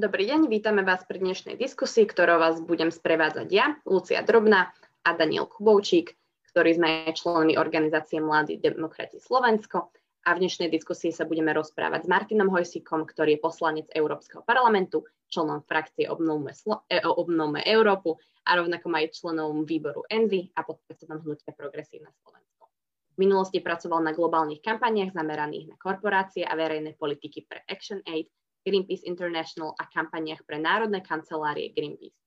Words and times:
Dobrý 0.00 0.32
deň, 0.32 0.48
vítame 0.48 0.80
vás 0.80 1.04
pri 1.04 1.20
dnešnej 1.20 1.60
diskusii, 1.60 2.08
ktorou 2.08 2.40
vás 2.40 2.56
budem 2.64 2.88
sprevádzať 2.88 3.48
ja, 3.52 3.76
Lucia 3.84 4.24
Drobná 4.24 4.72
a 5.04 5.10
Daniel 5.12 5.44
Kubovčík, 5.44 6.16
ktorí 6.48 6.80
sme 6.80 7.12
členmi 7.12 7.60
organizácie 7.60 8.16
Mladí 8.16 8.56
demokrati 8.56 9.20
Slovensko. 9.20 9.92
A 10.24 10.32
v 10.32 10.40
dnešnej 10.40 10.72
diskusii 10.72 11.12
sa 11.12 11.28
budeme 11.28 11.52
rozprávať 11.52 12.08
s 12.08 12.08
Martinom 12.08 12.48
Hojsíkom, 12.48 13.04
ktorý 13.04 13.36
je 13.36 13.44
poslanec 13.44 13.86
Európskeho 13.92 14.40
parlamentu, 14.40 15.04
členom 15.28 15.60
frakcie 15.68 16.08
Obnovme, 16.08 16.56
Slo- 16.56 16.88
e, 16.88 17.04
Obnovme 17.04 17.60
Európu 17.60 18.16
a 18.48 18.56
rovnako 18.56 18.88
aj 18.96 19.12
členom 19.12 19.68
výboru 19.68 20.08
ENVY 20.08 20.56
a 20.56 20.64
podpredsedom 20.64 21.28
hnutia 21.28 21.52
Progresívne 21.52 22.08
Slovensko. 22.24 22.72
V 23.12 23.16
minulosti 23.20 23.60
pracoval 23.60 24.00
na 24.00 24.16
globálnych 24.16 24.64
kampaniach 24.64 25.12
zameraných 25.12 25.68
na 25.68 25.76
korporácie 25.76 26.48
a 26.48 26.56
verejné 26.56 26.96
politiky 26.96 27.44
pre 27.44 27.60
Action 27.68 28.00
Aid 28.08 28.32
Greenpeace 28.60 29.08
International 29.08 29.72
a 29.76 29.88
kampaniach 29.88 30.44
pre 30.44 30.60
národné 30.60 31.00
kancelárie 31.00 31.72
Greenpeace. 31.72 32.20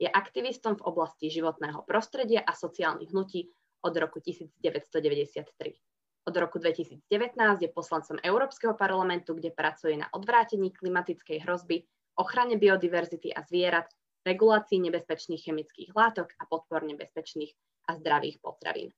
Je 0.00 0.08
aktivistom 0.08 0.80
v 0.80 0.86
oblasti 0.88 1.28
životného 1.28 1.84
prostredia 1.84 2.40
a 2.40 2.56
sociálnych 2.56 3.12
hnutí 3.12 3.52
od 3.84 3.94
roku 3.96 4.22
1993. 4.22 5.50
Od 6.24 6.34
roku 6.36 6.60
2019 6.60 7.00
je 7.60 7.68
poslancom 7.72 8.16
Európskeho 8.20 8.76
parlamentu, 8.76 9.34
kde 9.34 9.50
pracuje 9.52 9.96
na 9.96 10.08
odvrátení 10.12 10.72
klimatickej 10.72 11.42
hrozby, 11.44 11.84
ochrane 12.16 12.60
biodiverzity 12.60 13.32
a 13.32 13.40
zvierat, 13.44 13.88
regulácii 14.24 14.80
nebezpečných 14.84 15.40
chemických 15.40 15.90
látok 15.96 16.36
a 16.36 16.44
podporne 16.44 16.92
bezpečných 16.92 17.56
a 17.88 17.96
zdravých 17.96 18.40
potravín. 18.44 18.92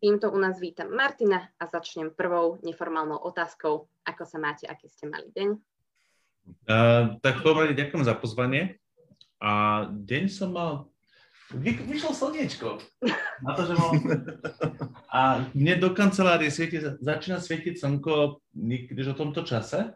Týmto 0.00 0.32
u 0.32 0.38
nás 0.40 0.56
vítam 0.60 0.88
Martina 0.88 1.52
a 1.60 1.64
začnem 1.68 2.16
prvou 2.16 2.60
neformálnou 2.64 3.20
otázkou. 3.20 3.88
Ako 4.08 4.24
sa 4.24 4.40
máte, 4.40 4.64
aký 4.64 4.88
ste 4.88 5.04
mali 5.08 5.28
deň? 5.32 5.69
Uh, 6.68 7.18
tak 7.24 7.42
prvom 7.42 7.70
ďakujem 7.70 8.04
za 8.04 8.14
pozvanie. 8.14 8.78
A 9.40 9.84
deň 9.88 10.24
som 10.28 10.52
mal... 10.52 10.90
Vy, 11.50 11.82
vyšlo 11.82 12.14
slniečko. 12.14 12.78
Na 13.42 13.56
to, 13.58 13.66
že 13.66 13.74
mal... 13.74 13.90
A 15.16 15.42
mne 15.56 15.74
do 15.82 15.90
kancelárie 15.90 16.54
svieti, 16.54 16.78
začína 16.78 17.42
svietiť 17.42 17.82
slnko 17.82 18.38
niekedy 18.54 19.02
o 19.10 19.18
tomto 19.18 19.42
čase, 19.42 19.90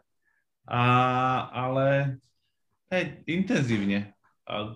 a, 0.67 0.81
ale 1.55 2.19
hej, 2.91 3.23
intenzívne. 3.23 4.11
A, 4.43 4.75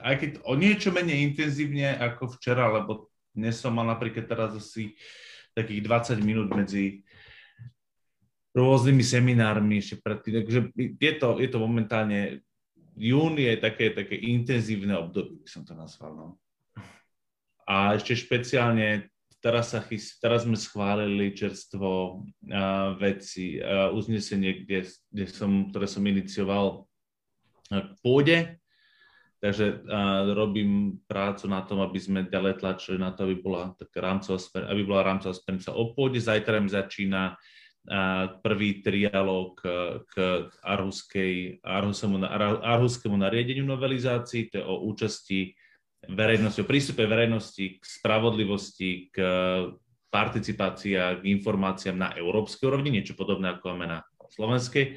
aj 0.00 0.14
keď 0.16 0.30
o 0.48 0.56
niečo 0.56 0.88
menej 0.88 1.20
intenzívne 1.20 2.00
ako 2.00 2.40
včera, 2.40 2.72
lebo 2.72 3.12
dnes 3.36 3.60
som 3.60 3.76
mal 3.76 3.84
napríklad 3.84 4.24
teraz 4.24 4.56
asi 4.56 4.96
takých 5.52 5.84
20 6.16 6.24
minút 6.24 6.48
medzi 6.48 7.04
rôznymi 8.58 9.04
seminármi 9.06 9.78
ešte 9.78 10.02
predtým. 10.02 10.42
Takže 10.42 10.60
je 10.76 11.12
to, 11.16 11.28
je 11.38 11.48
to 11.48 11.58
momentálne, 11.62 12.42
jún 12.98 13.38
je 13.38 13.54
také, 13.56 13.94
také 13.94 14.18
intenzívne 14.18 14.98
obdobie, 14.98 15.38
by 15.38 15.48
som 15.48 15.62
to 15.62 15.78
nazval. 15.78 16.12
No. 16.12 16.26
A 17.64 17.94
ešte 17.94 18.18
špeciálne 18.18 19.06
teraz, 19.38 19.70
sa 19.70 19.80
chys, 19.86 20.18
teraz 20.18 20.42
sme 20.42 20.58
schválili 20.58 21.30
čerstvo 21.30 22.22
uh, 22.26 22.98
veci, 22.98 23.62
uh, 23.62 23.94
uznesenie, 23.94 24.66
kde, 24.66 24.90
kde 25.14 25.24
som, 25.30 25.70
ktoré 25.70 25.86
som 25.86 26.02
inicioval 26.02 26.90
k 27.68 27.92
pôde, 28.02 28.58
Takže 29.38 29.86
uh, 29.86 30.34
robím 30.34 30.98
prácu 31.06 31.46
na 31.46 31.62
tom, 31.62 31.78
aby 31.78 31.94
sme 32.02 32.26
ďalej 32.26 32.58
tlačili 32.58 32.98
na 32.98 33.14
to, 33.14 33.22
aby 33.22 33.38
bola 33.38 33.70
taká 33.78 34.02
rámcová, 34.02 34.34
aby 34.66 34.82
bola 34.82 35.06
rámcová 35.06 35.30
smernica 35.30 35.70
o 35.78 35.94
pôde. 35.94 36.18
Zajtra 36.18 36.58
mi 36.58 36.66
začína 36.66 37.38
prvý 38.42 38.84
trialog 38.84 39.56
k 40.08 40.14
Arhuskému 42.60 43.16
nariadeniu 43.16 43.64
novelizácií, 43.64 44.52
to 44.52 44.60
je 44.60 44.64
o 44.64 44.84
účasti 44.88 45.56
verejnosti, 46.06 46.60
o 46.62 46.68
prístupe 46.68 47.08
verejnosti 47.08 47.80
k 47.80 47.82
spravodlivosti, 47.82 49.08
k 49.08 49.16
participácii 50.08 50.94
a 50.96 51.16
k 51.20 51.22
informáciám 51.28 51.96
na 51.96 52.08
európskej 52.16 52.64
úrovni, 52.68 52.92
niečo 52.92 53.16
podobné 53.16 53.56
ako 53.56 53.76
máme 53.76 53.86
na 53.88 53.98
slovenskej. 54.32 54.96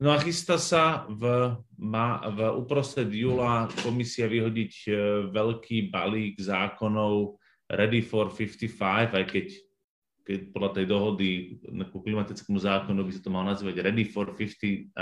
No 0.00 0.16
a 0.16 0.18
chystá 0.18 0.56
sa 0.56 1.04
v, 1.12 1.52
ma, 1.76 2.24
v 2.32 2.56
uprostred 2.56 3.12
júla 3.12 3.68
komisia 3.84 4.24
vyhodiť 4.32 4.72
e, 4.88 4.90
veľký 5.28 5.92
balík 5.92 6.40
zákonov 6.40 7.36
Ready 7.68 8.00
for 8.02 8.32
55, 8.32 9.12
aj 9.12 9.24
keď 9.28 9.46
keď 10.30 10.54
podľa 10.54 10.70
tej 10.78 10.86
dohody 10.86 11.28
ku 11.90 11.98
klimatickému 11.98 12.62
zákonu 12.62 13.02
by 13.02 13.10
sa 13.10 13.22
to 13.26 13.34
malo 13.34 13.50
nazývať 13.50 13.82
Ready 13.82 14.06
for 14.06 14.30
56.9 14.30 14.94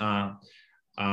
a, 0.00 0.40
a 0.96 1.08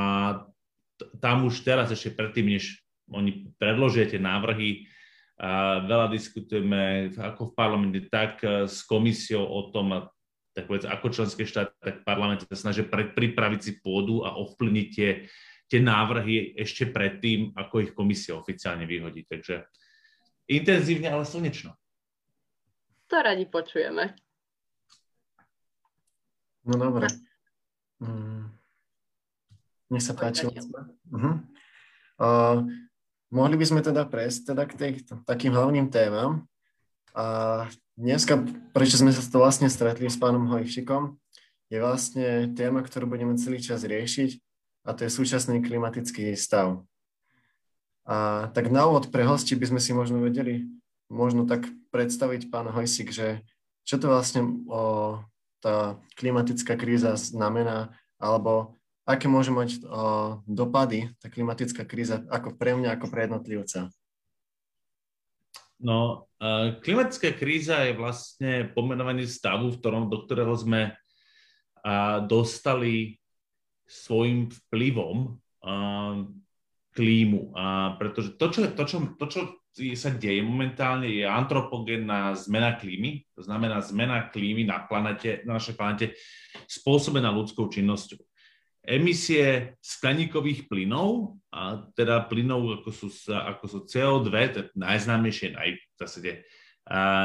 tam 1.20 1.44
už 1.44 1.60
teraz 1.60 1.92
ešte 1.92 2.16
predtým, 2.16 2.56
než 2.56 2.80
oni 3.12 3.52
predložia 3.60 4.08
tie 4.08 4.16
návrhy, 4.16 4.88
a 5.36 5.84
veľa 5.84 6.08
diskutujeme 6.08 7.12
ako 7.20 7.52
v 7.52 7.56
parlamente, 7.60 8.00
tak 8.08 8.40
e, 8.40 8.64
s 8.64 8.80
komisiou 8.88 9.44
o 9.44 9.68
tom, 9.68 10.08
tak 10.56 10.64
povedz, 10.64 10.88
ako 10.88 11.12
členské 11.12 11.44
štáty, 11.44 11.76
tak 11.76 12.08
parlament 12.08 12.48
sa 12.48 12.56
snažia 12.56 12.88
pripraviť 12.88 13.60
si 13.60 13.72
pôdu 13.84 14.24
a 14.24 14.32
ovplyvniť 14.32 14.86
tie, 14.96 15.28
tie 15.68 15.80
návrhy 15.84 16.56
ešte 16.56 16.88
predtým, 16.88 17.52
ako 17.52 17.84
ich 17.84 17.92
komisia 17.92 18.32
oficiálne 18.32 18.88
vyhodí. 18.88 19.28
Takže 19.28 19.68
intenzívne, 20.48 21.12
ale 21.12 21.28
slnečno. 21.28 21.76
To 23.06 23.16
radi 23.22 23.46
počujeme. 23.46 24.14
No 26.66 26.74
dobre. 26.74 27.06
Mm. 28.02 28.50
Nech 29.94 30.02
sa 30.02 30.18
páči. 30.18 30.50
Uh-huh. 30.50 31.38
Uh, 32.18 32.66
mohli 33.30 33.54
by 33.54 33.64
sme 33.64 33.80
teda 33.86 34.02
prejsť 34.10 34.40
teda 34.50 34.62
k 34.66 34.72
tých 34.74 34.96
takým 35.22 35.54
hlavným 35.54 35.86
témam. 35.86 36.50
A 37.14 37.64
dneska, 37.94 38.42
prečo 38.74 38.98
sme 38.98 39.14
sa 39.14 39.22
to 39.22 39.38
vlastne 39.38 39.70
stretli 39.70 40.10
s 40.10 40.18
pánom 40.18 40.50
Hojšikom, 40.50 41.14
je 41.70 41.78
vlastne 41.80 42.52
téma, 42.52 42.82
ktorú 42.82 43.06
budeme 43.06 43.38
celý 43.38 43.62
čas 43.62 43.86
riešiť 43.86 44.30
a 44.86 44.94
to 44.94 45.06
je 45.06 45.10
súčasný 45.10 45.62
klimatický 45.62 46.34
stav. 46.38 46.82
A 48.06 48.46
tak 48.54 48.70
na 48.70 48.86
úvod 48.86 49.10
pre 49.10 49.26
hosti 49.26 49.58
by 49.58 49.66
sme 49.74 49.80
si 49.82 49.90
možno 49.90 50.22
vedeli 50.22 50.70
možno 51.10 51.46
tak 51.46 51.66
predstaviť, 51.96 52.52
pán 52.52 52.68
Hojsik, 52.68 53.08
že 53.08 53.40
čo 53.88 53.96
to 53.96 54.12
vlastne 54.12 54.68
o, 54.68 55.16
tá 55.64 55.96
klimatická 56.20 56.76
kríza 56.76 57.16
znamená, 57.16 57.96
alebo 58.20 58.76
aké 59.08 59.24
môže 59.32 59.48
mať 59.48 59.80
o, 59.80 60.44
dopady 60.44 61.08
tá 61.16 61.32
klimatická 61.32 61.88
kríza 61.88 62.20
ako 62.28 62.52
pre 62.60 62.76
mňa, 62.76 63.00
ako 63.00 63.06
pre 63.08 63.24
jednotlivca? 63.24 63.88
No, 65.76 66.24
klimatická 66.80 67.36
kríza 67.36 67.84
je 67.84 67.92
vlastne 68.00 68.72
pomenovanie 68.72 69.28
stavu, 69.28 69.68
v 69.72 69.76
ktorom, 69.76 70.08
do 70.08 70.24
ktorého 70.24 70.56
sme 70.56 70.96
dostali 72.24 73.20
svojim 73.84 74.48
vplyvom 74.48 75.36
klímu. 76.96 77.52
A 77.52 77.92
pretože 78.00 78.40
to 78.40 78.48
čo, 78.48 78.60
to, 78.72 78.82
čo, 78.88 78.96
to, 79.20 79.26
čo 79.28 79.40
sa 79.76 80.08
deje 80.08 80.40
momentálne, 80.40 81.04
je 81.04 81.28
antropogénna 81.28 82.32
zmena 82.32 82.80
klímy, 82.80 83.28
to 83.36 83.44
znamená 83.44 83.84
zmena 83.84 84.32
klímy 84.32 84.64
na, 84.64 84.88
planete, 84.88 85.44
na 85.44 85.60
našej 85.60 85.76
planete 85.76 86.06
spôsobená 86.64 87.28
ľudskou 87.28 87.68
činnosťou. 87.68 88.18
Emisie 88.86 89.74
skleníkových 89.82 90.70
plynov, 90.70 91.36
a 91.50 91.84
teda 91.92 92.24
plynov 92.24 92.80
ako 92.80 92.90
sú, 92.94 93.08
ako 93.28 93.64
sú 93.66 93.78
CO2, 93.84 94.30
to 94.54 94.58
je 94.62 94.66
najznámejšie, 94.78 95.58
naj, 95.58 95.70
v 95.74 95.94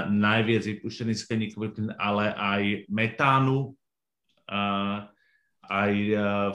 najviac 0.09 0.63
vypuštený 0.65 1.13
skleníkový 1.13 1.69
plyn, 1.71 1.89
ale 2.01 2.33
aj 2.33 2.63
metánu, 2.89 3.77
a, 4.49 5.05
aj 5.69 5.93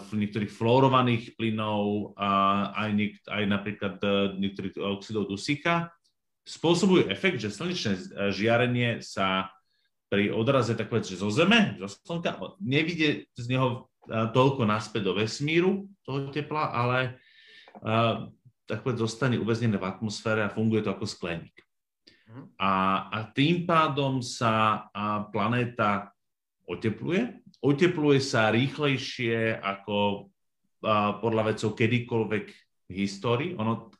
v 0.02 0.10
niektorých 0.18 0.50
fluorovaných 0.50 1.38
plynov, 1.38 2.12
aj, 2.74 2.90
niek- 2.90 3.22
aj 3.30 3.44
napríklad 3.46 3.94
e, 4.02 4.08
niektorých 4.42 4.74
oxidov 4.82 5.30
dusíka, 5.30 5.94
spôsobujú 6.42 7.06
efekt, 7.10 7.38
že 7.38 7.54
slnečné 7.54 7.92
e, 7.94 8.02
žiarenie 8.34 8.90
sa 9.00 9.54
pri 10.10 10.30
odraze 10.30 10.74
tak 10.74 10.90
povedať, 10.90 11.14
že 11.14 11.22
zo 11.22 11.30
Zeme, 11.30 11.78
zo 11.82 11.90
Slnka, 11.90 12.38
nevidie 12.62 13.26
z 13.34 13.46
neho 13.50 13.90
toľko 14.06 14.62
naspäť 14.62 15.02
do 15.02 15.18
vesmíru 15.18 15.90
toho 16.06 16.30
tepla, 16.30 16.70
ale 16.70 17.18
tak 18.70 18.86
povedať, 18.86 19.02
zostane 19.02 19.34
uväznené 19.34 19.82
v 19.82 19.88
atmosfére 19.90 20.46
a 20.46 20.54
funguje 20.54 20.86
to 20.86 20.94
ako 20.94 21.10
skleník. 21.10 21.58
Mhm. 22.30 22.54
A, 22.54 22.70
a 23.10 23.18
tým 23.34 23.66
pádom 23.66 24.22
sa 24.22 24.86
planéta 25.34 26.14
otepluje 26.70 27.45
otepluje 27.66 28.22
sa 28.22 28.54
rýchlejšie 28.54 29.58
ako 29.58 30.28
podľa 31.18 31.42
vecov 31.50 31.74
kedykoľvek 31.74 32.44
v 32.86 32.94
histórii. 32.94 33.50
Ono, 33.58 33.90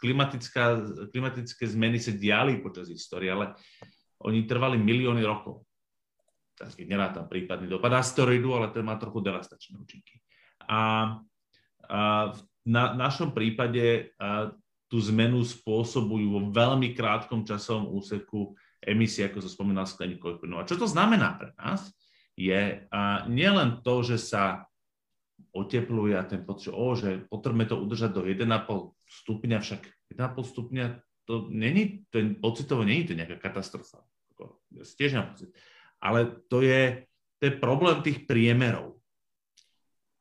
klimatické 1.10 1.64
zmeny 1.66 1.98
sa 1.98 2.14
diali 2.14 2.62
počas 2.62 2.86
histórie, 2.86 3.34
ale 3.34 3.58
oni 4.22 4.46
trvali 4.46 4.78
milióny 4.78 5.26
rokov. 5.26 5.66
Teraz 6.56 6.72
keď 6.72 6.86
nerátam 6.88 7.26
prípadný 7.28 7.68
dopad 7.68 7.92
asteroidu, 7.92 8.54
ale 8.56 8.72
ten 8.72 8.86
má 8.86 8.96
trochu 8.96 9.20
devastačné 9.20 9.76
účinky. 9.76 10.22
A, 10.64 11.12
a 11.90 12.32
v 12.32 12.38
na, 12.64 12.96
našom 12.96 13.36
prípade 13.36 14.14
a, 14.16 14.54
tú 14.86 15.02
zmenu 15.12 15.42
spôsobujú 15.42 16.26
vo 16.30 16.40
veľmi 16.54 16.94
krátkom 16.94 17.42
časovom 17.42 17.90
úseku 17.98 18.54
emisie, 18.80 19.26
ako 19.26 19.42
som 19.42 19.52
spomínal, 19.52 19.84
skleníkových 19.84 20.38
plynov. 20.40 20.62
A 20.62 20.68
čo 20.70 20.78
to 20.78 20.86
znamená 20.86 21.34
pre 21.34 21.50
nás, 21.58 21.90
je 22.36 22.86
a, 22.92 23.24
nielen 23.26 23.80
to, 23.80 24.04
že 24.04 24.20
sa 24.20 24.68
otepluje 25.56 26.12
a 26.12 26.28
ten 26.28 26.44
pocit, 26.44 26.68
o, 26.70 26.92
že 26.92 27.24
potrebujeme 27.32 27.64
to 27.64 27.80
udržať 27.80 28.10
do 28.12 28.22
1,5 28.28 28.92
stupňa, 29.24 29.58
však 29.64 29.80
1,5 30.12 30.52
stupňa 30.52 30.86
to 31.26 31.48
není, 31.50 32.06
ten 32.12 32.38
pocitovo 32.38 32.84
není 32.86 33.02
to 33.08 33.16
nejaká 33.16 33.40
katastrofa. 33.40 34.04
Tiež 34.70 35.16
pocit. 35.32 35.50
Ale 35.98 36.44
to 36.46 36.60
je, 36.60 37.08
to 37.40 37.42
je 37.48 37.52
problém 37.56 38.04
tých 38.04 38.28
priemerov. 38.28 39.00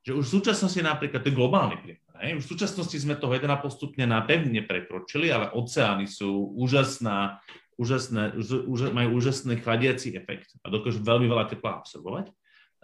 Že 0.08 0.18
už 0.18 0.26
v 0.26 0.36
súčasnosti 0.40 0.82
napríklad, 0.82 1.22
to 1.22 1.30
je 1.30 1.38
globálny 1.38 1.78
priemer, 1.84 2.06
Hej. 2.24 2.40
V 2.40 2.48
súčasnosti 2.56 2.96
sme 2.96 3.20
toho 3.20 3.36
1,5 3.36 3.76
stupňa 3.76 4.06
na 4.08 4.24
pevne 4.24 4.64
prekročili, 4.64 5.28
ale 5.28 5.52
oceány 5.52 6.08
sú 6.08 6.56
úžasná, 6.56 7.44
úžasné, 7.76 8.36
úž, 8.40 8.92
majú 8.92 9.20
úžasný 9.20 9.60
chladiaci 9.60 10.16
efekt 10.16 10.56
a 10.64 10.72
dokážu 10.72 11.04
veľmi 11.04 11.28
veľa 11.28 11.52
tepla 11.52 11.84
absorbovať. 11.84 12.32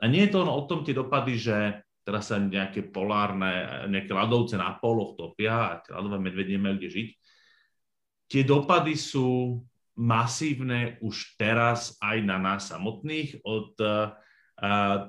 A 0.01 0.09
nie 0.09 0.25
je 0.27 0.31
to 0.33 0.41
len 0.43 0.51
o 0.51 0.61
tom 0.67 0.83
tie 0.83 0.95
dopady, 0.97 1.37
že 1.37 1.85
teraz 2.01 2.33
sa 2.33 2.41
nejaké 2.41 2.89
polárne, 2.89 3.87
nejaké 3.87 4.11
ľadovce 4.11 4.57
na 4.57 4.73
poloch 4.81 5.13
topia 5.15 5.53
a 5.53 5.79
tie 5.79 5.93
ľadové 5.93 6.17
medvedie 6.17 6.57
nemajú 6.57 6.75
kde 6.81 6.89
žiť. 6.89 7.09
Tie 8.31 8.41
dopady 8.47 8.95
sú 8.97 9.59
masívne 9.95 10.97
už 11.03 11.35
teraz 11.37 11.99
aj 12.01 12.17
na 12.23 12.39
nás 12.41 12.71
samotných 12.71 13.43
od 13.43 13.75
uh, 13.83 14.15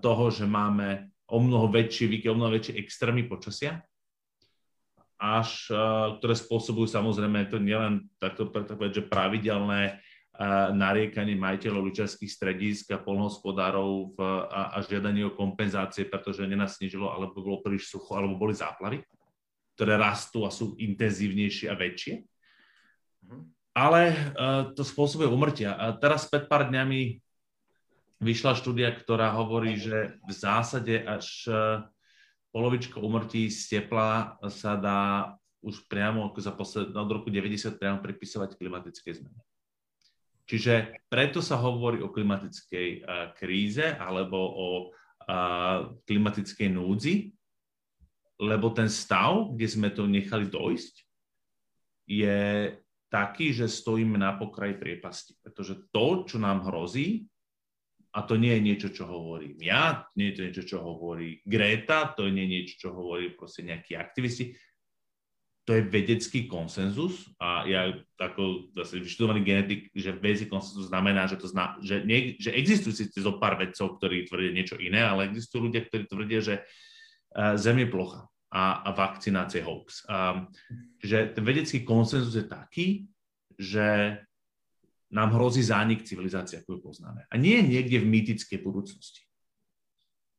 toho, 0.03 0.25
že 0.29 0.45
máme 0.45 1.09
o 1.31 1.39
mnoho 1.41 1.71
väčší, 1.73 2.21
o 2.29 2.37
mnoho 2.37 2.53
väčšie 2.53 2.77
extrémy 2.83 3.25
počasia 3.25 3.81
až, 5.23 5.71
ktoré 6.19 6.35
spôsobujú 6.35 6.91
samozrejme 6.91 7.47
to 7.47 7.63
nielen 7.63 8.11
takto 8.19 8.51
povedať, 8.51 8.99
že 8.99 9.07
pravidelné 9.07 10.03
nariekanie 10.73 11.37
majiteľov 11.37 11.93
lyžiarských 11.93 12.27
stredísk 12.27 12.91
a 12.91 12.99
polnohospodárov 12.99 14.17
a, 14.19 14.75
a 14.75 14.79
žiadanie 14.83 15.29
o 15.29 15.37
kompenzácie, 15.37 16.09
pretože 16.09 16.49
nenasnežilo, 16.49 17.13
alebo 17.13 17.45
bolo 17.45 17.61
príliš 17.61 17.93
sucho, 17.93 18.17
alebo 18.17 18.41
boli 18.41 18.57
záplavy, 18.57 19.05
ktoré 19.77 20.01
rastú 20.01 20.49
a 20.49 20.51
sú 20.51 20.73
intenzívnejšie 20.81 21.69
a 21.69 21.77
väčšie. 21.77 22.15
Mhm. 23.29 23.39
Ale 23.73 24.01
uh, 24.13 24.15
to 24.77 24.85
spôsobuje 24.85 25.29
umrtia. 25.29 25.77
A 25.77 25.97
teraz 25.97 26.29
pred 26.29 26.45
pár 26.49 26.69
dňami 26.69 27.21
vyšla 28.21 28.57
štúdia, 28.57 28.93
ktorá 28.93 29.37
hovorí, 29.37 29.77
že 29.77 30.17
v 30.23 30.33
zásade 30.33 31.03
až 31.03 31.49
polovička 32.53 33.01
umrtí 33.01 33.49
z 33.49 33.81
tepla 33.81 34.37
sa 34.53 34.77
dá 34.77 35.01
už 35.65 35.89
priamo 35.89 36.29
ako 36.29 36.39
za 36.43 36.53
posled, 36.53 36.93
od 36.93 37.11
roku 37.11 37.33
90 37.33 37.81
priamo 37.81 37.99
pripisovať 38.05 38.59
klimatickej 38.61 39.13
zmene. 39.23 39.41
Čiže 40.45 41.01
preto 41.07 41.39
sa 41.41 41.57
hovorí 41.57 42.03
o 42.03 42.13
klimatickej 42.13 42.89
uh, 43.01 43.31
kríze 43.33 43.95
alebo 43.97 44.37
o 44.37 44.69
uh, 44.91 45.97
klimatickej 46.05 46.69
núdzi, 46.69 47.31
lebo 48.43 48.75
ten 48.75 48.91
stav, 48.91 49.55
kde 49.55 49.67
sme 49.71 49.89
to 49.95 50.05
nechali 50.11 50.51
dojsť, 50.51 50.95
je 52.11 52.41
taký, 53.07 53.55
že 53.55 53.71
stojíme 53.71 54.19
na 54.19 54.35
pokraji 54.35 54.75
priepasti. 54.77 55.39
Pretože 55.39 55.79
to, 55.95 56.27
čo 56.27 56.43
nám 56.43 56.67
hrozí, 56.67 57.31
a 58.13 58.19
to 58.29 58.37
nie 58.37 58.53
je 58.53 58.63
niečo, 58.63 58.89
čo 58.93 59.09
hovorím 59.09 59.57
ja, 59.65 60.05
nie 60.21 60.33
je 60.33 60.35
to 60.37 60.43
niečo, 60.45 60.65
čo 60.69 60.79
hovorí 60.85 61.41
Greta, 61.49 62.13
to 62.13 62.29
nie 62.29 62.45
je 62.45 62.53
niečo, 62.53 62.75
čo 62.77 62.89
hovorí 62.93 63.33
proste 63.33 63.65
nejakí 63.65 63.97
aktivisti. 63.97 64.53
To 65.63 65.79
je 65.79 65.87
vedecký 65.87 66.51
konsenzus 66.51 67.31
a 67.39 67.63
ja 67.71 67.95
ako 68.19 68.75
zase 68.75 68.99
vyštudovaný 68.99 69.47
genetik, 69.47 69.81
že 69.95 70.11
vedecký 70.11 70.51
konsenzus 70.51 70.91
znamená, 70.91 71.31
že, 71.31 71.39
to 71.39 71.47
zna, 71.47 71.79
že, 71.79 72.03
nie, 72.03 72.35
že 72.37 72.51
existujú 72.51 72.91
si 72.91 73.07
zo 73.15 73.39
pár 73.39 73.55
vedcov, 73.63 73.97
ktorí 73.97 74.27
tvrdia 74.27 74.51
niečo 74.51 74.75
iné, 74.83 75.07
ale 75.07 75.31
existujú 75.31 75.71
ľudia, 75.71 75.87
ktorí 75.87 76.11
tvrdia, 76.11 76.41
že 76.43 76.55
uh, 77.39 77.55
Zem 77.55 77.79
je 77.79 77.89
plocha 77.89 78.27
a, 78.51 78.85
a 78.85 78.91
vakcinácia 78.91 79.63
je 79.63 79.67
hoax. 79.71 80.03
Um, 80.11 80.51
že 80.99 81.31
ten 81.31 81.47
vedecký 81.47 81.87
konsenzus 81.87 82.35
je 82.35 82.45
taký, 82.45 82.87
že 83.55 84.19
nám 85.13 85.37
hrozí 85.37 85.61
zánik 85.61 86.09
civilizácie, 86.09 86.65
ako 86.65 86.81
ju 86.81 86.81
poznáme. 86.89 87.29
A 87.29 87.35
nie 87.37 87.61
niekde 87.61 88.01
v 88.01 88.09
mýtickej 88.09 88.59
budúcnosti. 88.65 89.29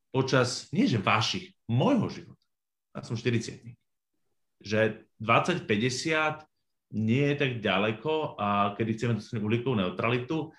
Počas, 0.10 0.74
nie 0.74 0.90
že 0.90 0.98
vašich, 0.98 1.54
môjho 1.70 2.10
života. 2.10 2.46
Ja 2.94 3.06
som 3.06 3.18
40 3.18 3.78
Že 4.62 5.06
2050 5.22 6.46
nie 6.94 7.26
je 7.34 7.36
tak 7.38 7.52
ďaleko, 7.62 8.38
a 8.38 8.78
kedy 8.78 8.90
chceme 8.94 9.18
dosiahnuť 9.18 9.46
uhlíkovú 9.46 9.76
neutralitu 9.78 10.54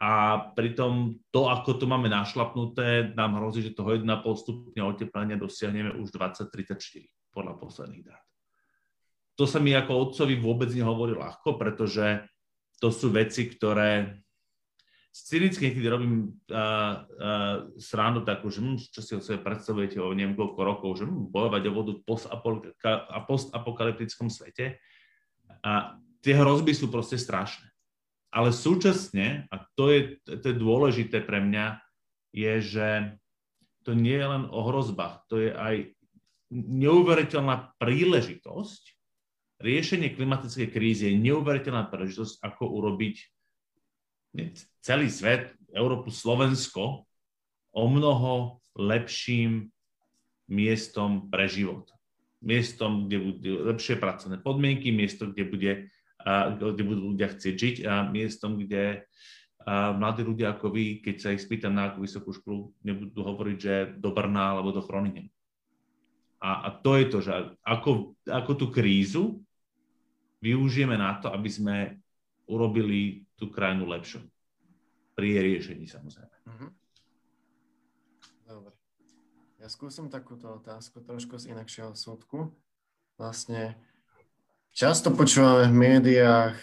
a 0.00 0.40
pritom 0.52 1.20
to, 1.32 1.48
ako 1.48 1.80
to 1.80 1.84
máme 1.88 2.08
našlapnuté, 2.08 3.12
nám 3.12 3.40
hrozí, 3.40 3.64
že 3.64 3.76
toho 3.76 3.96
1,5 3.96 4.04
stupňa 4.24 4.82
oteplenia 4.84 5.36
dosiahneme 5.36 5.96
už 6.00 6.12
2034 6.12 6.76
podľa 7.32 7.54
posledných 7.60 8.04
dát. 8.04 8.24
To 9.36 9.44
sa 9.44 9.60
mi 9.60 9.76
ako 9.76 10.12
otcovi 10.12 10.40
vôbec 10.40 10.72
nehovorí 10.72 11.12
ľahko, 11.12 11.60
pretože 11.60 12.24
to 12.80 12.88
sú 12.92 13.08
veci, 13.12 13.48
ktoré 13.48 14.20
cynicky 15.16 15.72
niekedy 15.72 15.88
robím 15.88 16.14
uh, 16.28 16.28
uh, 16.52 17.56
srandu 17.80 18.20
takú, 18.20 18.52
že 18.52 18.60
hm, 18.60 18.76
čo 18.92 19.00
si 19.00 19.16
o 19.16 19.24
sebe 19.24 19.40
predstavujete 19.40 19.96
o 19.96 20.12
neviem 20.12 20.36
koľko 20.36 20.60
rokov, 20.60 20.90
že 21.00 21.08
hm, 21.08 21.32
bojovať 21.32 21.62
o 21.68 21.72
vodu 21.72 21.92
v 21.96 22.02
postapokalyptickom 23.24 24.28
svete. 24.28 24.76
A 25.64 25.96
tie 26.20 26.34
hrozby 26.36 26.76
sú 26.76 26.92
proste 26.92 27.16
strašné. 27.16 27.64
Ale 28.28 28.52
súčasne, 28.52 29.48
a 29.48 29.64
to 29.78 29.88
je, 29.88 30.20
to 30.28 30.44
je 30.52 30.56
dôležité 30.60 31.24
pre 31.24 31.40
mňa, 31.40 31.80
je, 32.36 32.54
že 32.60 32.88
to 33.88 33.96
nie 33.96 34.18
je 34.18 34.26
len 34.28 34.44
o 34.52 34.60
hrozbách, 34.68 35.24
to 35.32 35.40
je 35.40 35.54
aj 35.56 35.96
neuveriteľná 36.52 37.72
príležitosť 37.80 38.95
riešenie 39.60 40.12
klimatickej 40.12 40.68
krízy 40.68 41.12
je 41.12 41.20
neuveriteľná 41.20 41.88
príležitosť, 41.88 42.44
ako 42.44 42.64
urobiť 42.76 43.16
celý 44.84 45.08
svet, 45.08 45.56
Európu, 45.72 46.12
Slovensko 46.12 47.08
o 47.72 47.84
mnoho 47.88 48.60
lepším 48.76 49.68
miestom 50.48 51.28
pre 51.28 51.48
život. 51.48 51.88
Miestom, 52.44 53.08
kde 53.08 53.16
budú 53.20 53.52
lepšie 53.68 53.96
pracovné 53.96 54.40
podmienky, 54.40 54.92
miesto, 54.92 55.32
kde, 55.32 55.44
bude, 55.48 55.72
kde 56.60 56.82
budú 56.84 57.12
ľudia 57.16 57.32
chcieť 57.32 57.54
žiť 57.56 57.76
a 57.88 58.04
miestom, 58.08 58.60
kde 58.60 59.08
mladí 59.68 60.22
ľudia 60.22 60.54
ako 60.54 60.70
vy, 60.70 61.02
keď 61.02 61.16
sa 61.18 61.34
ich 61.34 61.42
spýtam 61.42 61.74
na 61.74 61.90
akú 61.90 62.06
vysokú 62.06 62.30
školu, 62.30 62.70
nebudú 62.86 63.24
hovoriť, 63.24 63.56
že 63.58 63.74
do 63.98 64.14
Brna 64.14 64.54
alebo 64.54 64.70
do 64.70 64.84
Chroningen. 64.84 65.26
A, 66.38 66.68
a 66.68 66.78
to 66.78 66.94
je 67.00 67.04
to, 67.10 67.18
že 67.24 67.32
ako, 67.64 68.14
ako 68.28 68.52
tú 68.54 68.66
krízu 68.70 69.42
využijeme 70.46 70.94
na 70.94 71.18
to, 71.18 71.34
aby 71.34 71.50
sme 71.50 71.76
urobili 72.46 73.26
tú 73.34 73.50
krajinu 73.50 73.90
lepšou. 73.90 74.22
Pri 75.18 75.26
jej 75.34 75.42
riešení 75.42 75.86
samozrejme. 75.90 76.36
Mm-hmm. 76.46 76.70
Dobre. 78.46 78.72
Ja 79.58 79.66
skúsim 79.66 80.06
takúto 80.06 80.62
otázku 80.62 81.02
trošku 81.02 81.40
z 81.42 81.50
inakšieho 81.50 81.98
súdku. 81.98 82.54
Vlastne 83.18 83.74
často 84.70 85.10
počúvame 85.10 85.66
v 85.72 85.74
médiách 85.74 86.56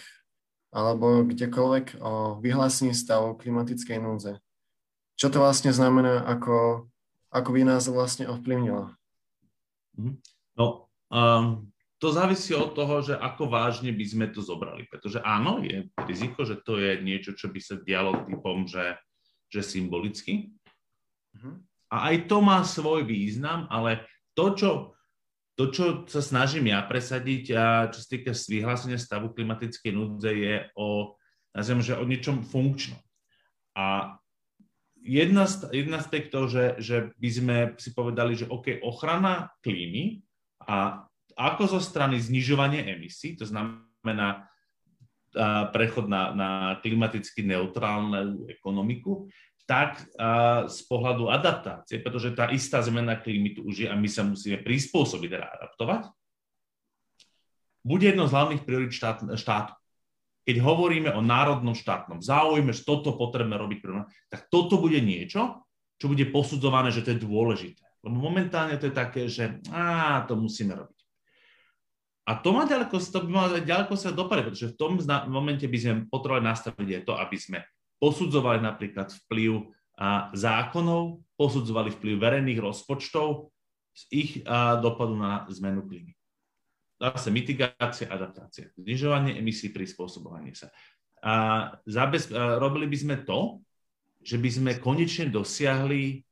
alebo 0.74 1.26
kdekoľvek 1.26 2.00
o 2.00 2.40
vyhlásení 2.40 2.94
stavu 2.96 3.36
klimatickej 3.36 3.98
núdze. 4.00 4.32
Čo 5.14 5.30
to 5.30 5.38
vlastne 5.38 5.70
znamená, 5.70 6.26
ako, 6.26 6.88
ako 7.30 7.48
by 7.54 7.60
nás 7.62 7.86
vlastne 7.86 8.26
ovplyvnilo? 8.26 8.94
Mhm. 9.98 10.18
No, 10.54 10.86
um, 11.10 11.73
to 11.98 12.10
závisí 12.10 12.52
od 12.52 12.74
toho, 12.74 13.00
že 13.00 13.14
ako 13.14 13.48
vážne 13.48 13.94
by 13.94 14.04
sme 14.04 14.26
to 14.28 14.42
zobrali. 14.42 14.84
Pretože 14.90 15.22
áno, 15.22 15.62
je 15.62 15.88
riziko, 16.04 16.42
že 16.42 16.60
to 16.60 16.76
je 16.76 17.00
niečo, 17.00 17.32
čo 17.32 17.48
by 17.48 17.60
sa 17.62 17.78
dialo 17.80 18.26
typom, 18.26 18.66
že, 18.66 18.98
že 19.48 19.62
symbolicky. 19.62 20.52
Uh-huh. 21.34 21.62
A 21.94 22.12
aj 22.12 22.26
to 22.26 22.42
má 22.42 22.60
svoj 22.66 23.06
význam, 23.06 23.70
ale 23.70 24.02
to, 24.34 24.52
čo, 24.58 24.70
to, 25.54 25.70
čo 25.70 25.84
sa 26.10 26.18
snažím 26.18 26.74
ja 26.74 26.82
presadiť, 26.82 27.44
a 27.54 27.64
čo 27.88 27.98
sa 28.02 28.08
týka 28.10 28.34
vyhlásenia 28.34 28.98
stavu 28.98 29.30
klimatickej 29.30 29.92
núdze, 29.94 30.30
je 30.34 30.54
o, 30.74 31.14
nazviem, 31.54 31.82
že 31.86 31.94
o 31.94 32.04
niečom 32.04 32.42
funkčnom. 32.42 32.98
A 33.78 34.18
jedna 34.98 35.46
z, 35.46 35.70
jedna 35.70 36.02
z 36.02 36.06
týchto, 36.10 36.50
že, 36.50 36.64
že 36.82 36.96
by 37.20 37.30
sme 37.30 37.56
si 37.78 37.94
povedali, 37.94 38.34
že 38.34 38.50
OK, 38.50 38.82
ochrana 38.82 39.54
klímy 39.62 40.24
a 40.64 41.06
ako 41.34 41.78
zo 41.78 41.80
strany 41.82 42.18
znižovania 42.22 42.86
emisí, 42.94 43.34
to 43.34 43.46
znamená 43.46 44.48
prechod 45.74 46.06
na, 46.06 46.30
na 46.30 46.50
klimaticky 46.78 47.42
neutrálnu 47.42 48.46
ekonomiku, 48.46 49.26
tak 49.66 50.06
z 50.68 50.78
pohľadu 50.86 51.32
adaptácie, 51.32 51.98
pretože 51.98 52.36
tá 52.36 52.52
istá 52.52 52.78
zmena 52.84 53.18
klímy 53.18 53.56
tu 53.56 53.66
už 53.66 53.84
je 53.84 53.88
a 53.90 53.96
my 53.98 54.06
sa 54.06 54.22
musíme 54.22 54.60
prispôsobiť, 54.60 55.28
teda 55.34 55.46
adaptovať, 55.58 56.02
bude 57.84 58.04
jedno 58.08 58.28
z 58.28 58.32
hlavných 58.32 58.62
priorit 58.64 58.92
štát, 58.92 59.24
štátu. 59.36 59.72
Keď 60.44 60.56
hovoríme 60.60 61.16
o 61.16 61.24
národnom 61.24 61.72
štátnom 61.72 62.20
záujme, 62.20 62.76
že 62.76 62.84
toto 62.84 63.16
potrebujeme 63.16 63.56
robiť, 63.56 63.78
tak 64.28 64.52
toto 64.52 64.76
bude 64.76 65.00
niečo, 65.00 65.64
čo 65.96 66.12
bude 66.12 66.28
posudzované, 66.28 66.92
že 66.92 67.00
to 67.00 67.16
je 67.16 67.24
dôležité. 67.24 67.84
Lebo 68.04 68.20
momentálne 68.20 68.76
to 68.76 68.92
je 68.92 68.94
také, 68.94 69.24
že 69.32 69.64
á, 69.72 70.20
to 70.28 70.36
musíme 70.36 70.76
robiť. 70.76 71.00
A 72.24 72.40
to 72.40 72.56
má 72.56 72.64
ďaleko, 72.64 72.96
to 72.96 73.18
by 73.24 73.30
malo 73.30 73.60
ďaleko 73.60 73.92
sa 74.00 74.08
dopadne, 74.08 74.48
pretože 74.48 74.72
v 74.72 74.78
tom 74.80 74.96
momente 75.28 75.68
by 75.68 75.78
sme 75.78 75.94
potrebovali 76.08 76.48
nastaviť 76.48 76.88
aj 76.96 77.02
to, 77.04 77.12
aby 77.20 77.36
sme 77.36 77.58
posudzovali 78.00 78.64
napríklad 78.64 79.12
vplyv 79.24 79.68
a, 80.00 80.32
zákonov, 80.32 81.20
posudzovali 81.36 81.92
vplyv 81.92 82.14
verejných 82.16 82.60
rozpočtov 82.64 83.52
z 83.92 84.02
ich 84.08 84.30
a, 84.48 84.80
dopadu 84.80 85.20
na 85.20 85.44
zmenu 85.52 85.84
klímy. 85.84 86.16
Zase 86.96 87.28
mitigácia, 87.28 88.08
adaptácia, 88.08 88.72
znižovanie 88.80 89.36
emisí, 89.36 89.68
prispôsobovanie 89.68 90.56
sa. 90.56 90.72
A, 91.20 91.76
zabez, 91.84 92.32
a 92.32 92.56
robili 92.56 92.88
by 92.88 92.96
sme 92.96 93.16
to, 93.20 93.60
že 94.24 94.40
by 94.40 94.48
sme 94.48 94.72
konečne 94.80 95.28
dosiahli 95.28 96.24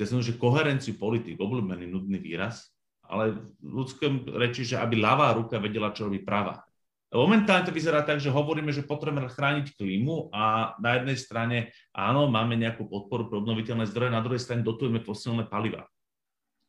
to 0.00 0.08
je 0.08 0.32
že 0.32 0.40
koherenciu 0.40 0.96
politik, 0.96 1.36
obľúbený 1.36 1.84
nudný 1.84 2.16
výraz, 2.16 2.69
ale 3.10 3.42
v 3.58 3.72
ľudskom 3.82 4.30
reči, 4.38 4.62
že 4.62 4.78
aby 4.78 5.02
ľavá 5.02 5.34
ruka 5.34 5.58
vedela, 5.58 5.90
čo 5.90 6.06
robí 6.06 6.22
pravá. 6.22 6.62
Momentálne 7.10 7.66
to 7.66 7.74
vyzerá 7.74 8.06
tak, 8.06 8.22
že 8.22 8.30
hovoríme, 8.30 8.70
že 8.70 8.86
potrebujeme 8.86 9.26
chrániť 9.26 9.74
klímu 9.74 10.30
a 10.30 10.78
na 10.78 10.94
jednej 10.94 11.18
strane 11.18 11.56
áno, 11.90 12.30
máme 12.30 12.54
nejakú 12.54 12.86
podporu 12.86 13.26
pre 13.26 13.42
obnoviteľné 13.42 13.90
zdroje, 13.90 14.14
na 14.14 14.22
druhej 14.22 14.38
strane 14.38 14.62
dotujeme 14.62 15.02
fosilné 15.02 15.50
paliva. 15.50 15.90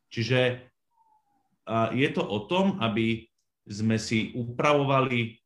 Čiže 0.09 0.65
je 1.93 2.09
to 2.09 2.25
o 2.25 2.49
tom, 2.49 2.81
aby 2.81 3.29
sme 3.69 4.01
si 4.01 4.33
upravovali, 4.33 5.37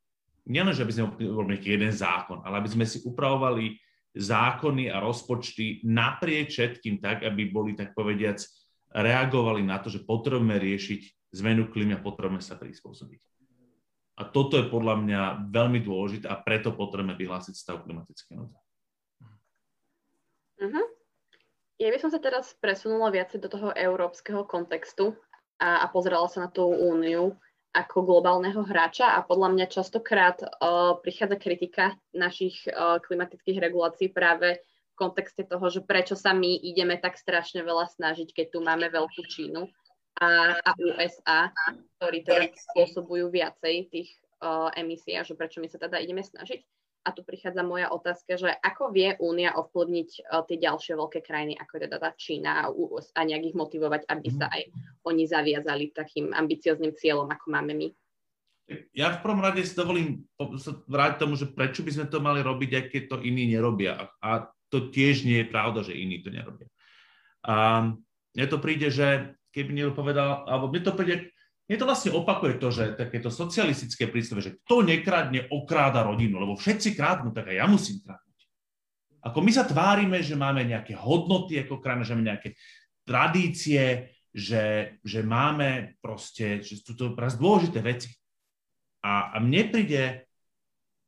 nielen, 0.48 0.72
že 0.72 0.88
aby 0.88 0.96
sme 0.96 1.12
urobili 1.28 1.60
jeden 1.60 1.92
zákon, 1.92 2.40
ale 2.48 2.64
aby 2.64 2.72
sme 2.72 2.88
si 2.88 3.04
upravovali 3.04 3.76
zákony 4.16 4.96
a 4.96 5.04
rozpočty 5.04 5.84
naprieč 5.84 6.56
všetkým 6.56 7.04
tak, 7.04 7.28
aby 7.28 7.52
boli, 7.52 7.76
tak 7.76 7.92
povediac, 7.92 8.40
reagovali 8.96 9.60
na 9.60 9.84
to, 9.84 9.92
že 9.92 10.08
potrebujeme 10.08 10.56
riešiť 10.56 11.32
zmenu 11.44 11.68
klímy 11.68 12.00
a 12.00 12.04
potrebujeme 12.04 12.40
sa 12.40 12.56
prispôsobiť. 12.56 13.22
A 14.16 14.24
toto 14.32 14.56
je 14.56 14.72
podľa 14.72 14.96
mňa 15.04 15.22
veľmi 15.52 15.84
dôležité 15.84 16.32
a 16.32 16.40
preto 16.40 16.72
potrebujeme 16.72 17.20
vyhlásiť 17.20 17.52
stav 17.52 17.84
klimatické 17.84 18.40
núdze. 18.40 18.56
Uh-huh. 20.56 20.88
Ja 21.76 21.92
by 21.92 22.00
som 22.00 22.08
sa 22.08 22.24
teraz 22.24 22.56
presunula 22.64 23.12
viacej 23.12 23.44
do 23.44 23.52
toho 23.52 23.76
európskeho 23.76 24.48
kontextu 24.48 25.12
a, 25.60 25.84
a 25.84 25.86
pozerala 25.92 26.32
sa 26.32 26.48
na 26.48 26.50
tú 26.50 26.64
úniu 26.64 27.36
ako 27.76 28.08
globálneho 28.08 28.64
hráča 28.64 29.20
a 29.20 29.20
podľa 29.20 29.52
mňa 29.52 29.66
častokrát 29.68 30.40
uh, 30.40 30.96
prichádza 31.04 31.36
kritika 31.36 32.00
našich 32.16 32.64
uh, 32.72 33.04
klimatických 33.04 33.60
regulácií 33.60 34.16
práve 34.16 34.64
kontexte 34.96 35.44
toho, 35.44 35.68
že 35.68 35.84
prečo 35.84 36.16
sa 36.16 36.32
my 36.32 36.56
ideme 36.64 36.96
tak 36.98 37.20
strašne 37.20 37.62
veľa 37.62 37.92
snažiť, 37.94 38.32
keď 38.32 38.46
tu 38.56 38.60
máme 38.64 38.88
veľkú 38.90 39.22
Čínu 39.28 39.68
a, 40.24 40.56
a 40.56 40.70
USA, 40.80 41.52
ktorí 42.00 42.24
teda 42.24 42.48
spôsobujú 42.56 43.28
viacej 43.30 43.76
tých 43.92 44.10
uh, 44.40 44.72
emisí 44.80 45.12
a 45.20 45.28
že 45.28 45.36
prečo 45.36 45.60
my 45.60 45.68
sa 45.68 45.76
teda 45.76 46.00
ideme 46.00 46.24
snažiť. 46.24 46.64
A 47.06 47.14
tu 47.14 47.22
prichádza 47.22 47.62
moja 47.62 47.94
otázka, 47.94 48.34
že 48.34 48.50
ako 48.50 48.90
vie 48.90 49.14
Únia 49.22 49.54
ovplyvniť 49.54 50.10
uh, 50.26 50.42
tie 50.48 50.58
ďalšie 50.58 50.98
veľké 50.98 51.22
krajiny, 51.22 51.54
ako 51.54 51.72
je 51.78 51.82
teda 51.86 51.98
tá 52.02 52.10
Čína 52.18 52.52
a 52.66 52.74
USA, 52.74 53.22
a 53.22 53.28
nejak 53.28 53.54
ich 53.54 53.60
motivovať, 53.60 54.10
aby 54.10 54.30
sa 54.34 54.50
aj 54.50 54.74
oni 55.06 55.24
zaviazali 55.30 55.94
takým 55.94 56.34
ambiciozným 56.34 56.98
cieľom, 56.98 57.30
ako 57.30 57.46
máme 57.52 57.78
my? 57.78 57.88
Ja 58.98 59.14
v 59.14 59.22
prvom 59.22 59.46
rade 59.46 59.62
si 59.62 59.78
dovolím 59.78 60.26
vrátiť 60.90 61.22
tomu, 61.22 61.38
že 61.38 61.46
prečo 61.46 61.86
by 61.86 61.92
sme 61.94 62.06
to 62.10 62.18
mali 62.18 62.42
robiť, 62.42 62.72
aj 62.74 62.86
keď 62.90 63.04
to 63.14 63.18
iní 63.22 63.54
nerobia. 63.54 64.10
A 64.18 64.50
to 64.70 64.90
tiež 64.90 65.26
nie 65.26 65.44
je 65.44 65.52
pravda, 65.52 65.86
že 65.86 65.98
iní 65.98 66.22
to 66.22 66.34
nerobia. 66.34 66.70
A 67.46 67.86
mne 68.36 68.46
to 68.50 68.58
príde, 68.58 68.90
že 68.90 69.38
keby 69.56 69.72
niekto 69.72 69.96
povedal, 69.96 70.44
alebo 70.50 70.68
mne 70.68 70.82
to 70.84 70.92
príde, 70.98 71.32
mne 71.66 71.78
to 71.82 71.90
vlastne 71.90 72.12
opakuje 72.14 72.62
to, 72.62 72.70
že 72.70 73.00
takéto 73.00 73.34
socialistické 73.34 74.10
prístupe, 74.12 74.42
že 74.44 74.58
kto 74.66 74.86
nekradne, 74.86 75.50
okráda 75.50 76.06
rodinu, 76.06 76.38
lebo 76.42 76.58
všetci 76.58 76.94
krádnu, 76.94 77.34
tak 77.34 77.50
aj 77.50 77.58
ja 77.62 77.66
musím 77.66 78.04
kradnúť. 78.04 78.40
Ako 79.26 79.40
my 79.42 79.52
sa 79.54 79.66
tvárime, 79.66 80.22
že 80.22 80.38
máme 80.38 80.62
nejaké 80.62 80.94
hodnoty 80.94 81.58
ako 81.66 81.82
krajina, 81.82 82.06
že 82.06 82.14
máme 82.14 82.30
nejaké 82.30 82.50
tradície, 83.02 84.14
že, 84.36 84.98
že 85.02 85.24
máme 85.24 85.98
proste, 86.04 86.62
že 86.62 86.84
sú 86.84 86.94
to 86.94 87.16
pre 87.16 87.32
dôležité 87.32 87.80
veci. 87.82 88.12
A, 89.02 89.34
a 89.34 89.38
mne 89.42 89.70
príde, 89.72 90.25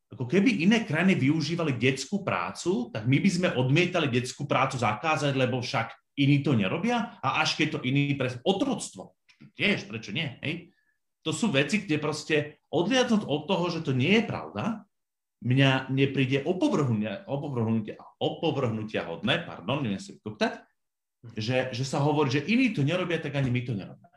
ako 0.08 0.24
keby 0.24 0.64
iné 0.64 0.88
krajiny 0.88 1.20
využívali 1.20 1.76
detskú 1.76 2.24
prácu, 2.24 2.88
tak 2.88 3.04
my 3.04 3.20
by 3.20 3.30
sme 3.30 3.48
odmietali 3.52 4.08
detskú 4.08 4.48
prácu 4.48 4.80
zakázať, 4.80 5.36
lebo 5.36 5.60
však 5.60 5.92
iní 6.16 6.40
to 6.40 6.56
nerobia 6.56 7.20
a 7.20 7.44
až 7.44 7.60
keď 7.60 7.78
to 7.78 7.84
iní 7.84 8.16
pre 8.16 8.32
otroctvo. 8.40 9.12
Tiež, 9.54 9.84
prečo 9.84 10.10
nie? 10.10 10.40
Hej? 10.40 10.72
To 11.22 11.30
sú 11.30 11.52
veci, 11.52 11.84
kde 11.84 12.00
proste 12.00 12.36
odliadnúť 12.72 13.28
od 13.28 13.42
toho, 13.44 13.64
že 13.68 13.84
to 13.84 13.92
nie 13.92 14.18
je 14.18 14.24
pravda, 14.24 14.88
mňa 15.44 15.92
nepríde 15.92 16.42
opovrhnutia, 16.42 17.28
opovrhnutia, 17.28 18.00
opovrhnutia 18.18 19.06
hodné, 19.06 19.44
pardon, 19.44 19.84
neviem 19.84 20.02
si 20.02 20.18
vykoptať, 20.18 20.52
že, 21.38 21.70
že 21.70 21.84
sa 21.86 22.02
hovorí, 22.02 22.32
že 22.32 22.46
iní 22.48 22.74
to 22.74 22.82
nerobia, 22.82 23.22
tak 23.22 23.38
ani 23.38 23.52
my 23.52 23.60
to 23.62 23.76
nerobíme. 23.76 24.07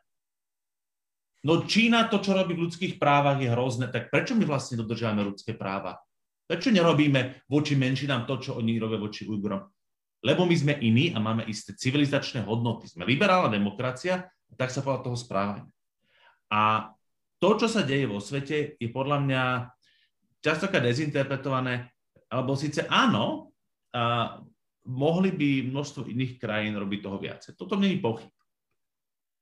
No 1.42 1.66
Čína 1.66 2.06
to, 2.06 2.22
čo 2.22 2.38
robí 2.38 2.54
v 2.54 2.70
ľudských 2.70 3.02
právach, 3.02 3.42
je 3.42 3.50
hrozné, 3.50 3.90
tak 3.90 4.14
prečo 4.14 4.38
my 4.38 4.46
vlastne 4.46 4.78
dodržiavame 4.78 5.26
ľudské 5.26 5.58
práva? 5.58 5.98
Prečo 6.46 6.70
nerobíme 6.70 7.48
voči 7.50 7.74
menšinám 7.74 8.30
to, 8.30 8.38
čo 8.38 8.52
oni 8.62 8.78
robia 8.78 9.02
voči 9.02 9.26
Ujgurom? 9.26 9.66
lebo 10.22 10.46
my 10.46 10.56
sme 10.56 10.74
iní 10.78 11.12
a 11.18 11.18
máme 11.18 11.50
isté 11.50 11.74
civilizačné 11.74 12.46
hodnoty. 12.46 12.86
Sme 12.86 13.10
liberálna 13.10 13.50
demokracia, 13.50 14.30
tak 14.54 14.70
sa 14.70 14.86
podľa 14.86 15.02
toho 15.10 15.18
správame. 15.18 15.66
A 16.54 16.94
to, 17.42 17.58
čo 17.58 17.66
sa 17.66 17.82
deje 17.82 18.06
vo 18.06 18.22
svete, 18.22 18.78
je 18.78 18.90
podľa 18.94 19.18
mňa 19.26 19.44
častokrát 20.46 20.86
dezinterpretované, 20.86 21.90
alebo 22.30 22.54
síce 22.54 22.86
áno, 22.86 23.50
a 23.92 24.38
mohli 24.88 25.36
by 25.36 25.68
množstvo 25.68 26.08
iných 26.08 26.40
krajín 26.40 26.78
robiť 26.78 27.00
toho 27.02 27.18
viacej. 27.20 27.52
Toto 27.60 27.76
je 27.76 28.00
pochyb. 28.00 28.32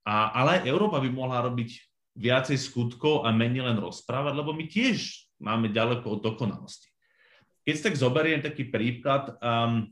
A, 0.09 0.31
ale 0.33 0.65
Európa 0.65 0.97
by 0.97 1.09
mohla 1.11 1.43
robiť 1.45 1.88
viacej 2.19 2.59
skutkov 2.59 3.23
a 3.23 3.31
menej 3.31 3.63
len 3.63 3.79
rozprávať, 3.79 4.35
lebo 4.35 4.51
my 4.51 4.67
tiež 4.67 5.31
máme 5.39 5.71
ďaleko 5.71 6.19
od 6.19 6.19
dokonalosti. 6.19 6.91
Keď 7.63 7.75
tak 7.79 7.95
zoberiem 7.95 8.43
taký 8.43 8.67
príklad, 8.67 9.39
um, 9.39 9.87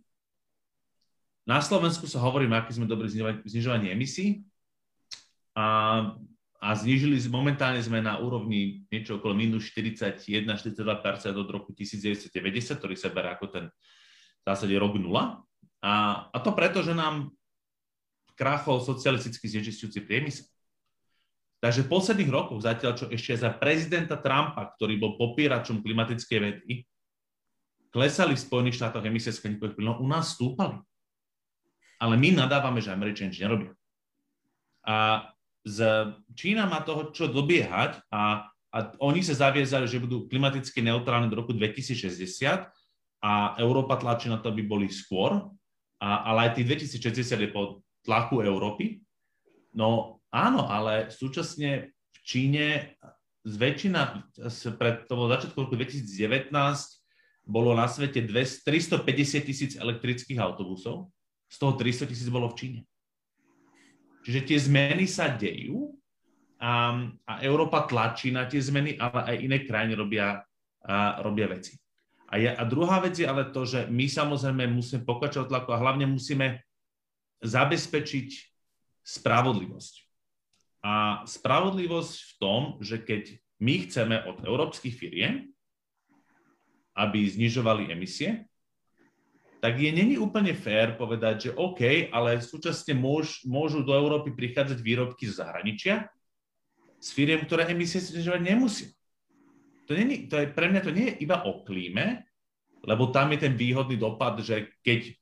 na 1.48 1.64
Slovensku 1.64 2.04
sa 2.12 2.20
hovoríme, 2.20 2.60
aký 2.60 2.76
sme 2.76 2.92
dobrí 2.92 3.08
v 3.08 3.48
znižovaní 3.48 3.88
emisí 3.88 4.44
a, 5.56 6.12
a 6.60 6.68
znižili, 6.76 7.16
momentálne 7.32 7.80
sme 7.80 8.04
na 8.04 8.20
úrovni 8.20 8.84
niečo 8.92 9.24
okolo 9.24 9.32
minus 9.32 9.72
41-42% 9.72 10.84
od 11.32 11.48
roku 11.48 11.72
1990, 11.72 12.76
ktorý 12.76 12.96
sa 13.00 13.08
berá 13.08 13.40
ako 13.40 13.48
ten 13.48 13.66
v 13.72 14.44
zásade 14.44 14.76
rok 14.76 15.00
nula. 15.00 15.40
A, 15.80 16.28
a 16.28 16.38
to 16.44 16.52
preto, 16.52 16.84
že 16.84 16.92
nám 16.92 17.32
krachol 18.36 18.84
socialisticky 18.84 19.48
znečistujúci 19.48 20.04
priemysel. 20.04 20.52
Takže 21.58 21.86
v 21.86 21.92
posledných 21.92 22.30
rokoch, 22.30 22.62
zatiaľ 22.62 22.94
čo 22.94 23.06
ešte 23.10 23.34
za 23.34 23.50
prezidenta 23.50 24.18
Trumpa, 24.18 24.78
ktorý 24.78 25.02
bol 25.02 25.18
popieračom 25.18 25.82
klimatickej 25.82 26.40
vedy, 26.40 26.86
klesali 27.90 28.38
v 28.38 28.44
Spojených 28.46 28.78
štátoch 28.78 29.06
emisie 29.06 29.34
skleníkových 29.34 29.74
plynov, 29.74 30.04
u 30.04 30.08
nás 30.08 30.38
stúpali 30.38 30.78
ale 31.98 32.16
my 32.18 32.30
nadávame, 32.38 32.80
že 32.82 32.94
Američania 32.94 33.30
nič 33.34 33.42
nerobia. 33.42 33.74
A 34.88 35.28
z 35.68 35.84
Čína 36.38 36.70
má 36.70 36.80
toho 36.86 37.12
čo 37.12 37.28
dobiehať 37.28 38.00
a, 38.14 38.48
a 38.72 38.78
oni 39.04 39.20
sa 39.26 39.50
zaviezali, 39.50 39.90
že 39.90 40.00
budú 40.00 40.30
klimaticky 40.30 40.80
neutrálne 40.80 41.28
do 41.28 41.36
roku 41.36 41.52
2060 41.52 42.70
a 43.20 43.32
Európa 43.58 43.98
tlačí 44.00 44.32
na 44.32 44.40
to, 44.40 44.54
aby 44.54 44.64
boli 44.64 44.88
skôr, 44.88 45.50
a, 45.98 46.08
ale 46.32 46.48
aj 46.48 46.62
tých 46.62 46.88
2060 47.02 47.44
je 47.44 47.50
po 47.52 47.84
tlaku 48.06 48.46
Európy. 48.46 49.02
No 49.76 50.17
áno, 50.32 50.68
ale 50.68 51.10
súčasne 51.14 51.92
v 51.92 52.18
Číne 52.24 52.66
z 53.48 53.54
väčšina, 53.56 54.28
pred 54.76 55.08
to 55.08 55.16
začiatkom 55.16 55.68
roku 55.68 55.80
2019 55.80 56.52
bolo 57.48 57.72
na 57.72 57.88
svete 57.88 58.28
350 58.28 59.48
tisíc 59.48 59.72
elektrických 59.80 60.40
autobusov 60.44 61.08
z 61.48 61.56
toho 61.56 61.80
300 61.80 62.12
tisíc 62.12 62.28
bolo 62.28 62.52
v 62.52 62.58
Číne. 62.60 62.82
Čiže 64.28 64.42
tie 64.44 64.58
zmeny 64.60 65.08
sa 65.08 65.32
dejú 65.32 65.96
a, 66.60 66.92
a 67.24 67.34
Európa 67.40 67.88
tlačí 67.88 68.36
na 68.36 68.44
tie 68.44 68.60
zmeny, 68.60 69.00
ale 69.00 69.24
aj 69.24 69.36
iné 69.40 69.58
krajiny 69.64 69.96
robia, 69.96 70.44
a, 70.84 71.24
robia 71.24 71.48
veci. 71.48 71.80
A, 72.28 72.36
ja, 72.36 72.60
a 72.60 72.68
druhá 72.68 73.00
vec 73.00 73.16
je 73.16 73.24
ale 73.24 73.48
to, 73.56 73.64
že 73.64 73.88
my 73.88 74.04
samozrejme 74.04 74.68
musíme 74.68 75.08
pokračovať 75.08 75.48
tlaku 75.48 75.72
a 75.72 75.80
hlavne 75.80 76.04
musíme 76.12 76.60
zabezpečiť 77.40 78.30
spravodlivosť. 79.08 80.07
A 80.86 81.26
spravodlivosť 81.26 82.16
v 82.16 82.34
tom, 82.38 82.62
že 82.80 83.02
keď 83.02 83.38
my 83.58 83.90
chceme 83.90 84.16
od 84.30 84.46
európskych 84.46 84.94
firiem, 84.94 85.50
aby 86.98 87.26
znižovali 87.30 87.94
emisie, 87.94 88.46
tak 89.58 89.82
je 89.82 89.90
není 89.90 90.22
úplne 90.22 90.54
fér 90.54 90.94
povedať, 90.98 91.50
že 91.50 91.56
OK, 91.58 92.14
ale 92.14 92.38
súčasne 92.42 92.94
môž, 92.94 93.42
môžu 93.46 93.82
do 93.82 93.94
Európy 93.94 94.34
prichádzať 94.34 94.78
výrobky 94.82 95.26
z 95.26 95.42
zahraničia 95.42 95.96
s 96.98 97.14
firiem, 97.14 97.42
ktoré 97.46 97.70
emisie 97.70 98.02
znižovať 98.02 98.42
nemusia. 98.42 98.90
To, 99.90 99.96
není, 99.96 100.28
to 100.28 100.38
je, 100.42 100.52
pre 100.52 100.68
mňa 100.70 100.82
to 100.84 100.92
nie 100.92 101.06
je 101.14 101.20
iba 101.24 101.42
o 101.48 101.64
klíme, 101.64 102.26
lebo 102.84 103.10
tam 103.10 103.34
je 103.34 103.40
ten 103.48 103.54
výhodný 103.56 103.96
dopad, 103.98 104.42
že 104.44 104.70
keď 104.84 105.16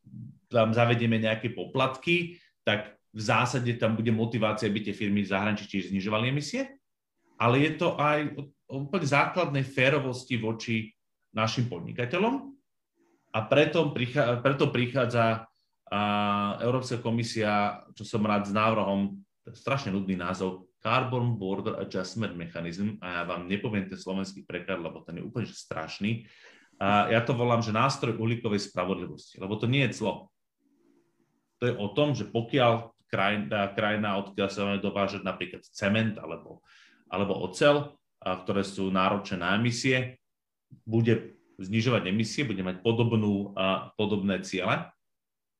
tam 0.49 0.73
zavedieme 0.73 1.21
nejaké 1.21 1.53
poplatky, 1.53 2.39
tak 2.65 2.97
v 3.15 3.21
zásade 3.23 3.71
tam 3.79 3.95
bude 3.95 4.11
motivácia, 4.11 4.67
aby 4.67 4.83
tie 4.83 4.91
firmy 4.91 5.23
v 5.23 5.31
zahraničí 5.31 5.71
tiež 5.71 5.95
znižovali 5.95 6.35
emisie, 6.35 6.75
ale 7.39 7.63
je 7.63 7.71
to 7.79 7.95
aj 7.95 8.35
o 8.67 8.83
úplne 8.83 9.07
základnej 9.07 9.63
férovosti 9.63 10.35
voči 10.35 10.91
našim 11.31 11.71
podnikateľom 11.71 12.51
a 13.31 13.39
preto, 13.47 13.95
prichá, 13.95 14.43
preto 14.43 14.67
prichádza 14.67 15.47
a 15.85 16.01
Európska 16.65 16.97
komisia, 16.97 17.85
čo 17.93 18.03
som 18.03 18.25
rád 18.25 18.49
s 18.49 18.53
návrhom, 18.55 19.21
strašne 19.53 19.93
nudný 19.93 20.17
názov, 20.17 20.65
Carbon 20.81 21.37
Border 21.37 21.77
Adjustment 21.77 22.33
Mechanism 22.33 22.97
a 23.01 23.21
ja 23.21 23.23
vám 23.25 23.45
nepoviem 23.45 23.85
ten 23.85 23.97
slovenský 23.97 24.45
preklad, 24.45 24.81
lebo 24.81 25.05
ten 25.05 25.21
je 25.21 25.23
úplne 25.25 25.45
strašný. 25.45 26.25
A 26.81 27.09
ja 27.13 27.21
to 27.21 27.37
volám, 27.37 27.61
že 27.61 27.71
nástroj 27.71 28.17
uhlíkovej 28.17 28.69
spravodlivosti, 28.69 29.37
lebo 29.39 29.55
to 29.55 29.69
nie 29.69 29.85
je 29.87 30.01
clo. 30.01 30.33
To 31.61 31.69
je 31.69 31.73
o 31.77 31.87
tom, 31.93 32.17
že 32.17 32.27
pokiaľ 32.27 32.94
krajina, 33.07 33.71
krajina 33.73 34.19
odkiaľ 34.21 34.47
sa 34.49 34.65
máme 34.65 34.79
dovážať 34.83 35.21
napríklad 35.21 35.61
cement 35.69 36.17
alebo, 36.19 36.65
alebo 37.09 37.45
ocel, 37.45 37.95
ktoré 38.21 38.65
sú 38.65 38.89
náročné 38.89 39.37
na 39.41 39.53
emisie, 39.55 40.17
bude 40.83 41.37
znižovať 41.61 42.09
emisie, 42.09 42.43
bude 42.43 42.59
mať 42.65 42.81
podobnú, 42.83 43.53
podobné 43.95 44.41
ciele, 44.43 44.89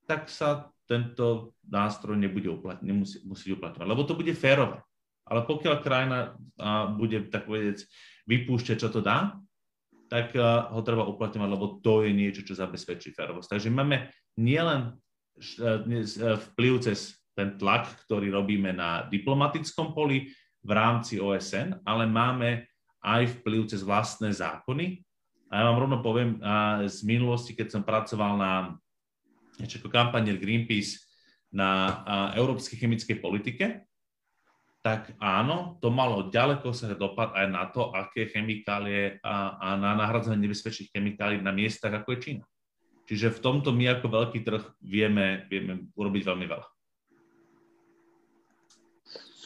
tak 0.10 0.28
sa 0.28 0.70
tento 0.86 1.58
nástroj 1.66 2.14
nebude 2.14 2.52
uplatňovať, 2.52 2.86
nemusí, 2.86 3.18
musí 3.26 3.54
uplatňovať, 3.54 3.88
lebo 3.90 4.02
to 4.06 4.14
bude 4.18 4.34
férové. 4.38 4.82
Ale 5.26 5.42
pokiaľ 5.42 5.82
krajina 5.82 6.38
bude, 6.94 7.26
tak 7.34 7.50
povedať, 7.50 7.90
vypúšťať, 8.30 8.78
čo 8.78 8.90
to 8.94 9.02
dá, 9.02 9.34
tak 10.06 10.38
ho 10.38 10.82
treba 10.86 11.10
uplatňovať, 11.10 11.50
lebo 11.50 11.82
to 11.82 12.06
je 12.06 12.14
niečo, 12.14 12.46
čo 12.46 12.54
zabezpečí 12.54 13.10
férovosť. 13.10 13.58
Takže 13.58 13.70
máme 13.74 14.14
nielen 14.38 14.94
vplyv 16.54 16.74
cez 16.86 17.18
ten 17.36 17.60
tlak, 17.60 17.92
ktorý 18.08 18.32
robíme 18.32 18.72
na 18.72 19.06
diplomatickom 19.12 19.92
poli 19.92 20.32
v 20.66 20.72
rámci 20.72 21.22
OSN, 21.22 21.84
ale 21.86 22.10
máme 22.10 22.66
aj 23.06 23.40
vplyv 23.40 23.70
cez 23.70 23.86
vlastné 23.86 24.34
zákony. 24.34 25.06
A 25.54 25.62
ja 25.62 25.64
vám 25.70 25.78
rovno 25.78 26.02
poviem 26.02 26.42
z 26.90 27.00
minulosti, 27.06 27.54
keď 27.54 27.78
som 27.78 27.84
pracoval 27.86 28.34
na 28.34 28.52
kampani 29.88 30.34
Greenpeace 30.36 31.06
na 31.54 32.02
európskej 32.34 32.82
chemickej 32.82 33.22
politike, 33.22 33.86
tak 34.86 35.18
áno, 35.18 35.82
to 35.82 35.90
malo 35.90 36.30
ďaleko 36.30 36.70
sa 36.70 36.94
dopad 36.94 37.34
aj 37.34 37.48
na 37.50 37.66
to, 37.74 37.90
aké 37.90 38.30
chemikálie 38.30 39.18
a, 39.26 39.58
a 39.58 39.68
na 39.82 39.98
nahradzanie 39.98 40.46
nebezpečných 40.46 40.94
chemikálií 40.94 41.42
na 41.42 41.50
miestach, 41.50 41.90
ako 41.90 42.14
je 42.14 42.20
Čína. 42.22 42.46
Čiže 43.10 43.34
v 43.34 43.42
tomto 43.42 43.74
my 43.74 43.98
ako 43.98 44.14
veľký 44.14 44.46
trh 44.46 44.62
vieme, 44.86 45.50
vieme 45.50 45.90
urobiť 45.98 46.22
veľmi 46.26 46.46
veľa. 46.46 46.75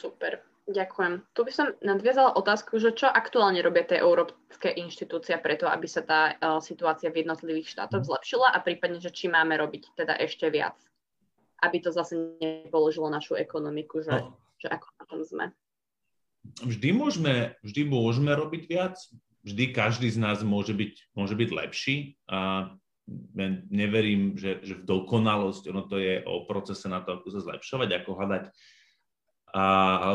Super, 0.00 0.40
ďakujem. 0.64 1.20
Tu 1.36 1.40
by 1.44 1.52
som 1.52 1.66
nadviazala 1.84 2.32
otázku, 2.40 2.80
že 2.80 2.96
čo 2.96 3.12
aktuálne 3.12 3.60
robia 3.60 3.84
tie 3.84 4.00
európske 4.00 4.72
inštitúcie 4.72 5.36
preto, 5.44 5.68
aby 5.68 5.84
sa 5.84 6.00
tá 6.00 6.20
uh, 6.40 6.56
situácia 6.64 7.12
v 7.12 7.20
jednotlivých 7.28 7.76
štátoch 7.76 8.08
zlepšila 8.08 8.48
a 8.48 8.64
prípadne, 8.64 8.96
že 8.96 9.12
či 9.12 9.28
máme 9.28 9.60
robiť 9.60 9.92
teda 9.92 10.16
ešte 10.16 10.48
viac, 10.48 10.80
aby 11.60 11.76
to 11.84 11.92
zase 11.92 12.16
nepoložilo 12.40 13.12
našu 13.12 13.36
ekonomiku, 13.36 14.00
že... 14.00 14.16
No 14.16 14.40
že 14.60 14.68
ako 14.68 14.86
na 15.00 15.04
tom 15.08 15.20
sme. 15.24 15.44
Vždy 16.64 16.88
môžeme, 16.92 17.34
vždy 17.64 17.82
môžeme 17.88 18.32
robiť 18.32 18.62
viac, 18.68 18.96
vždy 19.44 19.72
každý 19.72 20.08
z 20.12 20.20
nás 20.20 20.44
môže 20.44 20.76
byť, 20.76 21.16
môže 21.16 21.34
byť 21.36 21.48
lepší 21.52 22.20
a 22.28 22.72
neverím, 23.72 24.38
že, 24.38 24.62
že 24.62 24.78
v 24.78 24.86
dokonalosť, 24.86 25.72
ono 25.72 25.82
to 25.88 25.98
je 25.98 26.22
o 26.22 26.46
procese 26.46 26.86
na 26.86 27.02
to, 27.02 27.18
ako 27.18 27.26
sa 27.32 27.40
zlepšovať, 27.42 27.88
ako 27.90 28.10
hľadať 28.14 28.44
a 29.54 29.64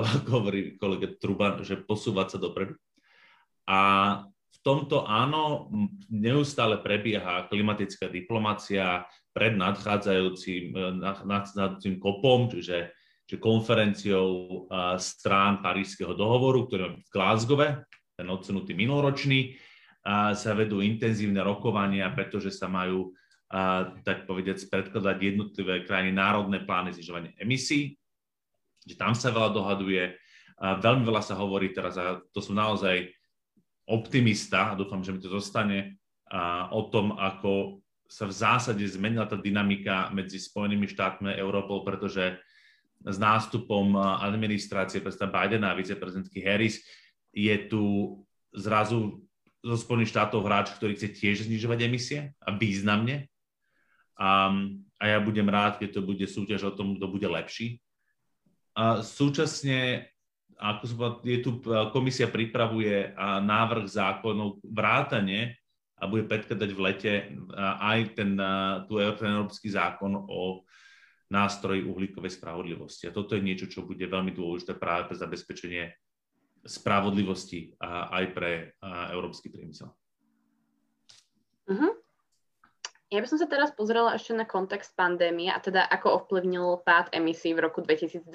hovorí 0.34 0.80
kolega 0.80 1.12
Truban, 1.20 1.62
že 1.64 1.80
posúvať 1.80 2.36
sa 2.36 2.38
dopredu. 2.40 2.76
A 3.66 3.80
v 4.28 4.58
tomto 4.64 5.06
áno, 5.06 5.70
neustále 6.10 6.82
prebieha 6.82 7.46
klimatická 7.52 8.10
diplomácia 8.10 9.06
pred 9.36 9.54
nadchádzajúcim, 9.54 10.74
nadchádzajúcim 11.04 12.00
kopom, 12.02 12.50
čiže 12.50 12.96
čiže 13.26 13.42
konferenciou 13.42 14.30
strán 15.02 15.60
Parížského 15.66 16.14
dohovoru, 16.14 16.70
ktorý 16.70 16.82
máme 16.94 17.02
v 17.02 17.14
Glasgowe, 17.14 17.68
ten 18.14 18.28
odsunutý 18.30 18.78
minuloročný, 18.78 19.58
sa 20.38 20.52
vedú 20.54 20.86
intenzívne 20.86 21.42
rokovania, 21.42 22.14
pretože 22.14 22.54
sa 22.54 22.70
majú, 22.70 23.18
tak 24.06 24.30
povediac, 24.30 24.62
predkladať 24.62 25.18
jednotlivé 25.18 25.82
krajiny 25.84 26.14
národné 26.14 26.62
plány 26.62 26.94
znižovania 26.94 27.34
emisí, 27.42 27.98
že 28.86 28.96
tam 28.96 29.18
sa 29.18 29.34
veľa 29.34 29.52
dohaduje. 29.52 30.14
Veľmi 30.62 31.04
veľa 31.04 31.20
sa 31.26 31.36
hovorí 31.36 31.76
teraz, 31.76 32.00
a 32.00 32.22
to 32.32 32.40
som 32.40 32.56
naozaj 32.56 33.12
optimista, 33.86 34.72
a 34.72 34.78
dúfam, 34.78 35.04
že 35.04 35.12
mi 35.12 35.20
to 35.20 35.30
zostane, 35.30 36.00
o 36.72 36.82
tom, 36.90 37.14
ako 37.18 37.82
sa 38.06 38.30
v 38.30 38.34
zásade 38.34 38.86
zmenila 38.86 39.26
tá 39.26 39.38
dynamika 39.38 40.14
medzi 40.14 40.38
Spojenými 40.38 40.86
štátmi 40.86 41.34
a 41.34 41.40
Európou, 41.42 41.82
pretože 41.82 42.38
s 43.06 43.18
nástupom 43.18 43.98
administrácie 43.98 45.02
prezidenta 45.02 45.30
Bidena 45.30 45.74
a 45.74 45.78
viceprezidentky 45.78 46.42
Harris 46.42 46.82
je 47.34 47.54
tu 47.70 48.16
zrazu 48.56 49.22
zo 49.66 49.76
Spojených 49.78 50.14
štátov 50.14 50.46
hráč, 50.46 50.74
ktorý 50.78 50.94
chce 50.98 51.14
tiež 51.14 51.46
znižovať 51.50 51.80
emisie 51.86 52.20
a 52.42 52.54
významne. 52.54 53.30
A, 54.18 54.54
a 55.02 55.04
ja 55.06 55.18
budem 55.22 55.50
rád, 55.50 55.82
keď 55.82 56.00
to 56.00 56.02
bude 56.06 56.26
súťaž 56.26 56.70
o 56.70 56.76
tom, 56.78 56.96
kto 56.98 57.06
bude 57.10 57.26
lepší. 57.26 57.82
A 58.76 59.00
súčasne, 59.00 60.12
ako 60.60 60.84
som 60.84 60.96
povedal, 61.00 61.20
je 61.24 61.40
tu, 61.40 61.52
komisia 61.96 62.28
pripravuje 62.28 63.16
návrh 63.44 63.88
zákonov 63.88 64.60
vrátane 64.68 65.56
a 65.96 66.12
bude 66.12 66.28
predkladať 66.28 66.70
v 66.76 66.84
lete 66.84 67.14
aj 67.60 68.00
ten, 68.20 68.36
tu, 68.92 69.00
európsky 69.00 69.72
zákon 69.72 70.12
o 70.28 70.68
nástroj 71.32 71.88
uhlíkovej 71.88 72.36
spravodlivosti. 72.38 73.08
A 73.10 73.16
toto 73.16 73.34
je 73.34 73.42
niečo, 73.42 73.72
čo 73.72 73.88
bude 73.88 74.04
veľmi 74.04 74.36
dôležité 74.36 74.76
práve 74.76 75.10
pre 75.10 75.18
zabezpečenie 75.18 75.90
spravodlivosti 76.68 77.74
aj 77.82 78.26
pre 78.36 78.52
európsky 79.10 79.50
priemysel. 79.50 79.90
Uh-huh. 81.66 82.05
Ja 83.14 83.22
by 83.22 83.28
som 83.30 83.38
sa 83.38 83.46
teraz 83.46 83.70
pozrela 83.70 84.18
ešte 84.18 84.34
na 84.34 84.50
kontext 84.50 84.98
pandémie 84.98 85.54
a 85.54 85.62
teda 85.62 85.86
ako 85.86 86.26
ovplyvnil 86.26 86.82
pád 86.82 87.14
emisí 87.14 87.54
v 87.54 87.62
roku 87.70 87.86
2020 87.86 88.26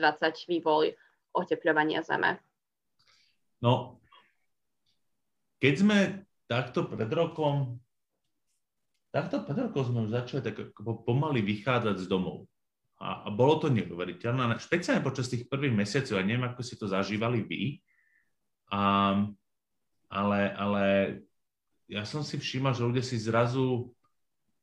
vývoj 0.46 0.94
oteplovania 1.35 2.06
Zeme. 2.06 2.38
No, 3.59 3.98
keď 5.59 5.74
sme 5.74 5.98
takto 6.46 6.87
pred 6.87 7.11
rokom, 7.11 7.83
takto 9.11 9.42
pred 9.42 9.59
rokom 9.59 9.85
sme 9.90 10.00
začali 10.06 10.40
tak 10.40 10.72
pomaly 10.78 11.42
vychádzať 11.42 11.96
z 12.00 12.06
domov. 12.06 12.46
A, 13.00 13.26
a 13.26 13.28
bolo 13.33 13.59
to 13.59 13.72
neuveriteľné, 13.72 14.61
špeciálne 14.61 15.02
počas 15.02 15.26
tých 15.26 15.48
prvých 15.48 15.72
mesiacov, 15.72 16.20
ja 16.20 16.24
neviem, 16.24 16.46
ako 16.46 16.61
si 16.61 16.76
to 16.76 16.85
zažívali 16.85 17.42
vy, 17.42 17.62
a, 18.70 19.16
ale, 20.12 20.40
ale 20.52 20.85
ja 21.90 22.04
som 22.06 22.22
si 22.22 22.37
všímal, 22.37 22.76
že 22.76 22.87
ľudia 22.87 23.04
si 23.04 23.16
zrazu, 23.16 23.88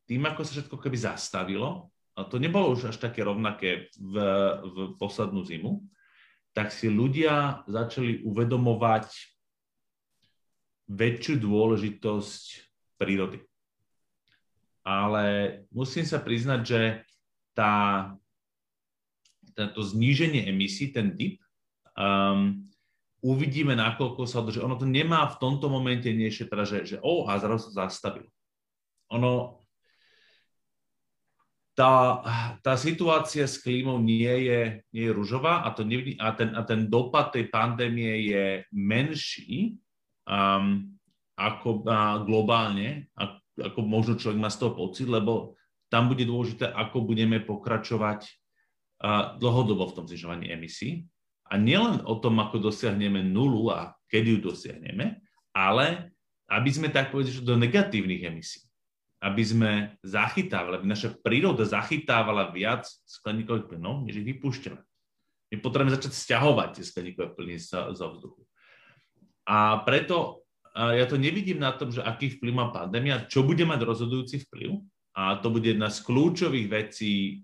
tým, 0.07 0.23
ako 0.23 0.41
sa 0.47 0.51
všetko 0.57 0.75
keby 0.79 0.97
zastavilo, 0.97 1.91
a 2.17 2.25
to 2.25 2.41
nebolo 2.41 2.73
už 2.73 2.89
až 2.89 2.97
také 2.97 3.21
rovnaké 3.21 3.93
v, 3.93 4.15
v 4.65 4.77
poslednú 4.97 5.45
zimu, 5.45 5.85
tak 6.57 6.73
si 6.73 6.89
ľudia 6.89 7.61
začali 7.69 8.25
uvedomovať 8.25 9.13
väčšiu 10.89 11.37
dôležitosť 11.37 12.45
prírody. 12.97 13.45
Ale 14.81 15.25
musím 15.69 16.07
sa 16.07 16.17
priznať, 16.17 16.61
že 16.63 16.81
tá, 17.53 18.15
to 19.53 19.81
zníženie 19.83 20.49
emisí, 20.49 20.89
ten 20.89 21.13
dip, 21.13 21.37
um, 21.93 22.65
uvidíme, 23.21 23.75
nakoľko 23.77 24.25
sa 24.25 24.41
održí. 24.41 24.63
Ono 24.63 24.79
to 24.79 24.87
nemá 24.89 25.27
v 25.29 25.37
tomto 25.37 25.69
momente 25.69 26.09
niečo, 26.09 26.49
teda, 26.49 26.63
že, 26.65 26.77
že 26.87 26.97
oh, 27.03 27.27
a 27.29 27.37
zrazu 27.37 27.69
sa 27.69 27.85
zastavilo. 27.85 28.31
ono, 29.11 29.66
tá, 31.77 32.25
tá 32.65 32.73
situácia 32.73 33.45
s 33.45 33.61
klímou 33.61 34.01
nie 34.01 34.49
je, 34.49 34.81
nie 34.89 35.05
je 35.05 35.13
ružová 35.13 35.61
a, 35.61 35.69
to 35.69 35.85
nevidí, 35.85 36.17
a, 36.17 36.33
ten, 36.33 36.57
a 36.57 36.65
ten 36.65 36.89
dopad 36.89 37.29
tej 37.29 37.53
pandémie 37.53 38.33
je 38.33 38.65
menší 38.73 39.77
um, 40.25 40.89
ako 41.37 41.85
uh, 41.85 42.25
globálne, 42.25 43.05
ako, 43.13 43.37
ako 43.61 43.79
možno 43.85 44.13
človek 44.17 44.41
má 44.41 44.49
z 44.49 44.57
toho 44.65 44.73
pocit, 44.73 45.05
lebo 45.05 45.53
tam 45.93 46.09
bude 46.09 46.25
dôležité, 46.25 46.65
ako 46.65 47.05
budeme 47.05 47.45
pokračovať 47.45 48.25
uh, 48.25 49.37
dlhodobo 49.37 49.85
v 49.85 49.95
tom 50.01 50.05
znižovaní 50.09 50.49
emisí. 50.49 51.05
A 51.45 51.61
nielen 51.61 52.01
o 52.09 52.17
tom, 52.17 52.41
ako 52.41 52.57
dosiahneme 52.57 53.21
nulu 53.21 53.69
a 53.69 53.93
kedy 54.09 54.35
ju 54.35 54.39
dosiahneme, 54.49 55.21
ale 55.53 56.09
aby 56.49 56.69
sme 56.73 56.89
tak 56.89 57.13
povedali, 57.13 57.37
do 57.45 57.53
negatívnych 57.53 58.25
emisí 58.25 58.66
aby 59.17 59.43
sme 59.43 59.71
zachytávali, 60.05 60.77
aby 60.77 60.87
naša 60.93 61.09
príroda 61.17 61.65
zachytávala 61.65 62.53
viac 62.53 62.85
skleníkových 63.09 63.65
plynov, 63.65 64.05
než 64.05 64.21
ich 64.21 64.29
vypúšťame. 64.37 64.81
My 65.47 65.55
potrebujeme 65.63 65.95
začať 65.95 66.13
stiahovať 66.13 66.69
tie 66.77 66.85
skleníkové 66.85 67.33
plyny 67.33 67.57
zo, 67.57 67.95
vzduchu. 67.95 68.43
A 69.47 69.81
preto 69.87 70.45
ja 70.75 71.09
to 71.09 71.17
nevidím 71.17 71.57
na 71.57 71.73
tom, 71.73 71.89
že 71.89 72.05
aký 72.05 72.37
vplyv 72.37 72.53
má 72.53 72.67
pandémia, 72.69 73.25
čo 73.25 73.41
bude 73.41 73.65
mať 73.65 73.81
rozhodujúci 73.81 74.45
vplyv. 74.45 74.77
A 75.17 75.41
to 75.41 75.49
bude 75.49 75.65
jedna 75.65 75.89
z 75.89 76.05
kľúčových 76.05 76.67
vecí 76.69 77.41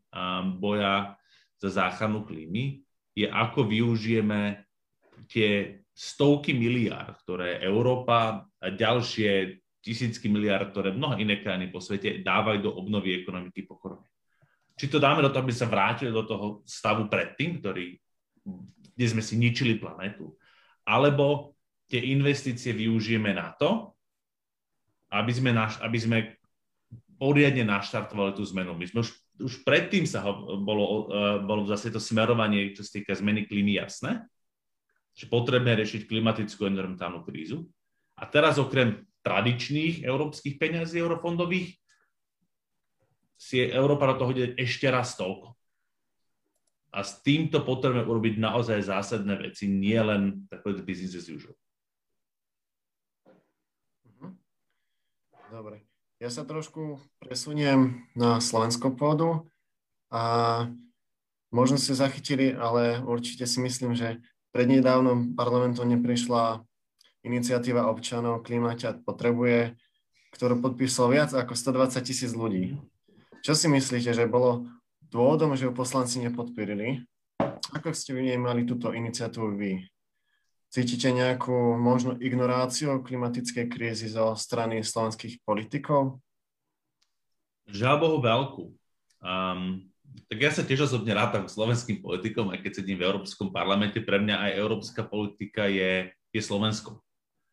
boja 0.62 1.18
za 1.58 1.70
záchranu 1.74 2.22
klímy, 2.22 2.86
je 3.18 3.26
ako 3.26 3.66
využijeme 3.66 4.62
tie 5.26 5.82
stovky 5.96 6.54
miliárd, 6.54 7.18
ktoré 7.26 7.64
Európa 7.66 8.46
a 8.46 8.68
ďalšie 8.68 9.62
tisícky 9.84 10.32
miliard, 10.32 10.72
ktoré 10.72 10.96
mnoho 10.96 11.19
iné 11.19 11.43
krajiny 11.43 11.67
po 11.67 11.84
svete 11.84 12.24
dávajú 12.24 12.63
do 12.63 12.72
obnovy 12.72 13.19
ekonomiky 13.19 13.67
po 13.67 13.76
korone. 13.76 14.08
Či 14.80 14.88
to 14.89 14.98
dáme 14.98 15.19
do 15.19 15.30
toho, 15.30 15.43
aby 15.43 15.54
sa 15.54 15.67
vrátili 15.67 16.10
do 16.10 16.24
toho 16.24 16.63
stavu 16.63 17.12
predtým, 17.12 17.60
ktorý, 17.60 18.00
kde 18.96 19.06
sme 19.06 19.22
si 19.22 19.36
ničili 19.36 19.78
planetu, 19.78 20.34
alebo 20.88 21.54
tie 21.91 22.00
investície 22.00 22.72
využijeme 22.72 23.36
na 23.36 23.52
to, 23.54 23.93
aby 25.13 25.30
sme, 25.30 25.52
naš, 25.54 25.78
aby 25.84 26.00
sme 26.00 26.17
poriadne 27.22 27.67
naštartovali 27.67 28.34
tú 28.34 28.41
zmenu. 28.50 28.74
My 28.74 28.88
sme 28.89 29.06
už, 29.06 29.13
už 29.38 29.54
predtým 29.62 30.10
sa 30.10 30.26
ho, 30.26 30.58
bolo, 30.63 31.12
uh, 31.12 31.38
bolo 31.46 31.69
zase 31.69 31.93
to 31.93 32.02
smerovanie, 32.02 32.74
čo 32.74 32.82
sa 32.82 32.98
týka 32.98 33.13
zmeny 33.13 33.46
klímy, 33.46 33.78
jasné, 33.78 34.26
že 35.13 35.30
potrebné 35.30 35.78
riešiť 35.78 36.10
klimatickú 36.10 36.65
environmentálnu 36.65 37.22
krízu. 37.22 37.69
A 38.17 38.26
teraz 38.26 38.58
okrem 38.58 39.06
tradičných 39.24 40.04
európskych 40.04 40.60
peňazí 40.60 41.00
eurofondových, 41.00 41.80
si 43.40 43.60
Európa 43.60 44.08
do 44.14 44.16
toho 44.24 44.32
ide 44.32 44.46
ešte 44.56 44.88
raz 44.88 45.20
toľko. 45.20 45.52
A 46.94 47.02
s 47.02 47.20
týmto 47.26 47.66
potrebujeme 47.66 48.06
urobiť 48.06 48.36
naozaj 48.38 48.86
zásadné 48.86 49.36
veci, 49.50 49.66
nie 49.68 49.98
len 49.98 50.46
takové 50.48 50.80
business 50.86 51.18
as 51.18 51.28
usual. 51.28 51.58
Mhm. 54.06 54.38
Dobre. 55.50 55.84
Ja 56.22 56.32
sa 56.32 56.48
trošku 56.48 57.04
presuniem 57.20 58.08
na 58.16 58.40
Slovensko 58.40 58.96
pôdu 58.96 59.52
a 60.08 60.24
možno 61.52 61.76
ste 61.76 61.98
zachytili, 61.98 62.56
ale 62.56 63.04
určite 63.04 63.44
si 63.44 63.60
myslím, 63.60 63.92
že 63.92 64.24
prednedávnom 64.56 65.36
parlamentom 65.36 65.90
neprišla 65.90 66.64
iniciatíva 67.24 67.88
občanov 67.88 68.44
Klimaťa 68.44 69.04
potrebuje, 69.08 69.80
ktorú 70.36 70.60
podpísalo 70.60 71.16
viac 71.16 71.32
ako 71.32 71.56
120 71.56 72.04
tisíc 72.04 72.32
ľudí. 72.36 72.78
Čo 73.44 73.56
si 73.56 73.68
myslíte, 73.68 74.16
že 74.16 74.28
bolo 74.28 74.68
dôvodom, 75.12 75.56
že 75.56 75.68
ju 75.68 75.72
poslanci 75.76 76.20
nepodporili? 76.24 77.04
Ako 77.74 77.92
ste 77.96 78.16
vnímali 78.16 78.64
túto 78.64 78.92
iniciatívu 78.92 79.50
vy? 79.56 79.84
Cítite 80.74 81.14
nejakú 81.14 81.78
možno 81.78 82.18
ignoráciu 82.18 82.98
klimatickej 83.06 83.66
krízy 83.70 84.10
zo 84.10 84.34
strany 84.34 84.82
slovenských 84.82 85.46
politikov? 85.46 86.18
Žiaľ 87.70 87.96
Bohu 88.02 88.18
veľkú. 88.20 88.64
Um, 89.22 89.86
tak 90.28 90.38
ja 90.42 90.52
sa 90.52 90.66
tiež 90.66 90.90
osobne 90.90 91.14
rátam 91.14 91.46
k 91.46 91.54
slovenským 91.54 92.02
politikom, 92.02 92.50
aj 92.50 92.66
keď 92.66 92.72
sedím 92.82 92.98
v 93.00 93.06
Európskom 93.06 93.54
parlamente. 93.54 94.02
Pre 94.02 94.18
mňa 94.18 94.50
aj 94.50 94.58
európska 94.60 95.06
politika 95.06 95.70
je, 95.70 96.10
je 96.34 96.42
Slovensko. 96.42 97.02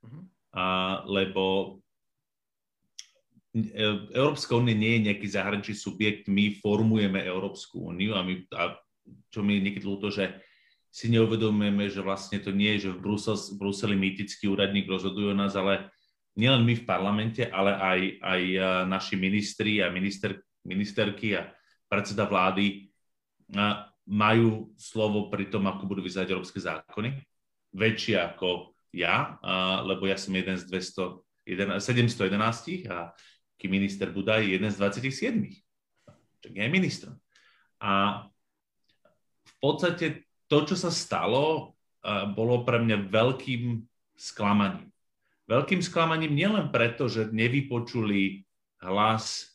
Uh-huh. 0.04 0.22
A, 0.56 0.64
lebo 1.06 1.78
e, 3.54 3.62
Európska 4.16 4.56
únia 4.56 4.74
nie 4.74 4.98
je 4.98 5.04
nejaký 5.10 5.26
zahraničný 5.30 5.76
subjekt, 5.76 6.26
my 6.26 6.58
formujeme 6.58 7.22
Európsku 7.22 7.92
úniu 7.92 8.16
a, 8.16 8.24
my, 8.24 8.46
a 8.56 8.74
čo 9.30 9.44
mi 9.44 9.60
niekedy 9.60 9.84
ľúto, 9.86 10.10
že 10.10 10.40
si 10.90 11.06
neuvedomujeme, 11.06 11.86
že 11.86 12.02
vlastne 12.02 12.42
to 12.42 12.50
nie 12.50 12.74
je, 12.78 12.90
že 12.90 12.98
v, 12.98 12.98
Brusel, 12.98 13.38
Bruseli 13.54 13.94
mýtický 13.94 14.50
úradník 14.50 14.90
rozhoduje 14.90 15.30
o 15.30 15.38
nás, 15.38 15.54
ale 15.54 15.86
nielen 16.34 16.66
my 16.66 16.74
v 16.82 16.88
parlamente, 16.88 17.46
ale 17.46 17.78
aj, 17.78 18.00
aj 18.18 18.42
e, 18.42 18.58
naši 18.90 19.14
ministri 19.14 19.78
a 19.78 19.86
minister, 19.86 20.42
ministerky 20.66 21.38
a 21.38 21.46
predseda 21.86 22.26
vlády 22.26 22.90
a 23.54 23.86
majú 24.10 24.74
slovo 24.74 25.30
pri 25.30 25.46
tom, 25.46 25.70
ako 25.70 25.86
budú 25.86 26.02
vyzerať 26.02 26.34
európske 26.34 26.58
zákony, 26.58 27.14
väčšie 27.74 28.18
ako 28.18 28.74
ja, 28.90 29.38
lebo 29.87 30.07
ja 30.07 30.18
som 30.18 30.35
jeden 30.35 30.59
z 30.59 30.66
200, 30.66 31.22
711 31.81 32.90
a 32.90 33.14
ký 33.57 33.66
minister 33.66 34.11
Budaj 34.11 34.46
je 34.46 34.57
jeden 34.59 34.70
z 34.70 34.76
27. 34.79 35.46
Tak 36.40 36.53
je 36.53 36.68
ministrom. 36.68 37.14
A 37.81 38.24
v 39.44 39.55
podstate 39.61 40.29
to, 40.48 40.59
čo 40.68 40.76
sa 40.76 40.92
stalo, 40.92 41.76
bolo 42.37 42.64
pre 42.64 42.81
mňa 42.81 43.12
veľkým 43.12 43.85
sklamaním. 44.16 44.88
Veľkým 45.50 45.83
sklamaním 45.83 46.37
nielen 46.37 46.70
preto, 46.70 47.11
že 47.11 47.29
nevypočuli 47.33 48.46
hlas 48.87 49.50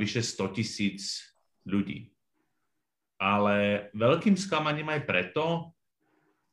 vyše 0.00 0.24
100 0.24 0.56
tisíc 0.56 1.22
ľudí, 1.62 2.10
ale 3.20 3.88
veľkým 3.94 4.34
sklamaním 4.34 4.90
aj 4.90 5.06
preto, 5.06 5.73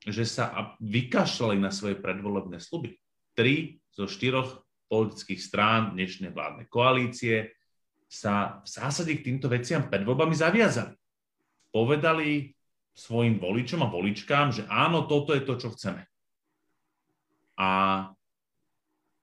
že 0.02 0.26
sa 0.26 0.74
vykašľali 0.82 1.62
na 1.62 1.70
svoje 1.70 2.00
predvolebné 2.02 2.58
sluby. 2.58 2.98
Tri 3.38 3.78
zo 3.94 4.10
štyroch 4.10 4.66
politických 4.90 5.40
strán 5.40 5.94
dnešnej 5.94 6.34
vládnej 6.34 6.68
koalície 6.68 7.54
sa 8.12 8.60
v 8.60 8.68
zásade 8.68 9.14
k 9.16 9.24
týmto 9.24 9.48
veciam 9.48 9.88
pred 9.88 10.04
voľbami 10.04 10.36
zaviazali. 10.36 10.98
Povedali 11.72 12.52
svojim 12.92 13.40
voličom 13.40 13.88
a 13.88 13.92
voličkám, 13.94 14.52
že 14.52 14.64
áno, 14.68 15.08
toto 15.08 15.32
je 15.32 15.48
to, 15.48 15.56
čo 15.56 15.72
chceme. 15.72 16.04
A 17.56 17.70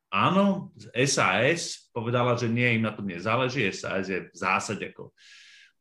áno, 0.08 0.72
SAS 1.04 1.90
povedala, 1.92 2.32
že 2.38 2.48
nie, 2.48 2.80
im 2.80 2.86
na 2.86 2.96
tom 2.96 3.04
nezáleží. 3.04 3.68
SAS 3.68 4.08
je 4.08 4.30
v 4.30 4.36
zásade 4.36 4.88
ako 4.88 5.12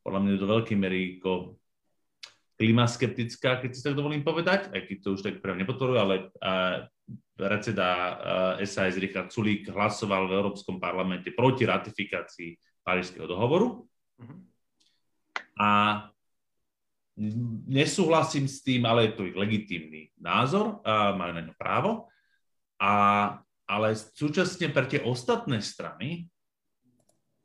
podľa 0.04 0.20
mňa 0.24 0.32
do 0.36 0.48
veľkej 0.52 0.78
mery 0.80 1.02
ako 1.20 1.56
klimaskeptická, 2.58 3.62
keď 3.62 3.72
si 3.72 3.86
tak 3.86 3.94
dovolím 3.94 4.26
povedať, 4.26 4.74
aj 4.74 4.82
keď 4.90 4.98
to 5.00 5.10
už 5.14 5.22
tak 5.22 5.40
práve 5.46 5.62
nepodporujú, 5.62 5.98
ale 5.98 6.16
uh, 6.42 6.90
predseda 7.38 7.88
uh, 7.88 8.66
SAS 8.66 8.98
Richard 8.98 9.30
Sulík 9.30 9.70
hlasoval 9.70 10.26
v 10.26 10.36
Európskom 10.42 10.82
parlamente 10.82 11.30
proti 11.32 11.70
ratifikácii 11.70 12.58
Parížského 12.82 13.30
dohovoru. 13.30 13.86
Uh-huh. 13.86 14.38
A 15.62 15.70
nesúhlasím 17.70 18.50
s 18.50 18.66
tým, 18.66 18.86
ale 18.90 19.10
je 19.10 19.14
to 19.18 19.30
ich 19.30 19.38
legitímny 19.38 20.10
názor, 20.18 20.82
uh, 20.82 21.14
majú 21.14 21.32
na 21.38 21.46
ňo 21.46 21.56
právo. 21.58 22.10
A, 22.82 22.94
ale 23.70 23.94
súčasne 23.94 24.70
pre 24.74 24.86
tie 24.90 25.02
ostatné 25.06 25.62
strany 25.62 26.30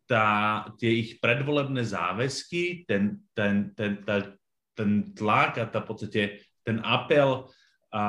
tá, 0.08 0.68
tie 0.76 0.92
ich 0.92 1.10
predvolebné 1.24 1.80
záväzky, 1.88 2.84
ten, 2.84 3.24
ten, 3.32 3.72
ten, 3.72 4.04
tá, 4.04 4.36
ten 4.72 5.12
tlak 5.12 5.60
a 5.60 5.68
tá 5.68 5.80
v 5.82 5.88
podstate 5.88 6.22
ten 6.62 6.78
apel 6.84 7.50
a 7.92 8.02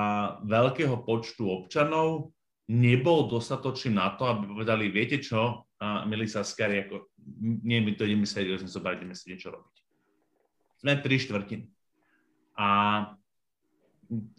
veľkého 0.48 1.04
počtu 1.04 1.44
občanov 1.52 2.32
nebol 2.72 3.28
dostatočný 3.28 4.00
na 4.00 4.16
to, 4.16 4.24
aby 4.32 4.48
povedali, 4.48 4.88
viete 4.88 5.20
čo, 5.20 5.68
a 5.84 6.08
milí 6.08 6.24
Saskari, 6.32 6.88
ako, 6.88 7.12
nie, 7.68 7.84
my 7.84 7.92
to 8.00 8.08
ideme 8.08 8.24
ideme 8.24 8.72
zobrať, 8.72 9.04
ideme 9.04 9.16
si 9.20 9.36
niečo 9.36 9.52
robiť. 9.52 9.76
Sme 10.80 11.04
tri 11.04 11.20
štvrtiny. 11.20 11.66
A, 12.56 12.70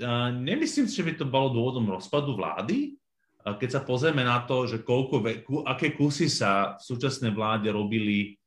a 0.01 0.13
nemyslím 0.33 0.89
si, 0.89 0.97
že 0.97 1.05
by 1.05 1.13
to 1.21 1.29
bolo 1.29 1.53
dôvodom 1.53 1.93
rozpadu 1.93 2.33
vlády, 2.33 2.97
a 3.45 3.61
keď 3.61 3.71
sa 3.77 3.85
pozrieme 3.85 4.25
na 4.25 4.41
to, 4.49 4.65
že 4.65 4.81
koľko, 4.81 5.21
aké 5.69 5.93
kusy 5.93 6.33
sa 6.33 6.81
v 6.81 6.83
súčasnej 6.89 7.29
vláde 7.37 7.69
robili 7.69 8.41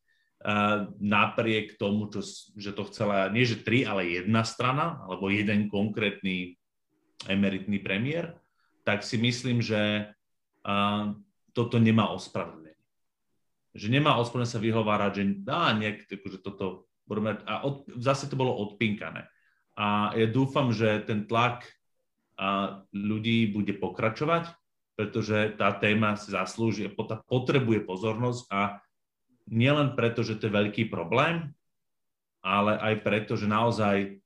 napriek 1.01 1.81
tomu, 1.81 2.13
čo, 2.13 2.21
že 2.53 2.71
to 2.71 2.85
chcela 2.87 3.27
nie 3.33 3.43
že 3.43 3.65
tri, 3.65 3.83
ale 3.83 4.05
jedna 4.21 4.45
strana, 4.45 5.01
alebo 5.09 5.33
jeden 5.33 5.65
konkrétny 5.67 6.57
emeritný 7.25 7.81
premiér, 7.81 8.37
tak 8.85 9.01
si 9.01 9.17
myslím, 9.17 9.59
že 9.59 10.13
toto 11.51 11.77
nemá 11.81 12.13
ospravedlnenie. 12.13 12.77
že 13.77 13.93
nemá 13.93 14.17
ospravedlne 14.17 14.49
sa 14.49 14.57
vyhovárať, 14.57 15.11
že 15.13 15.23
dá 15.45 15.69
niek, 15.77 16.09
že 16.09 16.41
toto 16.41 16.89
a 17.47 17.63
od, 17.63 17.87
zase 18.03 18.27
to 18.27 18.35
bolo 18.35 18.51
odpinkané. 18.67 19.29
A 19.77 20.11
ja 20.17 20.27
dúfam, 20.27 20.73
že 20.75 21.05
ten 21.07 21.23
tlak 21.23 21.63
ľudí 22.91 23.53
bude 23.53 23.71
pokračovať, 23.77 24.51
pretože 24.97 25.55
tá 25.55 25.71
téma 25.77 26.17
si 26.17 26.33
zaslúži, 26.33 26.89
potrebuje 27.29 27.85
pozornosť 27.85 28.41
a 28.49 28.81
nielen 29.47 29.95
preto, 29.95 30.23
že 30.23 30.39
to 30.39 30.47
je 30.47 30.57
veľký 30.57 30.91
problém, 30.91 31.51
ale 32.43 32.79
aj 32.79 32.93
preto, 33.03 33.33
že 33.35 33.49
naozaj 33.49 34.19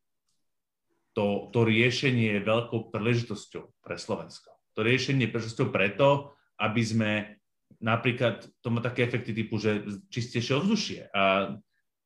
to, 1.18 1.50
to 1.52 1.60
riešenie 1.66 2.40
je 2.40 2.48
veľkou 2.48 2.94
príležitosťou 2.94 3.84
pre 3.84 3.96
Slovensko. 3.98 4.54
To 4.78 4.86
riešenie 4.86 5.28
je 5.28 5.32
príležitosťou 5.34 5.70
preto, 5.74 6.32
aby 6.62 6.82
sme 6.82 7.12
napríklad, 7.82 8.46
to 8.62 8.68
má 8.70 8.80
také 8.80 9.04
efekty 9.04 9.34
typu, 9.34 9.58
že 9.58 9.82
čistejšie 10.14 10.54
ovzdušie 10.62 11.02
a 11.12 11.56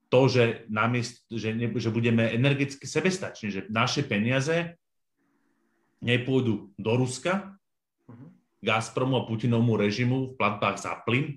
to, 0.08 0.19
že, 0.32 0.63
namiest, 0.71 1.28
že, 1.28 1.51
ne, 1.51 1.67
že 1.75 1.91
budeme 1.91 2.32
energeticky 2.32 2.88
sebestační, 2.88 3.47
že 3.51 3.62
naše 3.67 4.06
peniaze 4.06 4.80
nepôjdu 5.99 6.71
do 6.78 6.91
Ruska, 6.95 7.58
uh-huh. 8.08 8.30
Gazpromu 8.63 9.19
a 9.19 9.28
Putinovmu 9.28 9.75
režimu 9.75 10.17
v 10.34 10.38
platbách 10.39 10.78
za 10.80 10.95
plyn, 11.04 11.36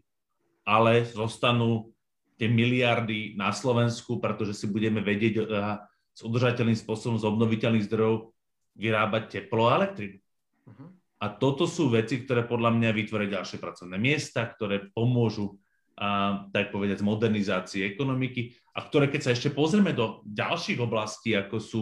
ale 0.69 1.09
zostanú 1.09 1.89
tie 2.37 2.47
miliardy 2.47 3.33
na 3.41 3.57
Slovensku, 3.57 4.21
pretože 4.21 4.53
si 4.53 4.69
budeme 4.69 5.01
vedieť 5.01 5.35
uh, 5.41 5.81
s 6.13 6.21
udržateľným 6.21 6.77
spôsobom 6.77 7.17
z 7.17 7.25
obnoviteľných 7.25 7.89
zdrojov 7.89 8.37
vyrábať 8.77 9.23
teplo 9.41 9.73
a 9.73 9.81
elektrinu. 9.81 10.21
Uh-huh. 10.69 10.93
A 11.19 11.35
toto 11.35 11.67
sú 11.67 11.91
veci, 11.91 12.23
ktoré 12.23 12.47
podľa 12.47 12.77
mňa 12.77 12.91
vytvoria 12.95 13.41
ďalšie 13.41 13.59
pracovné 13.59 13.97
miesta, 13.99 14.47
ktoré 14.47 14.93
pomôžu, 14.93 15.59
a, 15.99 16.47
tak 16.55 16.71
povedať, 16.71 17.03
modernizácii 17.03 17.83
ekonomiky 17.83 18.55
a 18.77 18.87
ktoré, 18.87 19.11
keď 19.11 19.21
sa 19.27 19.35
ešte 19.35 19.51
pozrieme 19.51 19.91
do 19.91 20.23
ďalších 20.31 20.79
oblastí, 20.79 21.35
ako 21.35 21.59
sú 21.59 21.81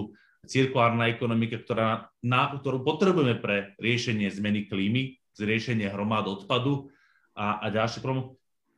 cirkulárna 0.49 1.13
ekonomika, 1.13 1.61
ktorá, 1.61 2.09
na, 2.25 2.57
ktorú 2.57 2.81
potrebujeme 2.81 3.37
pre 3.37 3.77
riešenie 3.77 4.33
zmeny 4.33 4.71
klímy, 4.73 5.21
riešenie 5.37 5.93
hromád 5.93 6.33
odpadu 6.33 6.89
a, 7.37 7.61
a 7.61 7.67
ďalšie 7.69 8.01
problémy, 8.01 8.33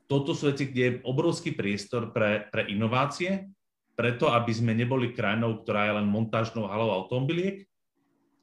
toto 0.08 0.32
sú 0.32 0.48
veci, 0.48 0.72
kde 0.72 0.82
je 0.82 0.98
obrovský 1.04 1.52
priestor 1.52 2.10
pre, 2.16 2.48
pre 2.48 2.64
inovácie, 2.72 3.44
preto, 3.92 4.32
aby 4.32 4.48
sme 4.54 4.72
neboli 4.72 5.12
krajinou, 5.12 5.60
ktorá 5.60 5.84
je 5.84 5.96
len 6.00 6.06
montážnou 6.08 6.64
halou 6.64 6.88
automobiliek, 6.88 7.68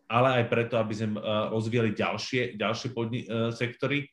ale 0.06 0.41
aj 0.41 0.45
preto, 0.51 0.78
aby 0.78 0.93
sme 0.93 1.17
eh, 1.17 1.23
rozvíjali 1.49 1.97
ďalšie, 1.97 2.41
ďalšie 2.56 2.89
podni- 2.93 3.25
eh, 3.25 3.49
sektory. 3.49 4.06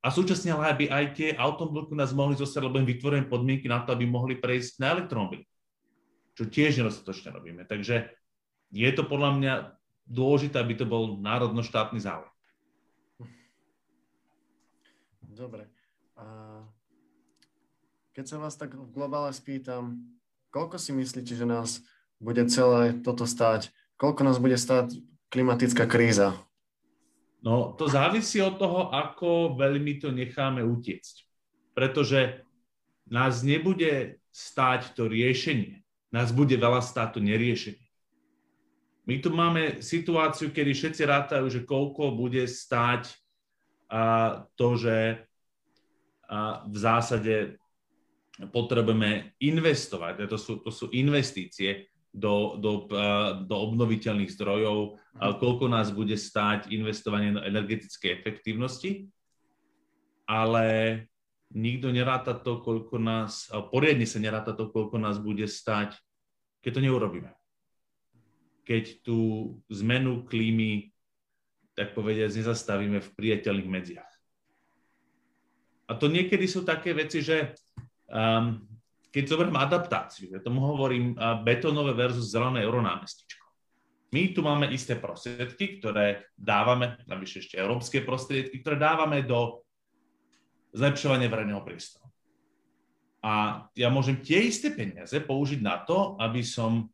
A 0.00 0.08
súčasne 0.08 0.54
ale 0.54 0.70
aby 0.72 0.84
aj 0.86 1.04
tie 1.18 1.28
automobilky 1.34 1.92
nás 1.98 2.14
mohli 2.14 2.38
zostať, 2.38 2.62
lebo 2.64 2.78
im 2.78 2.86
vytvoríme 2.86 3.26
podmienky 3.26 3.66
na 3.66 3.82
to, 3.82 3.92
aby 3.92 4.06
mohli 4.06 4.38
prejsť 4.38 4.78
na 4.78 4.94
elektromobily. 4.96 5.42
Čo 6.38 6.46
tiež 6.46 6.78
nedostatočne 6.78 7.34
robíme. 7.34 7.66
Takže 7.66 8.14
je 8.70 8.90
to 8.94 9.02
podľa 9.02 9.30
mňa 9.34 9.52
dôležité, 10.06 10.62
aby 10.62 10.78
to 10.78 10.86
bol 10.86 11.18
národno-štátny 11.18 11.98
záujem. 11.98 12.30
Dobre. 15.36 15.68
A 16.16 16.55
keď 18.16 18.24
sa 18.24 18.40
vás 18.40 18.56
tak 18.56 18.72
v 18.72 18.88
globále 18.96 19.28
spýtam, 19.28 20.00
koľko 20.48 20.80
si 20.80 20.96
myslíte, 20.96 21.36
že 21.36 21.44
nás 21.44 21.84
bude 22.16 22.40
celé 22.48 22.96
toto 23.04 23.28
stáť? 23.28 23.68
Koľko 24.00 24.24
nás 24.24 24.40
bude 24.40 24.56
stáť 24.56 25.04
klimatická 25.28 25.84
kríza? 25.84 26.32
No, 27.44 27.76
to 27.76 27.84
závisí 27.92 28.40
od 28.40 28.56
toho, 28.56 28.88
ako 28.88 29.60
veľmi 29.60 30.00
to 30.00 30.08
necháme 30.16 30.64
utiecť. 30.64 31.28
Pretože 31.76 32.40
nás 33.04 33.44
nebude 33.44 34.16
stáť 34.32 34.96
to 34.96 35.12
riešenie. 35.12 35.84
Nás 36.08 36.32
bude 36.32 36.56
veľa 36.56 36.80
stáť 36.80 37.16
to 37.16 37.20
neriešenie. 37.20 37.84
My 39.04 39.20
tu 39.20 39.28
máme 39.28 39.84
situáciu, 39.84 40.48
kedy 40.56 40.72
všetci 40.72 41.04
rátajú, 41.04 41.52
že 41.52 41.68
koľko 41.68 42.16
bude 42.16 42.48
stáť 42.48 43.12
a 43.92 44.02
to, 44.56 44.80
že 44.80 45.20
a 46.26 46.66
v 46.66 46.74
zásade 46.74 47.54
potrebujeme 48.52 49.32
investovať. 49.40 50.28
To 50.28 50.36
sú, 50.36 50.60
to 50.60 50.68
sú 50.68 50.92
investície 50.92 51.88
do, 52.16 52.56
do, 52.56 52.88
do 53.44 53.56
obnoviteľných 53.56 54.32
zdrojov, 54.32 54.96
koľko 55.16 55.64
nás 55.68 55.92
bude 55.92 56.16
stáť 56.16 56.72
investovanie 56.72 57.32
do 57.36 57.44
energetickej 57.44 58.10
efektívnosti, 58.12 59.08
ale 60.24 60.66
nikto 61.52 61.92
neráta 61.92 62.32
to, 62.32 62.64
koľko 62.64 62.96
nás, 62.96 63.52
poriadne 63.72 64.08
sa 64.08 64.18
neráta 64.18 64.56
to, 64.56 64.72
koľko 64.72 64.96
nás 64.96 65.20
bude 65.20 65.44
stáť, 65.44 65.96
keď 66.64 66.70
to 66.72 66.84
neurobíme. 66.84 67.30
Keď 68.66 69.06
tú 69.06 69.52
zmenu 69.70 70.26
klímy, 70.26 70.90
tak 71.76 71.92
povediať, 71.92 72.32
nezastavíme 72.32 72.98
v 72.98 73.12
priateľných 73.14 73.70
medziach. 73.70 74.12
A 75.86 75.94
to 75.94 76.10
niekedy 76.10 76.50
sú 76.50 76.66
také 76.66 76.96
veci, 76.96 77.22
že 77.22 77.54
um, 78.10 78.62
keď 79.10 79.22
zoberiem 79.26 79.56
adaptáciu, 79.56 80.28
ja 80.32 80.40
tomu 80.44 80.60
hovorím 80.62 81.16
uh, 81.16 81.40
betónové 81.40 81.96
versus 81.96 82.30
zelené 82.30 82.62
euronámestičko. 82.62 83.44
My 84.14 84.30
tu 84.30 84.40
máme 84.40 84.70
isté 84.70 84.94
prostriedky, 84.94 85.82
ktoré 85.82 86.30
dávame, 86.38 87.00
navyše 87.10 87.42
ešte 87.42 87.58
európske 87.58 88.06
prostriedky, 88.06 88.62
ktoré 88.62 88.78
dávame 88.78 89.26
do 89.26 89.66
zlepšovania 90.76 91.26
verejného 91.26 91.64
priestoru. 91.66 92.06
A 93.26 93.66
ja 93.74 93.90
môžem 93.90 94.22
tie 94.22 94.46
isté 94.46 94.70
peniaze 94.70 95.18
použiť 95.18 95.58
na 95.58 95.82
to, 95.82 96.14
aby 96.22 96.46
som 96.46 96.86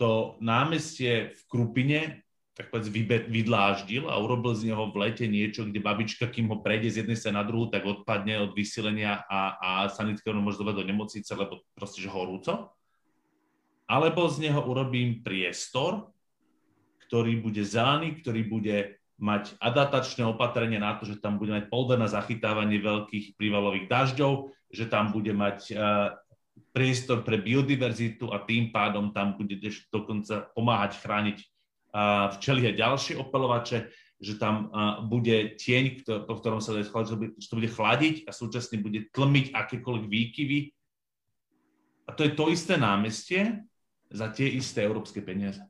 to 0.00 0.40
námestie 0.40 1.36
v 1.36 1.40
Krupine 1.44 2.23
tak 2.54 2.70
povedz, 2.70 2.86
vydláždil 3.26 4.06
a 4.06 4.14
urobil 4.22 4.54
z 4.54 4.70
neho 4.70 4.86
v 4.86 4.96
lete 5.02 5.26
niečo, 5.26 5.66
kde 5.66 5.82
babička, 5.82 6.30
kým 6.30 6.46
ho 6.54 6.62
prejde 6.62 6.86
z 6.86 6.96
jednej 7.02 7.18
sa 7.18 7.34
na 7.34 7.42
druhú, 7.42 7.66
tak 7.66 7.82
odpadne 7.82 8.46
od 8.46 8.54
vysilenia 8.54 9.26
a, 9.26 9.58
a 9.58 9.70
sanitka 9.90 10.30
ho 10.30 10.38
môže 10.38 10.62
do 10.62 10.86
nemocnice, 10.86 11.26
lebo 11.34 11.66
proste, 11.74 11.98
že 11.98 12.06
horúco. 12.06 12.70
Alebo 13.90 14.30
z 14.30 14.46
neho 14.46 14.62
urobím 14.62 15.26
priestor, 15.26 16.14
ktorý 17.10 17.42
bude 17.42 17.66
zelený, 17.66 18.22
ktorý 18.22 18.46
bude 18.46 18.76
mať 19.18 19.58
adaptačné 19.58 20.22
opatrenie 20.22 20.78
na 20.78 20.94
to, 20.94 21.10
že 21.10 21.18
tam 21.18 21.42
bude 21.42 21.50
mať 21.50 21.66
polder 21.70 21.98
na 21.98 22.06
zachytávanie 22.06 22.78
veľkých 22.78 23.34
prívalových 23.34 23.90
dažďov, 23.90 24.32
že 24.70 24.86
tam 24.90 25.10
bude 25.14 25.30
mať 25.30 25.58
uh, 25.74 26.18
priestor 26.74 27.22
pre 27.22 27.38
biodiverzitu 27.38 28.30
a 28.34 28.42
tým 28.42 28.74
pádom 28.74 29.14
tam 29.14 29.38
bude 29.38 29.58
dokonca 29.90 30.50
pomáhať 30.54 30.98
chrániť 30.98 31.38
včely 32.36 32.66
a 32.66 32.72
ďalšie 32.74 33.14
opelovače, 33.22 33.86
že 34.18 34.34
tam 34.34 34.70
bude 35.06 35.54
tieň, 35.54 36.02
po 36.26 36.34
ktorom 36.38 36.58
sa 36.58 36.74
dá 36.74 36.82
že 36.82 37.46
to 37.46 37.58
bude 37.60 37.70
chladiť 37.70 38.26
a 38.26 38.34
súčasne 38.34 38.82
bude 38.82 39.06
tlmiť 39.14 39.54
akékoľvek 39.54 40.06
výkyvy. 40.10 40.58
A 42.04 42.10
to 42.12 42.26
je 42.26 42.34
to 42.34 42.50
isté 42.50 42.74
námestie 42.74 43.62
za 44.10 44.28
tie 44.28 44.50
isté 44.50 44.82
európske 44.84 45.22
peniaze. 45.22 45.62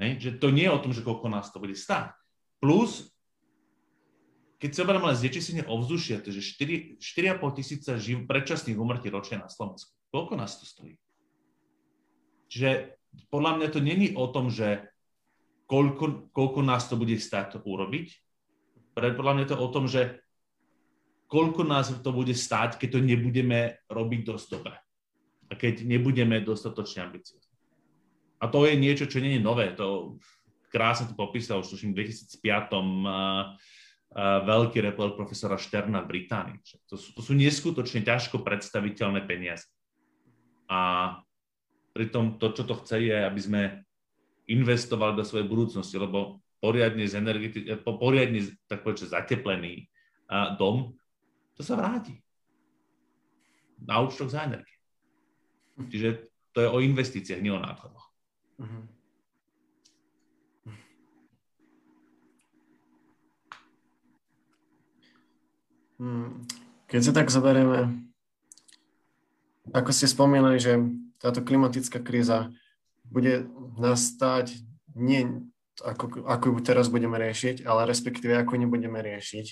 Ne? 0.00 0.16
Že 0.16 0.40
to 0.40 0.48
nie 0.48 0.64
je 0.64 0.74
o 0.74 0.82
tom, 0.82 0.92
že 0.94 1.04
koľko 1.04 1.28
nás 1.28 1.52
to 1.52 1.60
bude 1.60 1.76
stáť. 1.76 2.14
Plus, 2.56 3.10
keď 4.60 4.70
sa 4.76 4.82
oberieme 4.84 5.08
len 5.08 5.16
znečistenie 5.16 5.64
ovzdušia, 5.64 6.20
to 6.20 6.32
je 6.32 6.44
4, 6.44 7.00
4,5 7.00 7.56
tisíca 7.56 7.96
živ, 7.96 8.28
predčasných 8.28 8.76
umrtí 8.76 9.08
ročne 9.08 9.40
na 9.40 9.48
Slovensku. 9.48 9.92
Koľko 10.12 10.36
nás 10.36 10.60
to 10.60 10.68
stojí? 10.68 11.00
Čiže 12.52 13.00
podľa 13.32 13.56
mňa 13.56 13.68
to 13.72 13.80
není 13.80 14.12
o 14.12 14.28
tom, 14.28 14.52
že 14.52 14.88
koľko, 15.70 16.34
koľko 16.34 16.60
nás 16.66 16.90
to 16.90 16.98
bude 16.98 17.14
stať 17.14 17.54
to 17.54 17.58
urobiť. 17.62 18.10
Podľa 18.98 19.34
mňa 19.38 19.46
to 19.46 19.56
o 19.56 19.68
tom, 19.70 19.86
že 19.86 20.18
koľko 21.30 21.62
nás 21.62 21.94
to 21.94 22.10
bude 22.10 22.34
stáť, 22.34 22.74
keď 22.74 22.98
to 22.98 23.00
nebudeme 23.06 23.78
robiť 23.86 24.20
dosť 24.26 24.46
dobre. 24.50 24.74
A 25.46 25.54
keď 25.54 25.86
nebudeme 25.86 26.42
dostatočne 26.42 27.06
ambiciozni. 27.06 27.54
A 28.42 28.50
to 28.50 28.66
je 28.66 28.74
niečo, 28.74 29.06
čo 29.06 29.22
nie 29.22 29.38
je 29.38 29.46
nové. 29.46 29.70
To 29.78 30.18
krásne 30.74 31.06
to 31.06 31.14
popísal 31.14 31.62
už 31.62 31.78
v 31.78 31.94
2005. 31.94 32.42
Uh, 32.74 33.54
Uh, 34.10 34.42
veľký 34.42 34.82
report 34.82 35.14
profesora 35.14 35.54
Šterna 35.54 36.02
v 36.02 36.10
Británii. 36.18 36.58
To 36.90 36.98
sú, 36.98 37.14
to 37.14 37.22
sú 37.22 37.30
neskutočne 37.30 38.02
ťažko 38.02 38.42
predstaviteľné 38.42 39.22
peniaze. 39.22 39.70
A 40.66 41.14
pritom 41.94 42.34
to, 42.34 42.50
čo 42.50 42.66
to 42.66 42.74
chce, 42.82 43.06
je, 43.06 43.14
aby 43.14 43.38
sme 43.38 43.62
investovali 44.50 45.14
do 45.14 45.24
svojej 45.24 45.46
budúcnosti, 45.46 45.96
lebo 45.96 46.42
poriadne, 46.58 47.06
z 47.06 47.14
energeti- 47.16 47.66
eh, 47.70 47.80
poriadne 47.80 48.44
tak 48.66 48.82
povedať, 48.82 49.14
zateplený 49.14 49.88
a 50.30 50.54
dom, 50.58 50.94
to 51.56 51.62
sa 51.62 51.78
vráti 51.78 52.18
na 53.80 54.00
účtoch 54.04 54.28
za 54.28 54.44
energie. 54.44 54.76
Čiže 55.80 56.28
to 56.52 56.58
je 56.60 56.68
o 56.68 56.78
investíciách, 56.84 57.40
nie 57.40 57.54
o 57.54 57.62
nákladoch. 57.62 58.06
Uh-huh. 58.60 58.84
Hmm. 66.00 66.48
keď 66.88 67.00
sa 67.04 67.12
tak 67.12 67.28
zoberieme, 67.28 68.08
ako 69.68 69.92
ste 69.92 70.08
spomínali, 70.08 70.56
že 70.56 70.80
táto 71.20 71.44
klimatická 71.44 72.00
kríza 72.00 72.48
bude 73.06 73.48
nastať 73.80 74.52
nie 74.92 75.46
ako, 75.80 76.28
ako 76.28 76.44
ju 76.52 76.58
teraz 76.60 76.92
budeme 76.92 77.16
riešiť, 77.16 77.64
ale 77.64 77.88
respektíve 77.88 78.36
ako 78.36 78.60
nebudeme 78.60 79.00
riešiť. 79.00 79.46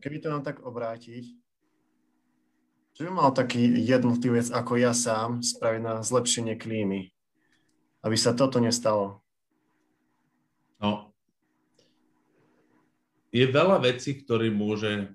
Keby 0.00 0.16
to 0.18 0.32
nám 0.32 0.42
tak 0.42 0.64
obrátiť, 0.64 1.36
čo 2.96 3.00
by 3.06 3.10
mal 3.12 3.30
taký 3.30 3.68
jednotlivec 3.84 4.50
ako 4.50 4.80
ja 4.80 4.96
sám 4.96 5.44
spraviť 5.44 5.80
na 5.84 5.94
zlepšenie 6.00 6.56
klímy, 6.56 7.12
aby 8.02 8.16
sa 8.16 8.32
toto 8.32 8.58
nestalo? 8.58 9.20
No, 10.80 11.12
je 13.30 13.44
veľa 13.46 13.78
vecí, 13.84 14.16
ktoré 14.18 14.50
môže 14.50 15.12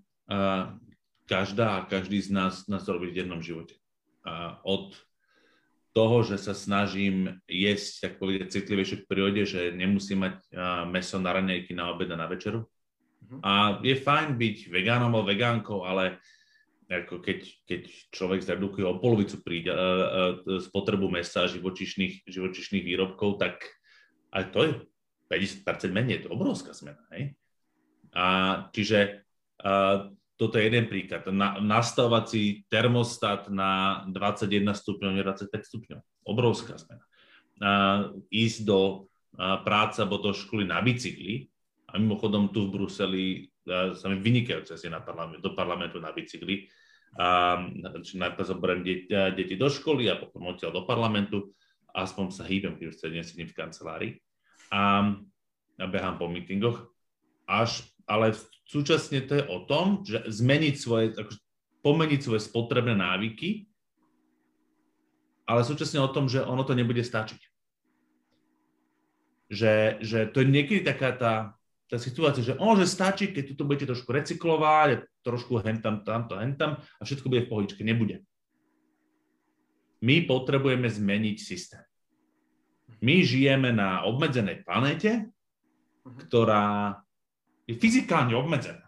každá 1.26 1.82
a 1.82 1.86
každý 1.90 2.22
z 2.22 2.30
nás, 2.30 2.70
nás 2.70 2.86
robiť 2.86 3.10
v 3.12 3.20
jednom 3.26 3.42
živote. 3.42 3.76
Od 4.62 4.94
toho, 5.96 6.28
že 6.28 6.36
sa 6.36 6.52
snažím 6.52 7.40
jesť, 7.48 8.04
tak 8.04 8.12
povedať, 8.20 8.52
citlivejšie 8.52 9.02
k 9.02 9.08
prírode, 9.08 9.48
že 9.48 9.72
nemusím 9.72 10.28
mať 10.28 10.36
uh, 10.52 10.84
meso 10.84 11.16
na 11.24 11.32
raňajky, 11.32 11.72
na 11.72 11.96
obed 11.96 12.12
a 12.12 12.20
na 12.20 12.28
večeru. 12.28 12.68
Uh-huh. 12.68 13.40
A 13.40 13.80
je 13.80 13.96
fajn 13.96 14.36
byť 14.36 14.58
vegánom 14.68 15.16
alebo 15.16 15.32
vegánkou, 15.32 15.88
ale 15.88 16.20
ako 16.92 17.24
keď, 17.24 17.40
keď 17.66 17.82
človek 18.12 18.44
zredukuje 18.44 18.84
o 18.84 19.00
polovicu 19.00 19.40
príde, 19.40 19.72
uh, 19.72 19.80
uh, 20.44 20.60
spotrebu 20.60 21.08
mesa 21.08 21.48
a 21.48 21.52
živočišných, 21.52 22.28
živočišných 22.28 22.84
výrobkov, 22.84 23.40
tak 23.40 23.64
aj 24.36 24.52
to 24.52 24.60
je 24.68 24.72
50% 25.32 25.96
menej, 25.96 26.22
to 26.22 26.28
je 26.28 26.36
obrovská 26.36 26.76
zmena. 26.76 27.02
Hej? 27.16 27.40
A 28.12 28.26
čiže 28.76 29.24
a, 29.64 30.12
toto 30.36 30.60
je 30.60 30.68
jeden 30.68 30.92
príklad. 30.92 31.24
Na, 31.32 31.60
nastavovať 31.64 32.26
si 32.28 32.42
termostat 32.68 33.48
na 33.48 34.04
21 34.12 34.68
stupňov, 34.76 35.12
25 35.24 35.52
stupňov. 35.52 36.00
Obrovská 36.28 36.76
zmena. 36.76 37.04
A, 37.64 37.70
ísť 38.28 38.68
do 38.68 39.08
a, 39.40 39.64
práce 39.64 40.04
alebo 40.04 40.20
do 40.20 40.36
školy 40.36 40.68
na 40.68 40.84
bicykli. 40.84 41.48
A 41.88 41.96
mimochodom 41.96 42.52
tu 42.52 42.68
v 42.68 42.74
Bruseli 42.76 43.26
a, 43.68 43.96
sa 43.96 44.12
mi 44.12 44.20
vynikajúce 44.20 44.76
si 44.76 44.92
na 44.92 45.00
parlament, 45.00 45.40
do 45.40 45.56
parlamentu 45.56 46.04
na 46.04 46.12
bicykli. 46.12 46.68
A, 47.16 47.56
najprv 47.96 48.44
zoberiem 48.44 48.82
deti, 48.84 49.08
deti 49.12 49.56
do 49.56 49.72
školy 49.72 50.12
a 50.12 50.20
potom 50.20 50.52
odtiaľ 50.52 50.76
do 50.76 50.84
parlamentu. 50.84 51.56
Aspoň 51.96 52.26
sa 52.36 52.44
hýbem, 52.44 52.76
keď 52.76 52.86
už 52.92 52.98
sedím 53.00 53.48
v 53.48 53.56
kancelárii 53.56 54.12
a, 54.68 55.16
a 55.80 55.86
behám 55.88 56.20
po 56.20 56.28
mítingoch, 56.28 56.92
až, 57.46 57.86
ale 58.06 58.38
súčasne 58.70 59.22
to 59.26 59.42
je 59.42 59.44
o 59.46 59.66
tom, 59.66 60.02
že 60.06 60.26
zmeniť 60.26 60.76
svoje, 60.78 61.14
akože, 61.14 61.40
pomeniť 61.86 62.20
svoje 62.22 62.42
spotrebné 62.42 62.98
návyky, 62.98 63.70
ale 65.46 65.62
súčasne 65.62 66.02
o 66.02 66.10
tom, 66.10 66.26
že 66.26 66.42
ono 66.42 66.66
to 66.66 66.74
nebude 66.74 67.06
stačiť. 67.06 67.42
Že, 69.46 69.74
že 70.02 70.20
to 70.34 70.42
je 70.42 70.48
niekedy 70.50 70.82
taká 70.82 71.14
tá, 71.14 71.34
tá 71.86 71.98
situácia, 72.02 72.42
že 72.42 72.58
ono, 72.58 72.82
že 72.82 72.90
stačí, 72.90 73.30
keď 73.30 73.54
tu 73.54 73.62
budete 73.62 73.94
trošku 73.94 74.10
recyklovať, 74.10 75.06
trošku 75.22 75.62
hentam, 75.62 76.02
tamto, 76.02 76.34
hentam 76.42 76.82
a 76.82 77.02
všetko 77.06 77.30
bude 77.30 77.46
v 77.46 77.50
pohodičke. 77.54 77.86
Nebude. 77.86 78.26
My 80.02 80.26
potrebujeme 80.26 80.90
zmeniť 80.90 81.38
systém. 81.38 81.86
My 83.06 83.22
žijeme 83.22 83.70
na 83.70 84.02
obmedzenej 84.10 84.66
planete, 84.66 85.30
mhm. 86.02 86.26
ktorá 86.26 86.66
je 87.66 87.74
fyzikálne 87.78 88.34
obmedzená. 88.38 88.86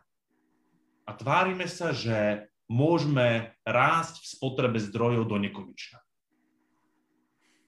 A 1.07 1.11
tvárime 1.15 1.65
sa, 1.65 1.95
že 1.95 2.49
môžeme 2.67 3.55
rásť 3.63 4.21
v 4.21 4.27
spotrebe 4.27 4.77
zdrojov 4.77 5.23
do 5.25 5.37
nekonečna. 5.39 6.03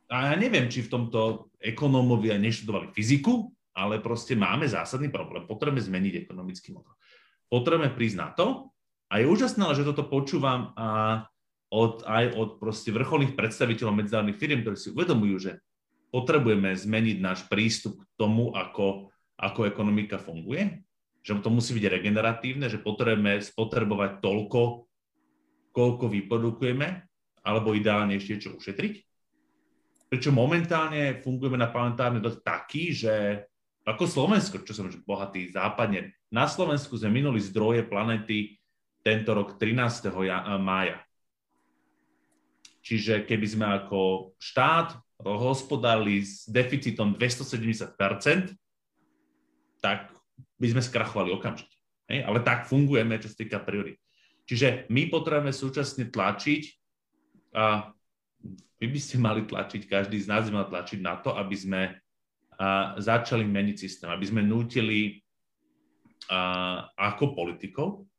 A 0.10 0.34
ja 0.34 0.36
neviem, 0.36 0.67
či 0.67 0.84
v 0.84 0.91
tomto 0.91 1.54
ekonómovia 1.62 2.36
neštudovali 2.41 2.91
fyziku, 2.91 3.54
ale 3.78 4.02
proste 4.02 4.34
máme 4.34 4.65
zásadný 4.65 5.08
problém. 5.13 5.45
Potrebujeme 5.45 5.86
zmeniť 5.86 6.13
ekonomický 6.26 6.76
model. 6.76 6.98
Potrebujeme 7.48 7.93
prísť 7.93 8.17
na 8.17 8.30
to 8.34 8.74
a 9.08 9.22
je 9.22 9.26
úžasné, 9.30 9.63
že 9.78 9.88
toto 9.88 10.10
počúvam 10.10 10.74
a 10.76 10.89
od, 11.69 12.02
aj 12.10 12.34
od 12.34 12.50
proste 12.58 12.89
vrcholných 12.89 13.38
predstaviteľov 13.38 14.02
medzinárodných 14.02 14.41
firm, 14.41 14.65
ktorí 14.65 14.78
si 14.78 14.89
uvedomujú, 14.89 15.36
že 15.38 15.52
potrebujeme 16.10 16.74
zmeniť 16.74 17.17
náš 17.22 17.45
prístup 17.45 18.02
k 18.02 18.06
tomu, 18.17 18.50
ako, 18.58 19.13
ako 19.38 19.69
ekonomika 19.69 20.17
funguje, 20.17 20.82
že 21.20 21.36
to 21.44 21.50
musí 21.52 21.76
byť 21.76 21.86
regeneratívne, 22.00 22.72
že 22.72 22.80
potrebujeme 22.80 23.44
spotrebovať 23.44 24.24
toľko, 24.24 24.62
koľko 25.76 26.06
vyprodukujeme, 26.08 26.88
alebo 27.44 27.76
ideálne 27.76 28.16
ešte 28.16 28.50
čo 28.50 28.56
ušetriť. 28.56 28.94
Pričom 30.10 30.34
momentálne 30.34 31.22
fungujeme 31.22 31.60
na 31.60 31.70
planetárne 31.70 32.18
dosť 32.18 32.40
taký, 32.42 32.84
že 32.96 33.46
ako 33.86 34.04
Slovensko, 34.06 34.62
čo 34.66 34.74
som 34.74 34.90
bohatý 35.06 35.54
západne, 35.54 36.14
na 36.30 36.46
Slovensku 36.46 36.98
sme 36.98 37.22
minuli 37.22 37.42
zdroje 37.42 37.86
planety 37.86 38.58
tento 39.02 39.34
rok 39.34 39.58
13. 39.58 40.10
mája. 40.62 41.02
Čiže 42.86 43.26
keby 43.26 43.48
sme 43.48 43.66
ako 43.70 44.34
štát 44.42 44.98
hospodárili 45.22 46.24
s 46.26 46.48
deficitom 46.48 47.14
270% 47.14 48.56
tak 49.80 50.12
by 50.60 50.67
sme 50.76 50.82
skrachovali 50.84 51.32
okamžite. 51.32 51.76
Hej? 52.12 52.28
Ale 52.28 52.43
tak 52.43 52.67
fungujeme, 52.67 53.15
čo 53.17 53.32
sa 53.32 53.38
týka 53.39 53.58
priorit. 53.63 53.98
Čiže 54.45 54.91
my 54.91 55.08
potrebujeme 55.08 55.54
súčasne 55.56 56.12
tlačiť 56.12 56.63
a 57.56 57.93
vy 58.80 58.88
by 58.88 59.00
ste 59.00 59.15
mali 59.19 59.43
tlačiť, 59.45 59.88
každý 59.88 60.19
z 60.19 60.28
nás 60.28 60.48
by 60.50 60.63
mal 60.63 60.67
tlačiť 60.67 61.00
na 61.00 61.19
to, 61.19 61.36
aby 61.36 61.56
sme 61.56 61.82
a, 62.60 62.95
začali 62.98 63.45
meniť 63.45 63.76
systém, 63.78 64.10
aby 64.10 64.26
sme 64.26 64.41
nútili 64.41 65.22
a, 66.28 66.88
ako 66.98 67.38
politikov, 67.38 68.10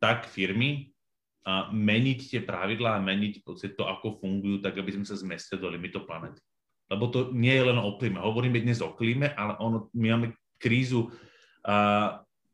tak 0.00 0.28
firmy 0.28 0.92
a 1.40 1.72
meniť 1.72 2.18
tie 2.28 2.40
pravidlá 2.44 3.00
a 3.00 3.04
meniť 3.04 3.40
to, 3.48 3.84
ako 3.88 4.20
fungujú, 4.20 4.60
tak 4.60 4.76
aby 4.76 5.00
sme 5.00 5.08
sa 5.08 5.16
zmestili 5.16 5.64
do 5.64 5.72
limitu 5.72 6.04
planety. 6.04 6.40
Lebo 6.92 7.08
to 7.08 7.32
nie 7.32 7.54
je 7.56 7.64
len 7.70 7.78
o 7.80 7.96
klíme. 7.96 8.20
Hovoríme 8.20 8.60
dnes 8.60 8.84
o 8.84 8.92
klíme, 8.92 9.32
ale 9.32 9.56
ono, 9.62 9.88
my 9.96 10.06
máme 10.12 10.28
krízu 10.60 11.08
a 11.64 11.76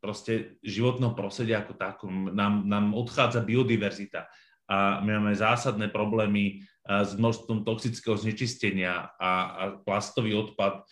proste 0.01 0.59
životného 0.62 1.19
prostredia 1.19 1.62
ako 1.62 1.75
takom. 1.75 2.31
Nám, 2.31 2.66
nám 2.66 2.95
odchádza 2.95 3.42
biodiverzita 3.42 4.31
a 4.66 5.03
my 5.03 5.19
máme 5.19 5.35
zásadné 5.35 5.90
problémy 5.90 6.62
s 6.87 7.14
množstvom 7.19 7.66
toxického 7.66 8.14
znečistenia 8.14 9.11
a, 9.19 9.31
a 9.31 9.62
plastový 9.83 10.35
odpad 10.35 10.87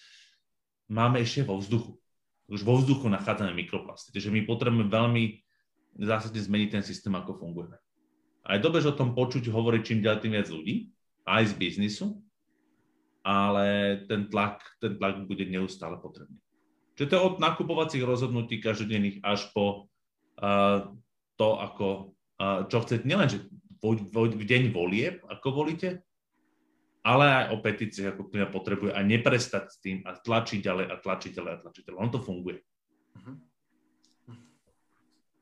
máme 0.90 1.22
ešte 1.22 1.46
vo 1.46 1.58
vzduchu. 1.58 1.98
Už 2.50 2.60
vo 2.66 2.76
vzduchu 2.78 3.08
nachádzame 3.08 3.54
mikroplasty. 3.54 4.12
Takže 4.12 4.34
my 4.34 4.44
potrebujeme 4.44 4.90
veľmi 4.90 5.24
zásadne 6.02 6.42
zmeniť 6.42 6.68
ten 6.74 6.84
systém, 6.84 7.14
ako 7.14 7.38
fungujeme. 7.38 7.78
A 8.44 8.58
je 8.58 8.64
dobre, 8.66 8.84
že 8.84 8.92
o 8.92 8.98
tom 8.98 9.16
počuť 9.16 9.48
hovoriť 9.48 9.82
čím 9.86 10.04
ďalej 10.04 10.20
tým 10.20 10.32
viac 10.36 10.48
ľudí, 10.52 10.92
aj 11.24 11.42
z 11.48 11.54
biznisu, 11.56 12.06
ale 13.24 13.96
ten 14.04 14.28
tlak, 14.28 14.60
ten 14.84 15.00
tlak 15.00 15.24
bude 15.24 15.48
neustále 15.48 15.96
potrebný. 15.96 16.36
Čiže 16.94 17.08
to 17.10 17.16
je 17.18 17.26
od 17.26 17.36
nakupovacích 17.42 18.06
rozhodnutí 18.06 18.62
každodenných 18.62 19.22
až 19.26 19.50
po 19.50 19.90
uh, 20.38 20.94
to, 21.34 21.48
ako, 21.58 22.14
uh, 22.38 22.66
čo 22.70 22.86
chcete, 22.86 23.02
nielen, 23.02 23.26
že 23.26 23.42
v, 23.82 23.98
v, 23.98 24.16
v 24.38 24.44
deň 24.46 24.62
volieb, 24.70 25.20
ako 25.26 25.48
volíte, 25.50 26.06
ale 27.04 27.24
aj 27.28 27.46
o 27.52 27.56
petíciách, 27.60 28.16
ako 28.16 28.32
klient 28.32 28.48
potrebuje 28.54 28.96
a 28.96 29.00
neprestať 29.04 29.64
s 29.68 29.76
tým 29.82 30.00
a 30.08 30.16
tlačiť 30.16 30.58
ďalej 30.64 30.86
a 30.88 30.94
tlačiť 30.96 31.30
ďalej 31.36 31.52
a 31.52 31.60
tlačiť 31.60 31.82
ďalej. 31.84 32.00
On 32.00 32.10
to 32.10 32.20
funguje. 32.22 32.58
Uh-huh. 33.20 33.36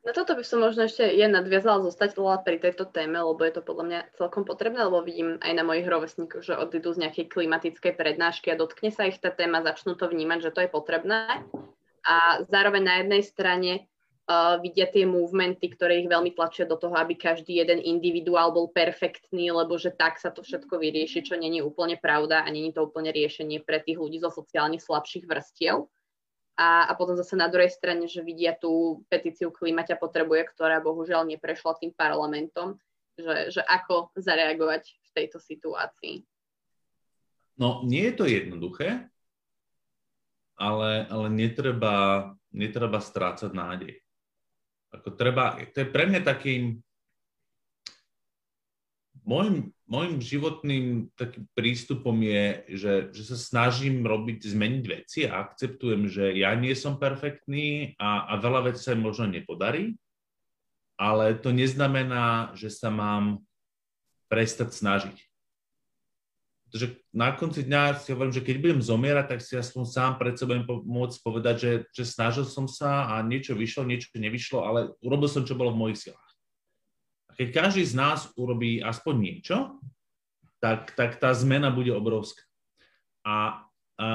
Na 0.02 0.10
toto 0.10 0.34
by 0.34 0.42
som 0.42 0.58
možno 0.58 0.90
ešte 0.90 1.06
je 1.06 1.22
nadviazala 1.30 1.78
zostať 1.86 2.18
pri 2.42 2.58
tejto 2.58 2.90
téme, 2.90 3.22
lebo 3.22 3.38
je 3.46 3.54
to 3.54 3.62
podľa 3.62 3.84
mňa 3.86 4.00
celkom 4.18 4.42
potrebné, 4.42 4.83
lebo 4.83 4.98
vidím 4.98 5.38
aj 5.38 5.52
na 5.54 5.62
mojich 5.62 5.87
rovesníkoch, 5.87 6.42
že 6.42 6.58
odídu 6.58 6.90
z 6.90 7.06
nejakej 7.06 7.31
klimatickej 7.31 7.94
prednášky 7.94 8.50
a 8.50 8.58
dotkne 8.58 8.90
sa 8.90 9.06
ich 9.06 9.22
tá 9.22 9.31
téma, 9.31 9.62
začnú 9.62 9.94
to 9.94 10.10
vnímať, 10.10 10.50
že 10.50 10.50
to 10.50 10.60
je 10.66 10.70
potrebné. 10.74 11.46
A 12.02 12.42
zároveň 12.50 12.83
na 12.83 12.94
jednej 12.98 13.22
strane 13.22 13.72
uh, 14.27 14.58
vidia 14.58 14.90
tie 14.90 15.06
movementy, 15.06 15.70
ktoré 15.70 16.02
ich 16.02 16.10
veľmi 16.10 16.35
tlačia 16.35 16.66
do 16.66 16.74
toho, 16.74 16.98
aby 16.98 17.14
každý 17.14 17.62
jeden 17.62 17.79
individuál 17.79 18.50
bol 18.50 18.74
perfektný, 18.74 19.54
lebo 19.54 19.79
že 19.79 19.94
tak 19.94 20.18
sa 20.18 20.35
to 20.35 20.42
všetko 20.42 20.83
vyrieši, 20.83 21.22
čo 21.22 21.38
není 21.38 21.62
úplne 21.62 21.94
pravda 21.94 22.42
a 22.42 22.50
není 22.50 22.74
to 22.74 22.90
úplne 22.90 23.14
riešenie 23.14 23.62
pre 23.62 23.79
tých 23.79 24.02
ľudí 24.02 24.18
zo 24.18 24.35
sociálne 24.35 24.83
slabších 24.83 25.31
vrstiev 25.31 25.87
a, 26.57 26.88
a 26.88 26.92
potom 26.94 27.17
zase 27.17 27.33
na 27.33 27.48
druhej 27.48 27.73
strane, 27.73 28.05
že 28.05 28.21
vidia 28.21 28.53
tú 28.53 29.05
petíciu 29.09 29.48
Klimaťa 29.48 29.96
potrebuje, 29.96 30.53
ktorá 30.53 30.85
bohužiaľ 30.85 31.25
neprešla 31.25 31.81
tým 31.81 31.92
parlamentom, 31.96 32.77
že, 33.17 33.57
že 33.57 33.63
ako 33.65 34.13
zareagovať 34.17 34.85
v 34.88 35.11
tejto 35.17 35.40
situácii. 35.40 36.25
No, 37.57 37.85
nie 37.85 38.09
je 38.09 38.15
to 38.17 38.25
jednoduché, 38.29 39.09
ale, 40.57 41.09
ale 41.09 41.27
netreba, 41.33 42.29
netreba 42.53 43.00
strácať 43.00 43.50
nádej. 43.53 43.94
Ako 44.92 45.17
treba, 45.17 45.57
to 45.73 45.85
je 45.85 45.88
pre 45.88 46.05
mňa 46.05 46.21
takým 46.21 46.85
môjim, 49.25 49.73
môjim 49.92 50.24
životným 50.24 51.12
takým 51.20 51.44
prístupom 51.52 52.16
je, 52.24 52.64
že, 52.80 52.94
že 53.12 53.22
sa 53.28 53.36
snažím 53.36 54.00
robiť, 54.08 54.40
zmeniť 54.40 54.84
veci 54.88 55.28
a 55.28 55.44
akceptujem, 55.44 56.08
že 56.08 56.32
ja 56.32 56.56
nie 56.56 56.72
som 56.72 56.96
perfektný 56.96 57.92
a, 58.00 58.32
a 58.32 58.40
veľa 58.40 58.72
vecí 58.72 58.88
sa 58.88 58.96
možno 58.96 59.28
nepodarí, 59.28 60.00
ale 60.96 61.36
to 61.36 61.52
neznamená, 61.52 62.56
že 62.56 62.72
sa 62.72 62.88
mám 62.88 63.44
prestať 64.32 64.72
snažiť. 64.72 65.16
Pretože 66.72 67.04
na 67.12 67.36
konci 67.36 67.68
dňa 67.68 68.00
si 68.00 68.16
hovorím, 68.16 68.32
že 68.32 68.40
keď 68.40 68.56
budem 68.56 68.80
zomierať, 68.80 69.26
tak 69.28 69.40
si 69.44 69.60
aspoň 69.60 69.84
sám 69.92 70.12
pred 70.16 70.40
sebou 70.40 70.56
môcť 70.64 71.20
povedať, 71.20 71.56
že, 71.60 71.72
že 71.92 72.04
snažil 72.08 72.48
som 72.48 72.64
sa 72.64 73.12
a 73.12 73.20
niečo 73.20 73.52
vyšlo, 73.52 73.84
niečo 73.84 74.08
nevyšlo, 74.16 74.64
ale 74.64 74.96
urobil 75.04 75.28
som, 75.28 75.44
čo 75.44 75.52
bolo 75.52 75.76
v 75.76 75.80
mojich 75.84 76.08
silách. 76.08 76.31
Keď 77.42 77.50
každý 77.50 77.82
z 77.82 77.98
nás 77.98 78.30
urobí 78.38 78.78
aspoň 78.78 79.14
niečo, 79.18 79.82
tak, 80.62 80.94
tak 80.94 81.18
tá 81.18 81.34
zmena 81.34 81.74
bude 81.74 81.90
obrovská. 81.90 82.46
A, 83.26 83.66
a, 83.98 84.06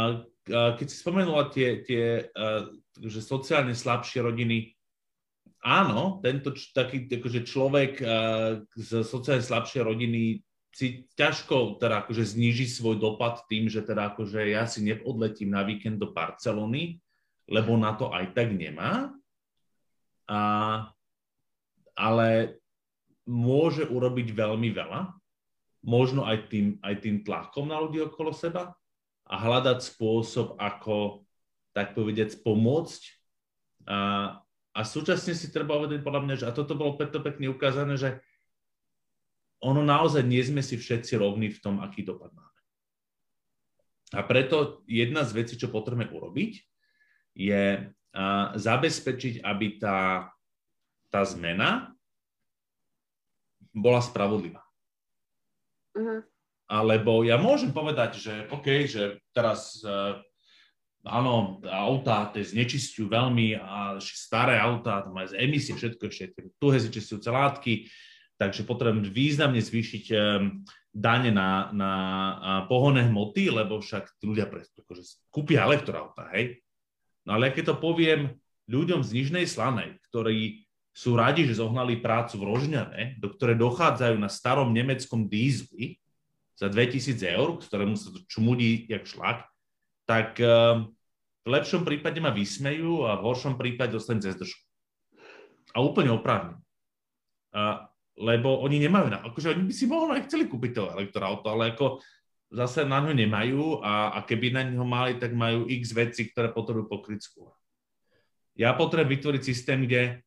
a 0.47 0.59
keď 0.79 0.87
si 0.87 0.95
spomenula 0.95 1.51
tie, 1.51 1.83
tie 1.83 2.31
a, 2.31 2.71
že 3.03 3.19
sociálne 3.19 3.75
slabšie 3.75 4.23
rodiny, 4.23 4.71
áno, 5.59 6.23
tento 6.23 6.55
taký 6.71 7.11
akože 7.11 7.43
človek 7.43 7.99
a, 7.99 8.07
z 8.79 9.03
sociálne 9.03 9.43
slabšej 9.43 9.83
rodiny 9.83 10.39
si 10.71 11.03
ťažko 11.19 11.83
teda 11.83 12.07
akože 12.07 12.23
zniží 12.23 12.63
svoj 12.63 12.95
dopad 12.95 13.43
tým, 13.51 13.67
že 13.67 13.83
teda 13.83 14.15
akože 14.15 14.39
ja 14.47 14.63
si 14.71 14.87
neodletím 14.87 15.51
na 15.51 15.67
víkend 15.67 15.99
do 15.99 16.15
Barcelony, 16.15 17.03
lebo 17.51 17.75
na 17.75 17.91
to 17.91 18.07
aj 18.07 18.31
tak 18.31 18.55
nemá. 18.55 19.11
A, 20.31 20.39
ale 21.91 22.55
môže 23.27 23.83
urobiť 23.83 24.31
veľmi 24.31 24.71
veľa, 24.71 25.11
možno 25.83 26.23
aj 26.23 26.47
tým, 26.49 26.79
aj 26.81 26.95
tým 27.03 27.21
tlakom 27.21 27.67
na 27.67 27.77
ľudí 27.77 27.99
okolo 28.01 28.31
seba 28.31 28.73
a 29.27 29.35
hľadať 29.35 29.83
spôsob, 29.83 30.55
ako, 30.55 31.27
tak 31.75 31.91
povedať, 31.93 32.39
pomôcť. 32.39 33.01
A, 33.87 33.99
a 34.71 34.79
súčasne 34.87 35.35
si 35.35 35.51
treba 35.51 35.75
uvedieť 35.75 36.01
podľa 36.01 36.21
mňa, 36.23 36.35
že 36.39 36.45
a 36.47 36.55
toto 36.55 36.79
bolo 36.79 36.95
preto 36.95 37.19
pekne 37.19 37.51
ukázané, 37.51 37.99
že 37.99 38.09
ono 39.59 39.83
naozaj 39.83 40.23
nie 40.23 40.39
sme 40.39 40.63
si 40.63 40.79
všetci 40.79 41.19
rovní 41.19 41.51
v 41.51 41.59
tom, 41.59 41.83
aký 41.83 42.07
dopad 42.07 42.31
máme. 42.31 42.47
A 44.15 44.23
preto 44.23 44.87
jedna 44.87 45.27
z 45.27 45.35
vecí, 45.35 45.59
čo 45.59 45.67
potrebujeme 45.67 46.07
urobiť, 46.07 46.51
je 47.35 47.91
a, 48.15 48.23
zabezpečiť, 48.55 49.43
aby 49.43 49.67
tá, 49.83 50.31
tá 51.11 51.21
zmena 51.27 51.96
bola 53.71 54.01
spravodlivá. 54.01 54.63
Uh-huh. 55.97 56.21
Alebo 56.67 57.23
ja 57.23 57.39
môžem 57.39 57.71
povedať, 57.71 58.19
že 58.19 58.33
OK, 58.51 58.67
že 58.89 59.23
teraz 59.31 59.79
uh, 59.87 60.19
áno, 61.07 61.63
autá 61.63 62.27
tie 62.35 62.43
znečistujú 62.43 63.07
veľmi 63.07 63.55
a 63.57 63.97
staré 64.01 64.59
autá, 64.59 65.01
to 65.01 65.15
majú 65.15 65.31
emisie, 65.39 65.73
všetko 65.73 66.03
ešte 66.11 66.35
tuhé 66.59 66.77
znečistujúce 66.83 67.29
látky, 67.31 67.73
takže 68.35 68.67
potrebujem 68.67 69.07
významne 69.09 69.63
zvýšiť 69.63 70.05
um, 70.13 70.61
dane 70.91 71.31
na, 71.31 71.71
na 71.71 71.91
pohonné 72.67 73.07
hmoty, 73.07 73.49
lebo 73.49 73.79
však 73.79 74.19
ľudia 74.21 74.49
pre, 74.49 74.67
akože, 74.67 75.29
kúpia 75.31 75.63
elektroauta, 75.63 76.29
hej. 76.35 76.59
No 77.23 77.39
ale 77.39 77.51
keď 77.51 77.75
to 77.75 77.83
poviem 77.83 78.39
ľuďom 78.67 79.03
z 79.03 79.09
Nižnej 79.15 79.45
Slanej, 79.47 79.99
ktorí 80.11 80.66
sú 80.97 81.13
radi, 81.13 81.45
že 81.45 81.61
zohnali 81.61 82.01
prácu 82.01 82.41
v 82.41 82.47
Rožňane, 82.49 83.21
do 83.21 83.29
ktoré 83.29 83.53
dochádzajú 83.53 84.17
na 84.17 84.33
starom 84.33 84.73
nemeckom 84.73 85.29
dízli 85.29 86.01
za 86.57 86.73
2000 86.73 87.21
eur, 87.37 87.61
ktorému 87.61 87.93
sa 87.93 88.09
to 88.09 88.25
čumudí 88.25 88.89
jak 88.89 89.05
šlak, 89.05 89.45
tak 90.09 90.41
uh, 90.41 90.89
v 91.45 91.49
lepšom 91.53 91.85
prípade 91.85 92.17
ma 92.17 92.33
vysmejú 92.33 93.05
a 93.05 93.21
v 93.21 93.29
horšom 93.29 93.61
prípade 93.61 93.93
dostanem 93.93 94.25
cez 94.25 94.33
držku. 94.41 94.57
A 95.77 95.85
úplne 95.85 96.09
oprávne. 96.09 96.57
Uh, 97.53 97.85
lebo 98.17 98.57
oni 98.65 98.81
nemajú, 98.81 99.13
na, 99.13 99.21
akože 99.21 99.53
oni 99.53 99.69
by 99.69 99.73
si 99.77 99.85
mohli 99.85 100.17
aj 100.17 100.25
chceli 100.25 100.49
kúpiť 100.49 100.71
to 100.73 100.89
elektroauto, 100.97 101.45
ale 101.53 101.77
ako 101.77 102.01
zase 102.49 102.89
na 102.89 103.05
ňo 103.05 103.13
nemajú 103.13 103.85
a, 103.85 104.17
a 104.17 104.25
keby 104.25 104.49
na 104.49 104.65
ňo 104.65 104.81
mali, 104.81 105.21
tak 105.21 105.29
majú 105.37 105.69
x 105.69 105.93
veci, 105.93 106.25
ktoré 106.25 106.49
potrebujú 106.49 106.89
pokryť 106.89 107.21
skôr. 107.21 107.53
Ja 108.57 108.73
potrebujem 108.73 109.13
vytvoriť 109.21 109.41
systém, 109.45 109.85
kde 109.85 110.25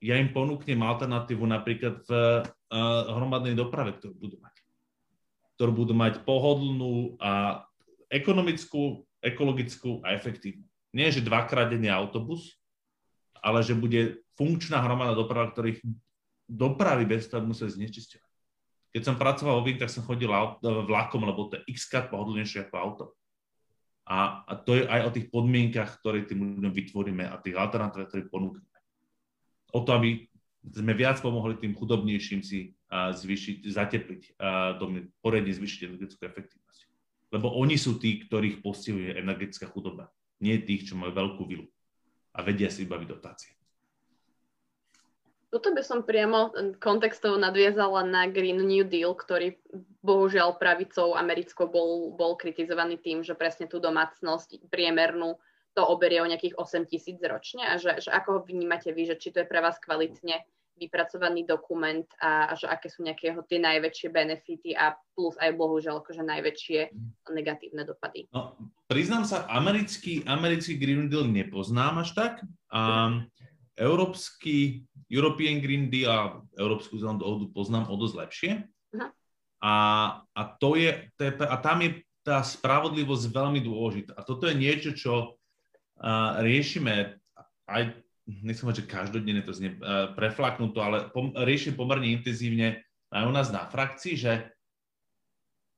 ja 0.00 0.20
im 0.20 0.28
ponúknem 0.32 0.80
alternatívu 0.84 1.44
napríklad 1.48 2.04
v 2.04 2.10
uh, 2.12 3.00
hromadnej 3.16 3.56
doprave, 3.56 3.96
ktorú 3.96 4.14
budú 4.16 4.36
mať. 4.44 4.56
Ktorú 5.56 5.72
budú 5.72 5.94
mať 5.96 6.20
pohodlnú 6.22 7.16
a 7.16 7.64
ekonomickú, 8.12 9.08
ekologickú 9.24 10.04
a 10.04 10.12
efektívnu. 10.12 10.68
Nie, 10.92 11.08
že 11.08 11.24
dvakrát 11.24 11.72
denne 11.72 11.88
autobus, 11.92 12.60
ale 13.40 13.64
že 13.64 13.76
bude 13.76 14.20
funkčná 14.36 14.84
hromadná 14.84 15.16
doprava, 15.16 15.48
ktorých 15.52 15.80
dopravy 16.46 17.08
bez 17.08 17.26
toho 17.26 17.42
museli 17.42 17.72
znečisťovať. 17.72 18.32
Keď 18.96 19.02
som 19.04 19.20
pracoval 19.20 19.60
vo 19.60 19.68
tak 19.76 19.92
som 19.92 20.06
chodil 20.08 20.28
vlakom, 20.62 21.24
lebo 21.24 21.52
to 21.52 21.60
je 21.60 21.76
x 21.76 21.88
krát 21.88 22.08
pohodlnejšie 22.08 22.68
ako 22.68 22.74
auto. 22.76 23.04
A, 24.06 24.46
a 24.46 24.52
to 24.54 24.78
je 24.78 24.86
aj 24.86 25.00
o 25.04 25.10
tých 25.12 25.26
podmienkach, 25.28 25.98
ktoré 26.00 26.24
tým 26.24 26.62
ľuďom 26.62 26.72
vytvoríme 26.72 27.26
a 27.26 27.42
tých 27.42 27.58
alternatívach, 27.58 28.08
ktoré 28.08 28.24
ponúkneme 28.30 28.75
o 29.72 29.80
to, 29.82 29.90
aby 29.94 30.28
sme 30.66 30.92
viac 30.98 31.22
pomohli 31.22 31.58
tým 31.58 31.74
chudobnejším 31.78 32.42
si 32.42 32.74
zvýšiť, 32.92 33.56
zatepliť 33.66 34.22
domy, 34.78 35.10
poriadne 35.22 35.54
zvýšiť 35.54 35.80
energetickú 35.86 36.22
efektívnosť. 36.26 36.80
Lebo 37.34 37.54
oni 37.54 37.74
sú 37.74 37.98
tí, 37.98 38.22
ktorých 38.22 38.62
postihuje 38.62 39.18
energetická 39.18 39.66
chudoba. 39.70 40.10
Nie 40.38 40.62
tých, 40.62 40.90
čo 40.90 40.94
majú 40.94 41.14
veľkú 41.14 41.42
vilu 41.46 41.66
a 42.36 42.44
vedia 42.44 42.68
si 42.68 42.84
vybaviť 42.84 43.08
dotácie. 43.08 43.52
Toto 45.46 45.72
by 45.72 45.80
som 45.80 46.04
priamo 46.04 46.52
kontextov 46.82 47.38
nadviazala 47.38 48.04
na 48.04 48.28
Green 48.28 48.60
New 48.60 48.84
Deal, 48.84 49.14
ktorý 49.14 49.56
bohužiaľ 50.04 50.58
pravicou 50.58 51.16
americkou 51.16 51.70
bol, 51.70 52.12
bol 52.12 52.36
kritizovaný 52.36 53.00
tým, 53.00 53.24
že 53.24 53.32
presne 53.38 53.64
tú 53.64 53.80
domácnosť 53.80 54.68
priemernú 54.68 55.38
to 55.76 55.84
oberie 55.84 56.24
o 56.24 56.30
nejakých 56.30 56.56
8 56.56 56.88
tisíc 56.88 57.20
ročne 57.20 57.68
a 57.68 57.76
že, 57.76 58.00
že 58.00 58.08
ako 58.08 58.28
ho 58.32 58.40
vnímate 58.48 58.88
vy, 58.96 59.12
že 59.12 59.20
či 59.20 59.28
to 59.28 59.44
je 59.44 59.50
pre 59.50 59.60
vás 59.60 59.76
kvalitne 59.76 60.40
vypracovaný 60.76 61.48
dokument 61.48 62.04
a, 62.20 62.52
a 62.52 62.56
že 62.56 62.68
aké 62.68 62.92
sú 62.92 63.04
nejaké 63.04 63.32
jeho 63.32 63.40
tie 63.44 63.60
najväčšie 63.60 64.08
benefity 64.12 64.76
a 64.76 64.92
plus 65.16 65.36
aj 65.40 65.56
bohužiaľ 65.56 66.04
akože 66.04 66.20
najväčšie 66.20 66.80
negatívne 67.32 67.84
dopady. 67.84 68.28
No, 68.32 68.56
priznám 68.88 69.24
sa, 69.24 69.48
americký, 69.48 70.24
americký 70.28 70.76
Green 70.76 71.08
Deal 71.08 71.28
nepoznám 71.28 72.04
až 72.04 72.12
tak. 72.12 72.32
Um, 72.68 73.24
európsky 73.76 74.84
European 75.08 75.64
Green 75.64 75.88
Deal 75.88 76.08
a 76.12 76.20
Európsku 76.60 77.00
zelenú 77.00 77.24
dohodu 77.24 77.46
poznám 77.52 77.88
o 77.88 77.96
dosť 77.96 78.14
lepšie. 78.16 78.52
Uh-huh. 78.92 79.08
A, 79.64 79.72
a, 80.32 80.42
to 80.60 80.76
je, 80.76 81.08
to 81.16 81.20
je, 81.24 81.32
a 81.40 81.56
tam 81.56 81.84
je 81.84 82.04
tá 82.20 82.44
spravodlivosť 82.44 83.32
veľmi 83.32 83.60
dôležitá. 83.64 84.12
A 84.18 84.26
toto 84.26 84.44
je 84.50 84.56
niečo, 84.58 84.92
čo 84.92 85.40
uh, 86.00 86.40
riešime 86.42 87.16
aj, 87.66 87.82
nechcem 88.26 88.70
že 88.74 88.88
každodenne 88.88 89.42
to 89.42 89.52
znie 89.52 89.76
uh, 89.78 90.12
preflaknuto, 90.14 90.78
ale 90.82 91.08
pom- 91.10 91.34
riešime 91.34 91.78
pomerne 91.78 92.10
intenzívne 92.10 92.82
aj 93.10 93.24
u 93.26 93.32
nás 93.32 93.48
na 93.54 93.64
frakcii, 93.66 94.14
že 94.18 94.32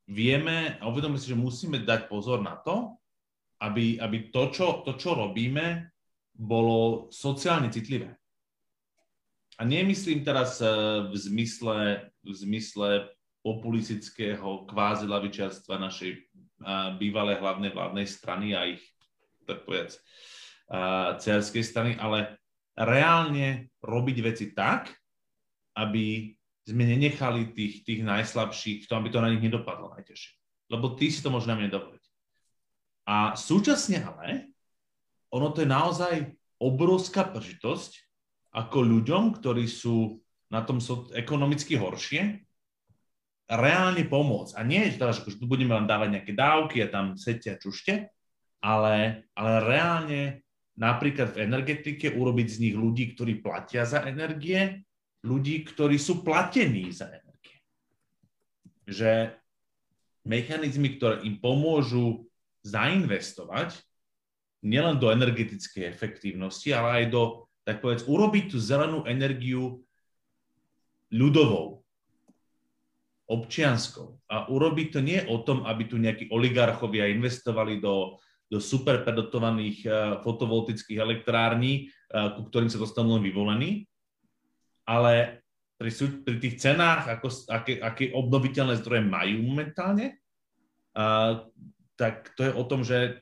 vieme 0.09 0.81
a 0.81 0.89
uvedomíme 0.89 1.21
si, 1.21 1.29
že 1.29 1.37
musíme 1.37 1.85
dať 1.85 2.09
pozor 2.09 2.41
na 2.41 2.57
to, 2.57 2.97
aby, 3.61 4.01
aby 4.01 4.33
to, 4.33 4.49
čo, 4.55 4.67
to, 4.87 4.97
čo 4.97 5.13
robíme, 5.19 5.93
bolo 6.33 7.11
sociálne 7.11 7.69
citlivé. 7.69 8.15
A 9.59 9.67
nemyslím 9.67 10.23
teraz 10.23 10.63
v 11.11 11.15
zmysle, 11.19 12.07
v 12.23 12.31
zmysle 12.31 13.11
populistického 13.43 14.71
kvázi 14.71 15.11
lavičiarstva 15.11 15.83
našej 15.83 16.31
bývalej 17.03 17.43
hlavnej 17.43 17.75
vládnej 17.75 18.07
strany 18.07 18.55
a 18.55 18.71
ich 18.71 18.83
tak 19.49 19.65
povedať, 19.65 19.97
cerskej 21.25 21.65
strany, 21.65 21.93
ale 21.97 22.37
reálne 22.77 23.73
robiť 23.81 24.17
veci 24.21 24.53
tak, 24.53 24.93
aby 25.75 26.37
sme 26.69 26.85
nenechali 26.85 27.57
tých, 27.57 27.81
tých 27.83 28.05
najslabších 28.05 28.85
v 28.85 28.89
tom, 28.93 29.01
aby 29.01 29.09
to 29.09 29.25
na 29.25 29.33
nich 29.33 29.41
nedopadlo 29.41 29.89
najtežšie. 29.97 30.37
Lebo 30.69 30.93
tí 30.93 31.09
si 31.09 31.25
to 31.25 31.33
možno 31.33 31.57
nedovoliť. 31.57 32.05
A 33.09 33.33
súčasne 33.33 34.05
ale, 34.05 34.53
ono 35.33 35.49
to 35.49 35.65
je 35.65 35.69
naozaj 35.69 36.15
obrovská 36.61 37.25
príležitosť 37.25 38.05
ako 38.53 38.79
ľuďom, 38.85 39.41
ktorí 39.41 39.65
sú 39.65 40.21
na 40.53 40.61
tom 40.61 40.77
so, 40.77 41.09
ekonomicky 41.17 41.81
horšie, 41.81 42.45
reálne 43.49 44.05
pomôcť. 44.05 44.61
A 44.61 44.61
nie, 44.61 44.93
že 44.93 45.01
teraz, 45.01 45.25
že 45.25 45.41
tu 45.41 45.49
budeme 45.49 45.73
len 45.73 45.89
dávať 45.89 46.21
nejaké 46.21 46.33
dávky 46.37 46.85
a 46.85 46.93
tam 46.93 47.17
sete 47.17 47.57
a 47.57 47.57
čušte, 47.57 48.13
ale, 48.59 49.29
ale 49.35 49.53
reálne 49.65 50.23
napríklad 50.79 51.35
v 51.35 51.43
energetike 51.47 52.15
urobiť 52.15 52.49
z 52.49 52.59
nich 52.63 52.77
ľudí, 52.79 53.15
ktorí 53.15 53.43
platia 53.43 53.83
za 53.83 54.07
energie, 54.07 54.87
ľudí, 55.27 55.67
ktorí 55.67 55.99
sú 55.99 56.23
platení 56.23 56.95
za 56.95 57.11
energie. 57.11 57.59
Že 58.87 59.35
mechanizmy, 60.23 60.99
ktoré 60.99 61.27
im 61.27 61.43
pomôžu 61.43 62.31
zainvestovať 62.63 63.75
nielen 64.63 64.99
do 64.99 65.11
energetickej 65.11 65.87
efektívnosti, 65.87 66.71
ale 66.75 67.03
aj 67.03 67.05
do, 67.11 67.23
tak 67.63 67.83
povedz, 67.83 68.07
urobiť 68.07 68.55
tú 68.55 68.59
zelenú 68.59 69.07
energiu 69.07 69.83
ľudovou, 71.15 71.83
občianskou. 73.29 74.19
A 74.29 74.49
urobiť 74.49 74.89
to 74.99 75.01
nie 75.05 75.21
o 75.29 75.41
tom, 75.45 75.63
aby 75.69 75.85
tu 75.87 76.01
nejakí 76.01 76.33
oligarchovia 76.33 77.13
investovali 77.13 77.79
do, 77.79 78.19
do 78.49 78.59
super 78.59 79.05
predotovaných 79.05 79.79
uh, 79.85 79.93
fotovoltických 80.25 80.99
elektrární, 80.99 81.93
uh, 82.13 82.33
ku 82.37 82.49
ktorým 82.49 82.73
sa 82.73 82.81
dostanú 82.81 83.21
len 83.21 83.25
vyvolení, 83.25 83.85
ale 84.89 85.45
pri, 85.77 85.93
pri 86.25 86.37
tých 86.41 86.57
cenách, 86.59 87.21
ako, 87.21 87.29
aké, 87.53 87.79
aké 87.79 88.05
obnoviteľné 88.17 88.81
zdroje 88.81 89.05
majú 89.05 89.37
momentálne, 89.45 90.17
uh, 90.97 91.45
tak 92.01 92.33
to 92.35 92.49
je 92.49 92.53
o 92.57 92.65
tom, 92.65 92.81
že 92.83 93.21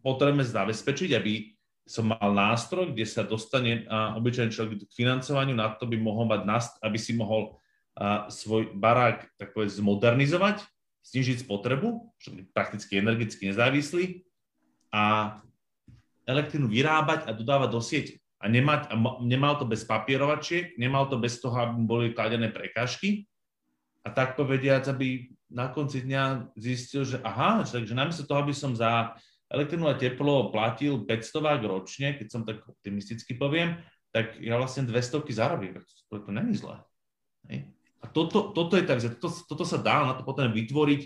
potrebujeme 0.00 0.44
zabezpečiť, 0.44 1.10
aby 1.16 1.52
som 1.84 2.08
mal 2.08 2.32
nástroj, 2.32 2.96
kde 2.96 3.04
sa 3.04 3.22
dostane 3.22 3.84
uh, 3.84 4.16
obyčajný 4.16 4.50
človek 4.50 4.88
k 4.88 4.96
financovaniu, 4.96 5.52
na 5.52 5.76
to 5.76 5.84
by 5.84 6.00
mohol 6.00 6.24
mať, 6.24 6.40
nást- 6.48 6.80
aby 6.80 6.96
si 6.96 7.12
mohol 7.12 7.60
a 7.94 8.26
svoj 8.26 8.74
barák 8.74 9.22
tak 9.38 9.54
povedz, 9.54 9.78
zmodernizovať, 9.78 10.66
snižiť 11.06 11.46
spotrebu, 11.46 12.10
že 12.18 12.50
prakticky 12.50 12.98
energeticky 12.98 13.54
nezávislý 13.54 14.26
a 14.94 15.02
elektrínu 16.22 16.70
vyrábať 16.70 17.26
a 17.26 17.34
dodávať 17.34 17.68
do 17.74 17.82
siete. 17.82 18.14
A, 18.38 18.46
nemať, 18.46 18.92
a 18.92 18.94
nemal 19.24 19.58
to 19.58 19.66
bez 19.66 19.82
papierovačiek, 19.82 20.78
nemal 20.78 21.10
to 21.10 21.18
bez 21.18 21.42
toho, 21.42 21.56
aby 21.58 21.74
boli 21.82 22.06
kladené 22.14 22.54
prekážky. 22.54 23.26
A 24.06 24.12
tak 24.12 24.38
povediac, 24.38 24.86
aby 24.86 25.34
na 25.50 25.72
konci 25.72 26.04
dňa 26.04 26.54
zistil, 26.54 27.02
že 27.08 27.18
aha, 27.24 27.64
takže 27.64 27.96
namiesto 27.96 28.28
toho, 28.28 28.44
aby 28.44 28.54
som 28.54 28.76
za 28.76 29.16
elektrínu 29.48 29.88
a 29.88 29.98
teplo 29.98 30.52
platil 30.52 31.02
500 31.08 31.64
ročne, 31.64 32.08
keď 32.14 32.26
som 32.30 32.42
tak 32.44 32.62
optimisticky 32.68 33.34
poviem, 33.34 33.80
tak 34.12 34.38
ja 34.38 34.60
vlastne 34.60 34.86
200 34.86 35.24
zarobím. 35.34 35.80
To, 36.12 36.20
to 36.20 36.30
není 36.30 36.54
zlé. 36.54 36.84
A 38.04 38.06
toto, 38.12 38.52
toto 38.52 38.76
je 38.76 38.84
tak, 38.84 39.00
toto, 39.18 39.40
toto 39.48 39.64
sa 39.64 39.80
dá, 39.80 40.04
na 40.04 40.14
to 40.14 40.22
potom 40.22 40.52
vytvoriť 40.52 41.02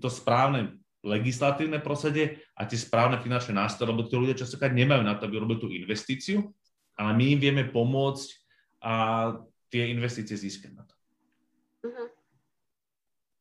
to 0.00 0.08
správne 0.08 0.78
legislatívne 1.06 1.78
prostredie 1.78 2.42
a 2.58 2.66
tie 2.66 2.74
správne 2.74 3.22
finančné 3.22 3.54
nástroje, 3.54 3.94
lebo 3.94 4.10
tí 4.10 4.18
ľudia 4.18 4.42
častokrát 4.42 4.74
nemajú 4.74 5.06
na 5.06 5.14
to, 5.14 5.30
aby 5.30 5.38
robili 5.38 5.58
tú 5.62 5.68
investíciu, 5.70 6.50
ale 6.98 7.10
my 7.14 7.38
im 7.38 7.40
vieme 7.40 7.64
pomôcť 7.70 8.28
a 8.82 8.92
tie 9.70 9.88
investície 9.94 10.34
získať 10.34 10.74
na 10.74 10.82
to. 10.84 10.94
Uh-huh. 11.86 12.08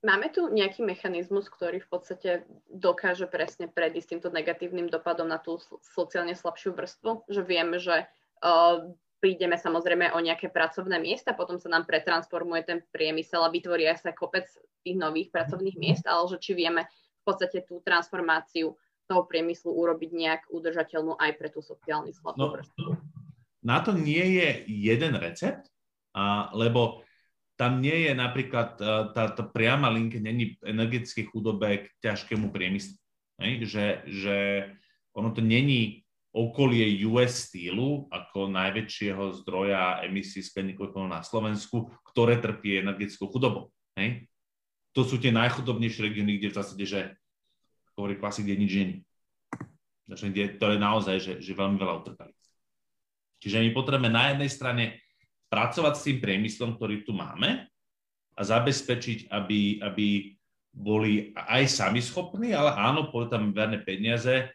Máme 0.05 0.29
tu 0.29 0.45
nejaký 0.53 0.85
mechanizmus, 0.85 1.49
ktorý 1.49 1.81
v 1.81 1.89
podstate 1.89 2.45
dokáže 2.69 3.25
presne 3.25 3.65
predísť 3.65 4.13
týmto 4.13 4.29
negatívnym 4.29 4.85
dopadom 4.93 5.25
na 5.25 5.41
tú 5.41 5.57
sociálne 5.81 6.37
slabšiu 6.37 6.77
vrstvu? 6.77 7.25
Že 7.25 7.41
vieme, 7.41 7.81
že 7.81 8.05
uh, 8.45 8.93
prídeme 9.17 9.57
samozrejme 9.57 10.13
o 10.13 10.21
nejaké 10.21 10.53
pracovné 10.53 11.01
miesta, 11.01 11.33
potom 11.33 11.57
sa 11.57 11.73
nám 11.73 11.89
pretransformuje 11.89 12.61
ten 12.69 12.79
priemysel 12.93 13.41
a 13.41 13.49
vytvoria 13.49 13.97
sa 13.97 14.13
kopec 14.13 14.45
tých 14.85 14.93
nových 14.93 15.33
pracovných 15.33 15.77
miest, 15.81 16.05
ale 16.05 16.29
že 16.29 16.37
či 16.37 16.53
vieme 16.53 16.85
podstate 17.25 17.65
tú 17.65 17.81
transformáciu 17.81 18.77
toho 19.05 19.21
priemyslu 19.25 19.69
urobiť 19.73 20.11
nejak 20.13 20.41
udržateľnú 20.49 21.17
aj 21.17 21.31
pre 21.37 21.49
tú 21.53 21.61
sociálny 21.61 22.13
slabú 22.13 22.41
no, 22.41 22.57
Na 23.61 23.81
to 23.81 23.93
nie 23.93 24.41
je 24.41 24.65
jeden 24.65 25.13
recept, 25.17 25.69
a, 26.13 26.49
lebo 26.53 27.05
tam 27.55 27.79
nie 27.79 28.09
je 28.09 28.13
napríklad 28.13 28.77
e, 28.77 28.83
tá, 29.15 29.31
tá 29.31 29.43
priama 29.43 29.87
linka, 29.87 30.19
není 30.19 30.59
energetickej 30.59 31.31
chudobe 31.31 31.67
k 31.83 31.85
ťažkému 32.03 32.51
priemyslu. 32.51 32.99
Že, 33.39 33.85
že 34.07 34.37
ono 35.15 35.31
to 35.31 35.39
není 35.39 36.05
okolie 36.35 36.99
US 37.07 37.47
Steelu 37.47 38.11
ako 38.11 38.51
najväčšieho 38.51 39.39
zdroja 39.43 40.03
emisí 40.03 40.43
skleníkových 40.43 41.07
na 41.07 41.23
Slovensku, 41.23 41.95
ktoré 42.11 42.43
trpí 42.43 42.83
energetickou 42.83 43.31
chudobou. 43.31 43.71
Hej? 43.95 44.27
To 44.95 45.03
sú 45.03 45.19
tie 45.19 45.35
najchudobnejšie 45.35 46.01
regióny, 46.07 46.39
kde 46.39 46.55
v 46.55 46.57
zásade, 46.57 46.85
že 46.87 47.19
hovorí 47.99 48.15
klasik, 48.15 48.47
kde 48.47 48.55
nič 48.55 48.71
není. 48.71 48.97
Kde 50.07 50.55
to 50.55 50.71
je 50.71 50.79
naozaj, 50.79 51.15
že, 51.19 51.33
že 51.43 51.51
veľmi 51.51 51.75
veľa 51.75 51.93
utrpeli. 51.99 52.33
Čiže 53.43 53.61
my 53.61 53.69
potrebujeme 53.75 54.09
na 54.09 54.31
jednej 54.31 54.49
strane 54.49 54.83
pracovať 55.51 55.93
s 55.99 56.05
tým 56.07 56.17
priemyslom, 56.23 56.79
ktorý 56.79 57.03
tu 57.03 57.11
máme 57.11 57.67
a 58.35 58.41
zabezpečiť, 58.41 59.29
aby, 59.29 59.83
aby 59.83 60.33
boli 60.75 61.31
aj 61.35 61.71
sami 61.71 62.03
schopní, 62.03 62.51
ale 62.51 62.75
áno, 62.75 63.11
pôjdu 63.11 63.35
tam 63.35 63.55
verné 63.55 63.79
peniaze 63.83 64.51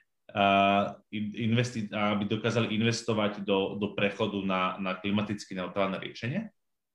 investi- 1.13 1.91
aby 1.91 2.25
dokázali 2.29 2.71
investovať 2.77 3.43
do, 3.43 3.75
do 3.81 3.93
prechodu 3.97 4.39
na, 4.45 4.79
na 4.79 4.93
klimaticky 4.95 5.57
neutrálne 5.57 5.99
riešenie. 5.99 6.49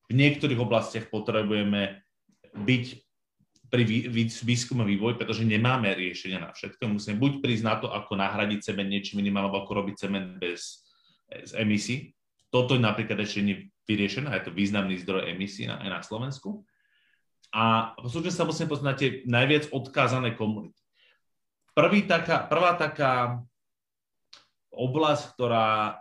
V 0.08 0.14
niektorých 0.14 0.62
oblastiach 0.62 1.10
potrebujeme 1.10 2.06
byť 2.56 3.05
pri 3.70 3.84
výskume 4.46 4.86
vývoj, 4.86 5.18
pretože 5.18 5.48
nemáme 5.48 5.92
riešenia 5.96 6.40
na 6.40 6.50
všetko. 6.54 6.86
Musíme 6.86 7.18
buď 7.18 7.42
prísť 7.42 7.64
na 7.66 7.76
to, 7.82 7.88
ako 7.90 8.16
nahradiť 8.16 8.72
cement 8.72 8.90
niečím 8.90 9.22
iným, 9.26 9.42
alebo 9.42 9.64
ako 9.64 9.84
robiť 9.84 9.96
cement 9.96 10.38
bez, 10.38 10.86
bez 11.26 11.52
emisí. 11.58 12.14
Toto 12.54 12.78
je 12.78 12.82
napríklad 12.82 13.20
ešte 13.20 13.44
nevyriešené, 13.44 14.32
je 14.32 14.46
to 14.48 14.56
významný 14.56 14.96
zdroj 15.02 15.28
emisí 15.28 15.68
na, 15.68 15.82
aj 15.82 15.90
na 15.90 16.02
Slovensku. 16.06 16.64
A 17.56 17.96
postupne 18.00 18.32
sa 18.32 18.48
musíme 18.48 18.68
poznať 18.68 18.88
na 18.88 18.96
tie 19.00 19.10
najviac 19.28 19.72
odkázané 19.72 20.36
komunity. 20.36 20.80
Prvý 21.76 22.08
taká, 22.08 22.48
prvá 22.48 22.76
taká 22.80 23.44
oblasť, 24.76 25.24
ktorá 25.36 26.00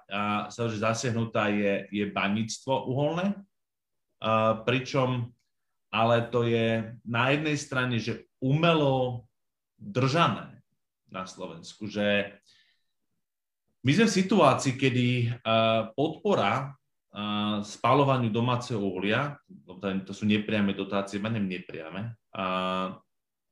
sa 0.50 0.62
zasiahnutá, 0.66 1.50
je, 1.50 1.86
je 1.94 2.04
baníctvo 2.10 2.90
uholné, 2.90 3.38
pričom 4.66 5.30
ale 5.94 6.26
to 6.26 6.42
je 6.42 6.98
na 7.06 7.30
jednej 7.30 7.54
strane, 7.54 8.02
že 8.02 8.26
umelo 8.42 9.22
držané 9.78 10.58
na 11.06 11.22
Slovensku, 11.22 11.86
že 11.86 12.34
my 13.86 13.90
sme 13.94 14.10
v 14.10 14.18
situácii, 14.18 14.74
kedy 14.74 15.08
podpora 15.94 16.74
spalovaniu 17.62 18.34
domáceho 18.34 18.82
uhlia, 18.82 19.38
to 20.02 20.10
sú 20.10 20.26
nepriame 20.26 20.74
dotácie, 20.74 21.22
menem 21.22 21.46
nepriame, 21.46 22.18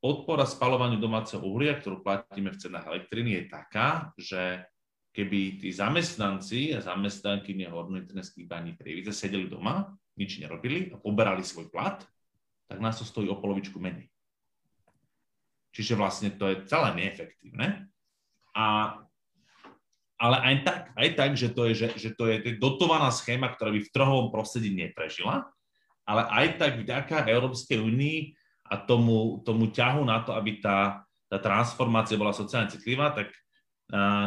podpora 0.03 0.43
spalovaniu 0.43 0.99
domáceho 0.99 1.47
uhlia, 1.47 1.79
ktorú 1.79 2.03
platíme 2.03 2.51
v 2.51 2.59
cenách 2.59 2.91
elektriny, 2.91 3.39
je 3.39 3.43
taká, 3.47 4.11
že 4.19 4.67
keby 5.15 5.63
tí 5.63 5.71
zamestnanci 5.71 6.75
a 6.75 6.83
zamestnanky 6.83 7.55
hornointenských 7.69 8.51
baní 8.51 8.75
Prievidze 8.75 9.15
sedeli 9.15 9.47
doma, 9.47 9.95
nič 10.19 10.43
nerobili 10.43 10.91
a 10.91 10.99
poberali 10.99 11.47
svoj 11.47 11.71
plat, 11.71 12.03
tak 12.73 12.81
nás 12.81 12.97
to 12.97 13.05
stojí 13.05 13.29
o 13.29 13.37
polovičku 13.37 13.77
menej. 13.77 14.09
Čiže 15.77 15.93
vlastne 15.93 16.33
to 16.33 16.49
je 16.49 16.65
celé 16.65 16.97
neefektívne. 16.97 17.93
A, 18.57 18.97
ale 20.17 20.37
aj 20.41 20.55
tak, 20.65 20.81
aj 20.97 21.09
tak, 21.13 21.31
že 21.37 21.49
to 21.53 21.69
je, 21.69 21.75
že, 21.77 21.89
že 22.01 22.11
to 22.17 22.33
je 22.33 22.57
dotovaná 22.57 23.13
schéma, 23.13 23.53
ktorá 23.53 23.69
by 23.73 23.81
v 23.85 23.93
trhovom 23.93 24.33
prostredí 24.33 24.73
neprežila, 24.73 25.49
ale 26.09 26.25
aj 26.33 26.47
tak 26.57 26.73
vďaka 26.81 27.29
Európskej 27.29 27.77
únii 27.77 28.19
a 28.73 28.81
tomu, 28.81 29.45
tomu 29.45 29.69
ťahu 29.69 30.01
na 30.09 30.25
to, 30.25 30.33
aby 30.33 30.61
tá, 30.65 31.05
tá 31.29 31.37
transformácia 31.37 32.17
bola 32.17 32.33
sociálne 32.33 32.73
citlivá, 32.73 33.13
tak 33.13 33.29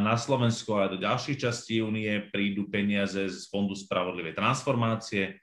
na 0.01 0.13
Slovensku 0.13 0.77
a 0.77 0.85
do 0.85 1.01
ďalších 1.01 1.41
častí 1.41 1.81
únie 1.81 2.29
prídu 2.29 2.69
peniaze 2.69 3.25
z 3.25 3.49
Fondu 3.49 3.73
spravodlivej 3.73 4.37
transformácie. 4.37 5.41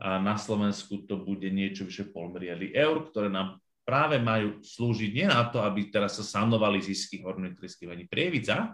A 0.00 0.16
na 0.16 0.40
Slovensku 0.40 1.04
to 1.04 1.20
bude 1.20 1.52
niečo 1.52 1.84
vyše 1.84 2.08
pol 2.08 2.32
miliardy 2.32 2.72
eur, 2.72 3.04
ktoré 3.04 3.28
nám 3.28 3.60
práve 3.84 4.16
majú 4.16 4.64
slúžiť 4.64 5.10
nie 5.12 5.26
na 5.28 5.44
to, 5.52 5.60
aby 5.60 5.92
teraz 5.92 6.16
sa 6.16 6.40
sanovali 6.40 6.80
zisky 6.80 7.20
hornointrických 7.20 7.90
ani 7.92 8.04
Prievidza, 8.08 8.72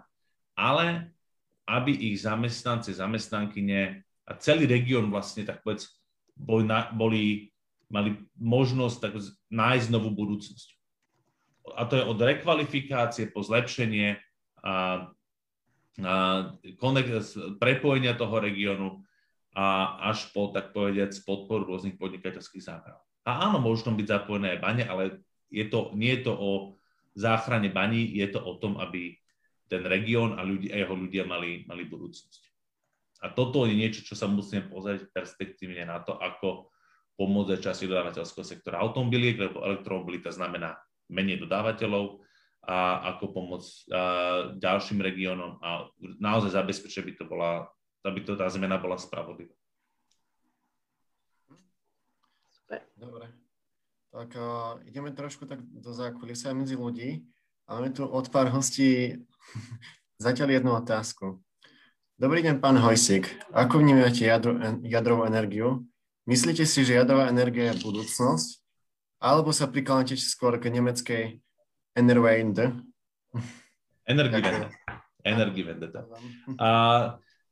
ale 0.55 1.11
aby 1.67 1.91
ich 1.91 2.23
zamestnanci, 2.23 2.95
zamestnankyne 2.95 4.07
a 4.23 4.31
celý 4.39 4.69
región 4.71 5.11
vlastne 5.11 5.43
tak 5.43 5.63
povedz, 5.67 5.99
boli, 6.37 6.63
boli 6.95 7.23
mali 7.91 8.19
možnosť 8.39 8.97
tak 8.99 9.13
nájsť 9.51 9.87
novú 9.91 10.11
budúcnosť. 10.11 10.67
A 11.75 11.83
to 11.87 11.99
je 11.99 12.07
od 12.07 12.19
rekvalifikácie 12.19 13.31
po 13.31 13.43
zlepšenie 13.43 14.15
a, 14.63 15.07
a 16.03 16.15
konekt, 16.79 17.35
prepojenia 17.59 18.15
toho 18.15 18.39
regiónu 18.39 19.06
a 19.57 19.97
až 20.13 20.29
po, 20.29 20.53
tak 20.53 20.69
povediať, 20.69 21.25
podporu 21.25 21.65
rôznych 21.65 21.97
podnikateľských 21.97 22.61
zámerov. 22.61 23.01
A 23.25 23.49
áno, 23.49 23.57
môžu 23.57 23.89
tam 23.89 23.97
byť 23.97 24.05
zapojené 24.05 24.53
aj 24.53 24.59
bane, 24.61 24.83
ale 24.85 25.25
je 25.49 25.65
to, 25.65 25.89
nie 25.97 26.13
je 26.13 26.29
to 26.29 26.33
o 26.37 26.51
záchrane 27.17 27.73
baní, 27.73 28.05
je 28.21 28.29
to 28.29 28.39
o 28.39 28.53
tom, 28.61 28.77
aby 28.77 29.17
ten 29.65 29.81
región 29.81 30.37
a, 30.37 30.45
ľudí, 30.45 30.69
a 30.69 30.77
jeho 30.77 30.93
ľudia 30.93 31.25
mali, 31.25 31.65
mali 31.65 31.83
budúcnosť. 31.89 32.41
A 33.25 33.33
toto 33.33 33.65
je 33.65 33.73
niečo, 33.73 34.05
čo 34.05 34.13
sa 34.13 34.29
musíme 34.29 34.69
pozrieť 34.69 35.09
perspektívne 35.09 35.89
na 35.89 36.05
to, 36.05 36.13
ako 36.21 36.69
pomôcť 37.17 37.57
časti 37.57 37.89
dodávateľského 37.89 38.45
sektora 38.45 38.77
automobiliek, 38.77 39.41
lebo 39.41 39.65
elektromobilita 39.65 40.29
znamená 40.29 40.77
menej 41.09 41.41
dodávateľov 41.41 42.21
a 42.67 43.09
ako 43.15 43.25
pomôcť 43.33 43.71
ďalším 44.61 45.01
regiónom 45.01 45.57
a 45.65 45.89
naozaj 46.21 46.53
zabezpečiť, 46.53 46.99
aby 47.01 47.13
to 47.17 47.25
bola, 47.25 47.65
aby 48.07 48.23
to 48.23 48.39
tá 48.39 48.47
zmena 48.47 48.79
bola 48.79 48.95
spravodlivá. 48.95 49.53
Dobre. 52.97 53.29
Tak 54.09 54.33
uh, 54.33 54.81
ideme 54.89 55.13
trošku 55.13 55.45
tak 55.45 55.61
do 55.61 55.93
zákulisia 55.93 56.49
medzi 56.57 56.73
ľudí. 56.73 57.21
Máme 57.69 57.93
tu 57.93 58.09
od 58.09 58.25
pár 58.33 58.49
hostí 58.49 59.21
zatiaľ 60.25 60.57
jednu 60.57 60.71
otázku. 60.73 61.37
Dobrý 62.17 62.41
deň, 62.41 62.57
pán 62.57 62.81
Hojsik. 62.81 63.29
Ako 63.53 63.77
vnímate 63.77 64.25
jadro, 64.25 64.57
jadrovú 64.81 65.29
energiu? 65.29 65.85
Myslíte 66.25 66.65
si, 66.65 66.81
že 66.81 66.97
jadrová 66.97 67.29
energia 67.29 67.69
je 67.69 67.85
budúcnosť? 67.85 68.57
Alebo 69.21 69.53
sa 69.53 69.69
prikladáte 69.69 70.17
skôr 70.17 70.57
k 70.57 70.73
nemeckej 70.73 71.37
Energiewende? 71.97 72.77
Energiewende. 74.05 74.69
Energiewende. 75.25 75.87
A 76.61 76.69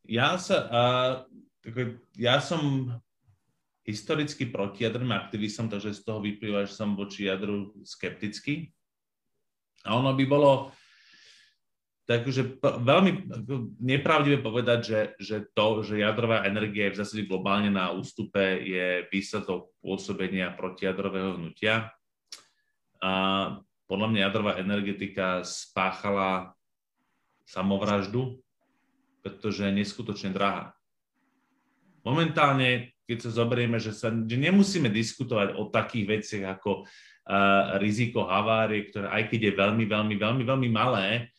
ja 0.10 0.38
sa, 0.41 0.58
a, 0.70 0.82
ja 2.18 2.38
som 2.41 2.93
historicky 3.86 4.49
jadrným 4.49 5.14
aktivistom, 5.14 5.70
takže 5.70 5.93
z 5.93 6.01
toho 6.01 6.20
vyplýva, 6.22 6.66
že 6.66 6.74
som 6.74 6.97
voči 6.97 7.30
jadru 7.30 7.74
skeptický. 7.86 8.74
A 9.86 9.93
ono 9.97 10.18
by 10.18 10.26
bolo 10.26 10.74
Takže 12.06 12.62
veľmi 12.62 13.34
nepravdivé 13.82 14.38
povedať, 14.38 14.80
že, 14.86 15.01
že 15.18 15.38
to, 15.58 15.82
že 15.82 16.06
jadrová 16.06 16.45
energia 16.45 16.86
je 16.86 16.93
v 16.93 16.99
zásade 17.01 17.24
globálne 17.26 17.74
na 17.74 17.89
ústupe, 17.89 18.62
je 18.62 19.10
výsledok 19.10 19.74
pôsobenia 19.82 20.53
protijadrového 20.53 21.41
hnutia. 21.41 21.89
A 23.01 23.12
podľa 23.89 24.08
mňa 24.14 24.22
jadrová 24.22 24.53
energetika 24.62 25.41
spáchala 25.41 26.53
samovraždu, 27.49 28.38
pretože 29.26 29.65
je 29.65 29.73
neskutočne 29.73 30.30
drahá. 30.30 30.78
Momentálne, 32.05 32.93
keď 33.09 33.17
sa 33.26 33.41
zoberieme, 33.41 33.82
že, 33.82 33.89
sa, 33.89 34.13
že 34.13 34.38
nemusíme 34.38 34.93
diskutovať 34.93 35.57
o 35.57 35.73
takých 35.73 36.05
veciach 36.05 36.61
ako 36.61 36.86
uh, 36.86 37.82
riziko 37.82 38.30
havárie, 38.30 38.93
ktoré 38.93 39.09
aj 39.09 39.34
keď 39.34 39.39
je 39.49 39.53
veľmi, 39.57 39.86
veľmi, 39.89 40.15
veľmi, 40.21 40.43
veľmi 40.45 40.69
malé, 40.69 41.34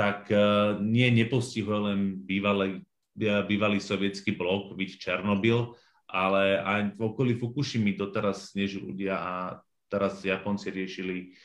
tak 0.00 0.32
e, 0.32 0.36
nie 0.80 1.12
nepostihuje 1.12 1.78
len 1.92 2.00
bývalý, 2.24 2.80
bývalý 3.20 3.84
sovietský 3.84 4.32
blok, 4.32 4.72
byť 4.72 4.90
Černobyl, 4.96 5.76
ale 6.08 6.56
aj 6.56 6.80
v 6.96 7.00
okolí 7.04 7.36
Fukushimy 7.36 8.00
doteraz 8.00 8.56
sneží 8.56 8.80
ľudia 8.80 9.20
a 9.20 9.34
teraz 9.92 10.24
Japonci 10.24 10.72
riešili, 10.72 11.36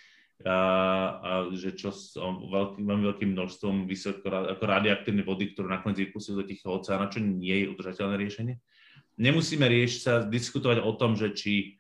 a, 0.44 0.52
a, 0.52 1.32
že 1.56 1.80
čo 1.80 1.96
s 1.96 2.20
veľkým, 2.20 2.84
veľmi 2.84 3.06
veľkým 3.16 3.32
množstvom 3.32 3.88
vysoko, 3.88 4.28
ako 4.28 4.64
radioaktívnej 4.68 5.24
vody, 5.24 5.56
ktorú 5.56 5.72
nakoniec 5.72 6.04
vypustili 6.04 6.44
do 6.44 6.48
Tichého 6.48 6.76
oceána, 6.76 7.08
čo 7.08 7.24
nie 7.24 7.64
je 7.64 7.72
udržateľné 7.72 8.16
riešenie. 8.20 8.56
Nemusíme 9.16 9.64
riešiť 9.64 10.00
sa, 10.04 10.14
diskutovať 10.28 10.84
o 10.84 10.92
tom, 11.00 11.16
že 11.16 11.32
či 11.32 11.80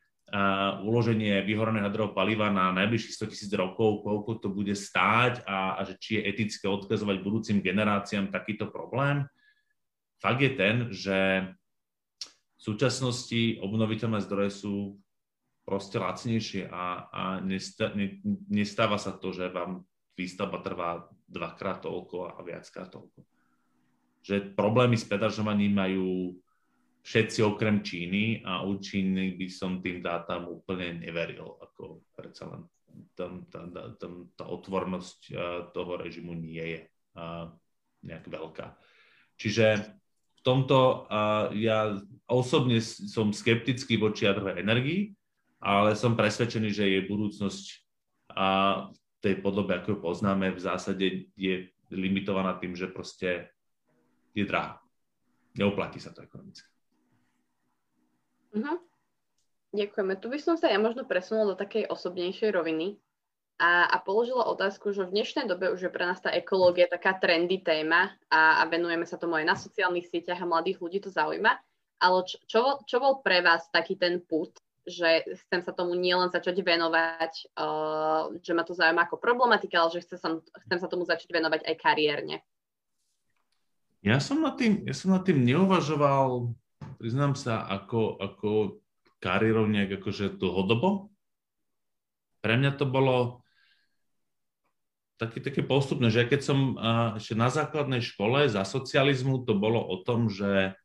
uloženie 0.82 1.46
vyhoreného 1.46 1.86
jadrového 1.86 2.18
paliva 2.18 2.50
na 2.50 2.74
najbližších 2.74 3.14
100 3.14 3.32
tisíc 3.32 3.52
rokov, 3.54 4.02
koľko 4.02 4.42
to 4.42 4.48
bude 4.50 4.74
stáť 4.74 5.46
a, 5.46 5.78
a 5.78 5.82
že 5.86 6.02
či 6.02 6.10
je 6.18 6.26
etické 6.26 6.66
odkazovať 6.66 7.22
budúcim 7.22 7.62
generáciám 7.62 8.34
takýto 8.34 8.68
problém. 8.74 9.30
Fakt 10.18 10.42
je 10.42 10.52
ten, 10.58 10.76
že 10.90 11.20
v 12.58 12.62
súčasnosti 12.62 13.62
obnoviteľné 13.62 14.20
zdroje 14.26 14.50
sú 14.50 14.76
proste 15.66 15.98
lacnejšie 15.98 16.70
a, 16.70 17.10
a 17.10 17.24
nestá, 17.42 17.90
ne, 17.98 18.22
nestáva 18.48 19.02
sa 19.02 19.18
to, 19.18 19.34
že 19.34 19.50
vám 19.50 19.82
výstavba 20.14 20.62
trvá 20.62 21.10
dvakrát 21.26 21.82
toľko 21.82 22.38
a 22.38 22.40
viackrát 22.46 22.88
toľko. 22.94 23.26
Že 24.22 24.54
problémy 24.54 24.96
s 24.96 25.10
pedažovaním 25.10 25.74
majú 25.74 26.38
všetci 27.06 27.42
okrem 27.46 27.82
Číny 27.82 28.46
a 28.46 28.62
u 28.66 28.78
Číny 28.78 29.38
by 29.38 29.48
som 29.50 29.82
tým 29.82 30.02
dátam 30.02 30.50
úplne 30.50 31.02
neveril, 31.02 31.58
ako 31.62 32.06
predsa 32.14 32.50
len 32.50 32.66
tam, 33.18 33.44
tam, 33.52 33.74
tam, 34.00 34.14
tá 34.40 34.46
otvornosť 34.48 35.34
toho 35.76 35.94
režimu 36.00 36.32
nie 36.32 36.64
je 36.64 36.82
nejak 38.06 38.26
veľká. 38.26 38.74
Čiže 39.36 39.66
v 40.36 40.42
tomto 40.42 41.10
ja 41.60 42.00
osobne 42.26 42.80
som 42.86 43.36
skeptický 43.36 44.00
voči 44.00 44.26
jadrovej 44.26 44.64
energii, 44.64 45.12
ale 45.60 45.96
som 45.98 46.18
presvedčený, 46.18 46.70
že 46.72 46.86
jej 46.86 47.04
budúcnosť 47.08 47.66
a 48.36 48.48
v 48.92 49.18
tej 49.24 49.36
podobe, 49.42 49.74
ako 49.78 49.96
ju 49.96 49.98
poznáme, 50.04 50.54
v 50.54 50.60
zásade 50.60 51.06
je 51.34 51.72
limitovaná 51.90 52.58
tým, 52.60 52.76
že 52.76 52.92
proste 52.92 53.50
je 54.36 54.44
drahá. 54.44 54.84
Neoplatí 55.56 56.04
sa 56.04 56.12
to 56.12 56.22
ekonomicky. 56.22 56.68
Uh-huh. 58.56 58.80
Ďakujeme. 59.76 60.14
Tu 60.20 60.28
by 60.32 60.40
som 60.40 60.56
sa 60.56 60.72
ja 60.72 60.80
možno 60.80 61.04
presunula 61.08 61.56
do 61.56 61.60
takej 61.60 61.88
osobnejšej 61.92 62.52
roviny 62.52 63.00
a, 63.60 63.88
a 63.88 64.00
položila 64.04 64.48
otázku, 64.52 64.92
že 64.92 65.08
v 65.08 65.16
dnešnej 65.16 65.48
dobe 65.48 65.72
už 65.72 65.88
je 65.88 65.92
pre 65.92 66.04
nás 66.04 66.20
tá 66.20 66.32
ekológia 66.32 66.92
taká 66.92 67.16
trendy 67.16 67.64
téma 67.64 68.12
a, 68.28 68.60
a 68.60 68.68
venujeme 68.68 69.08
sa 69.08 69.16
tomu 69.16 69.40
aj 69.40 69.46
na 69.48 69.56
sociálnych 69.56 70.12
sieťach 70.12 70.40
a 70.44 70.48
mladých 70.48 70.80
ľudí 70.84 71.00
to 71.00 71.12
zaujíma. 71.12 71.56
Ale 72.00 72.28
čo, 72.28 72.38
čo, 72.48 72.60
čo 72.84 72.98
bol 73.00 73.24
pre 73.24 73.40
vás 73.40 73.68
taký 73.72 73.96
ten 73.96 74.20
put, 74.20 74.52
že 74.86 75.26
chcem 75.46 75.62
sa 75.66 75.74
tomu 75.74 75.98
nielen 75.98 76.30
začať 76.30 76.62
venovať, 76.62 77.58
uh, 77.58 78.34
že 78.40 78.54
ma 78.54 78.62
to 78.62 78.78
zaujíma 78.78 79.10
ako 79.10 79.18
problematika, 79.18 79.82
ale 79.82 79.98
že 79.98 80.06
chcem 80.06 80.20
sa, 80.22 80.30
chcem 80.70 80.80
sa 80.80 80.88
tomu 80.88 81.04
začať 81.04 81.30
venovať 81.34 81.66
aj 81.66 81.76
kariérne? 81.82 82.46
Ja 84.06 84.22
som 84.22 84.46
nad 84.46 84.54
tým, 84.56 84.86
ja 84.86 84.94
som 84.94 85.18
nad 85.18 85.26
tým 85.26 85.42
neuvažoval 85.42 86.54
priznám 86.98 87.36
sa, 87.36 87.66
ako, 87.66 88.18
ako 88.20 88.50
kariérov 89.20 89.68
nejak 89.68 90.02
akože 90.02 90.38
dlhodobo. 90.38 91.10
Pre 92.40 92.54
mňa 92.56 92.72
to 92.78 92.86
bolo 92.86 93.42
také, 95.18 95.42
také 95.42 95.62
postupné, 95.66 96.14
že 96.14 96.28
keď 96.28 96.42
som 96.44 96.76
uh, 96.76 97.18
ešte 97.18 97.34
na 97.34 97.50
základnej 97.50 98.04
škole 98.04 98.46
za 98.46 98.62
socializmu, 98.68 99.44
to 99.48 99.58
bolo 99.58 99.82
o 99.82 100.02
tom, 100.06 100.30
že 100.30 100.76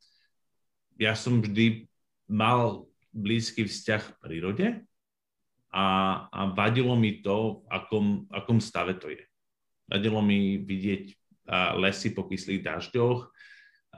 ja 0.96 1.12
som 1.16 1.40
vždy 1.40 1.88
mal 2.30 2.89
blízky 3.10 3.66
vzťah 3.66 4.02
k 4.02 4.20
prírode 4.22 4.66
a, 5.70 5.86
a 6.30 6.40
vadilo 6.54 6.94
mi 6.94 7.22
to, 7.22 7.62
v 7.62 7.66
akom, 7.70 8.06
akom 8.30 8.58
stave 8.62 8.98
to 8.98 9.10
je. 9.10 9.22
Vadilo 9.90 10.22
mi 10.22 10.58
vidieť 10.62 11.04
uh, 11.10 11.74
lesy 11.78 12.14
po 12.14 12.26
kyslých 12.26 12.62
dažďoch, 12.62 13.30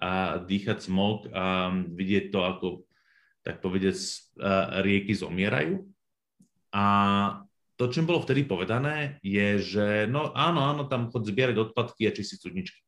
a 0.03 0.43
dýchať 0.43 0.79
smog 0.83 1.31
a 1.31 1.71
vidieť 1.71 2.35
to, 2.35 2.41
ako 2.43 2.67
tak 3.47 3.63
povedať, 3.63 3.95
rieky 4.83 5.15
zomierajú. 5.15 5.83
A 6.75 6.85
to, 7.79 7.91
čo 7.91 8.07
bolo 8.07 8.23
vtedy 8.23 8.47
povedané, 8.47 9.19
je, 9.23 9.59
že 9.63 9.87
no 10.11 10.31
áno, 10.35 10.63
áno, 10.63 10.83
tam 10.87 11.11
chod 11.11 11.27
zbierať 11.27 11.71
odpadky 11.71 12.07
a 12.07 12.15
čistiť 12.15 12.39
studničky. 12.39 12.81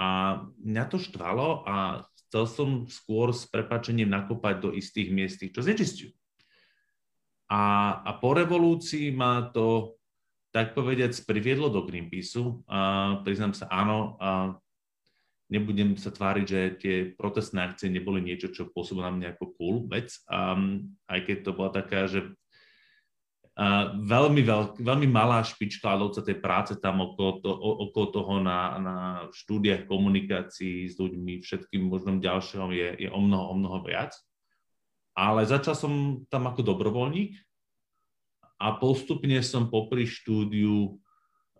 A 0.00 0.40
mňa 0.60 0.84
to 0.88 1.00
štvalo 1.00 1.64
a 1.64 2.04
chcel 2.34 2.50
som 2.50 2.70
skôr 2.90 3.30
s 3.30 3.46
prepačením 3.46 4.10
nakopať 4.10 4.58
do 4.58 4.74
istých 4.74 5.14
miest, 5.14 5.38
čo 5.38 5.62
znečistujú. 5.62 6.10
A, 7.46 7.94
a 8.02 8.10
po 8.18 8.34
revolúcii 8.34 9.14
ma 9.14 9.54
to, 9.54 9.94
tak 10.50 10.74
povediac, 10.74 11.14
priviedlo 11.30 11.70
do 11.70 11.86
Greenpeaceu. 11.86 12.66
A 12.66 13.22
priznám 13.22 13.54
sa, 13.54 13.70
áno, 13.70 14.18
a 14.18 14.58
nebudem 15.46 15.94
sa 15.94 16.10
tváriť, 16.10 16.46
že 16.50 16.60
tie 16.82 16.96
protestné 17.14 17.70
akcie 17.70 17.86
neboli 17.86 18.18
niečo, 18.18 18.50
čo 18.50 18.66
pôsobilo 18.66 19.06
na 19.06 19.14
mňa 19.14 19.28
ako 19.38 19.44
cool 19.54 19.76
vec, 19.86 20.10
um, 20.26 20.90
aj 21.06 21.30
keď 21.30 21.36
to 21.46 21.50
bola 21.54 21.70
taká, 21.70 22.10
že 22.10 22.34
veľmi, 24.02 24.42
veľk, 24.42 24.82
veľmi 24.82 25.06
malá 25.06 25.38
špička 25.46 25.94
ľadovca 25.94 26.26
tej 26.26 26.42
práce 26.42 26.72
tam 26.82 27.06
okolo, 27.06 27.32
to, 27.38 27.50
okolo 27.54 28.06
toho 28.10 28.34
na, 28.42 28.60
na 28.82 28.96
štúdiách 29.30 29.86
komunikácií 29.86 30.90
s 30.90 30.98
ľuďmi, 30.98 31.38
všetkým 31.38 31.86
možnom 31.86 32.18
ďalším 32.18 32.74
je, 32.74 32.88
je 33.06 33.08
o 33.14 33.20
mnoho, 33.22 33.44
o 33.50 33.54
mnoho 33.54 33.78
viac. 33.86 34.14
Ale 35.14 35.46
začal 35.46 35.78
som 35.78 36.26
tam 36.26 36.50
ako 36.50 36.66
dobrovoľník 36.66 37.38
a 38.58 38.74
postupne 38.74 39.38
som 39.46 39.70
popri 39.70 40.10
štúdiu 40.10 40.98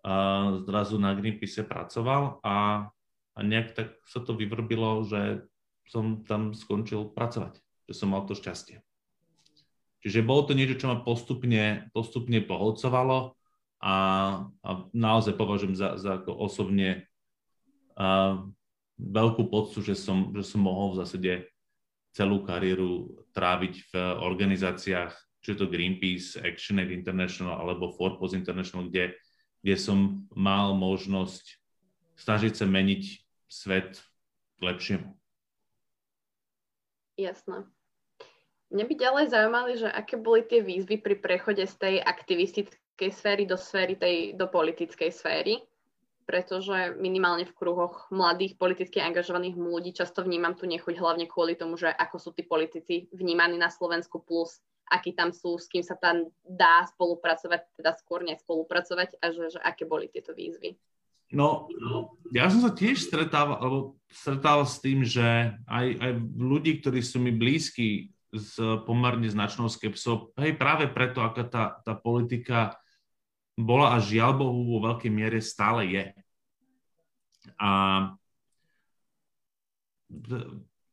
uh, 0.03 0.67
zrazu 0.67 0.99
na 0.99 1.15
Greenpeace 1.15 1.63
pracoval 1.63 2.43
a 2.43 2.89
a 3.35 3.41
nejak 3.43 3.75
tak 3.75 3.89
sa 4.07 4.23
to 4.23 4.39
vyvrbilo, 4.39 5.03
že 5.05 5.43
som 5.91 6.23
tam 6.23 6.55
skončil 6.55 7.11
pracovať, 7.11 7.59
že 7.91 7.95
som 7.95 8.15
mal 8.15 8.25
to 8.25 8.39
šťastie. 8.39 8.81
Čiže 10.05 10.21
bolo 10.21 10.45
to 10.45 10.53
niečo, 10.53 10.77
čo 10.77 10.93
ma 10.93 11.01
postupne, 11.01 11.89
postupne 11.97 12.45
poholcovalo 12.45 13.33
a, 13.81 13.97
a 14.61 14.71
naozaj 14.93 15.33
považujem 15.33 15.73
za, 15.73 15.97
za 15.97 16.21
ako 16.21 16.45
osobne 16.45 17.09
a, 17.97 18.37
veľkú 19.01 19.49
poctu, 19.49 19.81
že 19.81 19.97
som, 19.97 20.29
že 20.37 20.45
som 20.45 20.61
mohol 20.61 20.93
v 20.93 21.01
zásade 21.01 21.33
celú 22.13 22.45
kariéru 22.45 23.25
tráviť 23.33 23.75
v 23.91 23.93
organizáciách, 24.21 25.17
či 25.41 25.47
je 25.51 25.59
to 25.59 25.73
Greenpeace, 25.73 26.37
ActionAid 26.37 26.93
International 26.93 27.59
alebo 27.65 27.97
Forpos 27.97 28.37
International, 28.37 28.93
kde, 28.93 29.17
kde 29.65 29.77
som 29.81 30.29
mal 30.37 30.77
možnosť 30.77 31.65
snažiť 32.21 32.53
sa 32.55 32.69
meniť 32.69 33.03
svet 33.49 34.05
k 34.57 34.61
lepšiemu. 34.63 35.17
Jasné. 37.17 37.67
Mňa 38.75 38.85
by 38.91 38.95
ďalej 38.99 39.25
zaujímali, 39.31 39.73
že 39.79 39.87
aké 39.87 40.19
boli 40.19 40.43
tie 40.43 40.59
výzvy 40.59 40.99
pri 40.99 41.15
prechode 41.23 41.63
z 41.63 41.75
tej 41.79 41.95
aktivistickej 42.03 43.11
sféry 43.15 43.47
do 43.47 43.55
sféry 43.55 43.95
tej, 43.95 44.35
do 44.35 44.51
politickej 44.51 45.15
sféry, 45.15 45.63
pretože 46.27 46.99
minimálne 46.99 47.47
v 47.47 47.55
kruhoch 47.55 48.11
mladých 48.11 48.59
politicky 48.59 48.99
angažovaných 48.99 49.55
ľudí 49.55 49.95
často 49.95 50.27
vnímam 50.27 50.59
tu 50.59 50.67
nechuť 50.67 50.99
hlavne 50.99 51.31
kvôli 51.31 51.55
tomu, 51.55 51.79
že 51.79 51.87
ako 51.87 52.17
sú 52.19 52.31
tí 52.35 52.43
politici 52.43 53.07
vnímaní 53.15 53.55
na 53.55 53.71
Slovensku 53.71 54.19
plus 54.27 54.59
akí 54.91 55.17
tam 55.17 55.33
sú, 55.33 55.57
s 55.57 55.67
kým 55.69 55.83
sa 55.83 55.97
tam 55.97 56.29
dá 56.45 56.85
spolupracovať, 56.93 57.81
teda 57.81 57.97
skôr 57.97 58.23
nespolupracovať 58.27 59.17
a 59.21 59.33
že, 59.33 59.57
že 59.57 59.61
aké 59.61 59.89
boli 59.89 60.11
tieto 60.13 60.37
výzvy. 60.37 60.77
No, 61.35 61.67
ja 62.31 62.47
som 62.47 62.63
sa 62.63 62.71
tiež 62.71 63.11
stretával, 63.11 63.59
alebo 63.59 63.79
stretával 64.07 64.69
s 64.69 64.79
tým, 64.79 65.03
že 65.03 65.57
aj, 65.67 65.87
aj 65.99 66.13
ľudí, 66.37 66.79
ktorí 66.79 67.01
sú 67.03 67.19
mi 67.19 67.35
blízki 67.35 68.14
s 68.35 68.59
pomerne 68.83 69.31
značnou 69.31 69.71
skepsou, 69.71 70.35
hej, 70.43 70.59
práve 70.59 70.91
preto, 70.91 71.23
aká 71.23 71.47
tá, 71.47 71.65
tá 71.87 71.95
politika 71.95 72.75
bola 73.55 73.95
a 73.95 74.03
žiaľ 74.03 74.43
Bohu 74.43 74.67
vo 74.67 74.79
veľkej 74.91 75.11
miere 75.15 75.39
stále 75.39 75.87
je. 75.87 76.05
A 77.63 77.71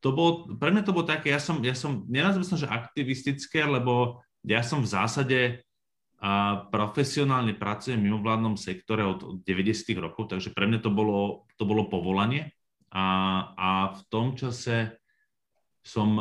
to 0.02 0.08
bolo, 0.14 0.54
pre 0.58 0.70
mňa 0.70 0.82
to 0.86 0.94
bolo 0.94 1.06
také, 1.06 1.34
ja 1.34 1.42
som, 1.42 1.58
ja 1.62 1.74
som 1.74 2.06
nenazval 2.06 2.46
som, 2.46 2.58
že 2.58 2.70
aktivistické, 2.70 3.66
lebo 3.66 4.22
ja 4.46 4.62
som 4.62 4.82
v 4.82 4.90
zásade 4.90 5.40
a 6.22 6.62
profesionálne 6.70 7.58
pracujem 7.58 7.98
v 7.98 8.06
mimovládnom 8.06 8.54
sektore 8.54 9.02
od, 9.02 9.26
od 9.26 9.36
90. 9.42 9.90
rokov, 9.98 10.30
takže 10.30 10.54
pre 10.54 10.70
mňa 10.70 10.78
to 10.78 10.90
bolo, 10.94 11.50
to 11.58 11.66
bolo 11.66 11.90
povolanie 11.90 12.54
a, 12.94 13.06
a 13.58 13.68
v 13.98 14.00
tom 14.06 14.38
čase 14.38 15.02
som 15.82 16.14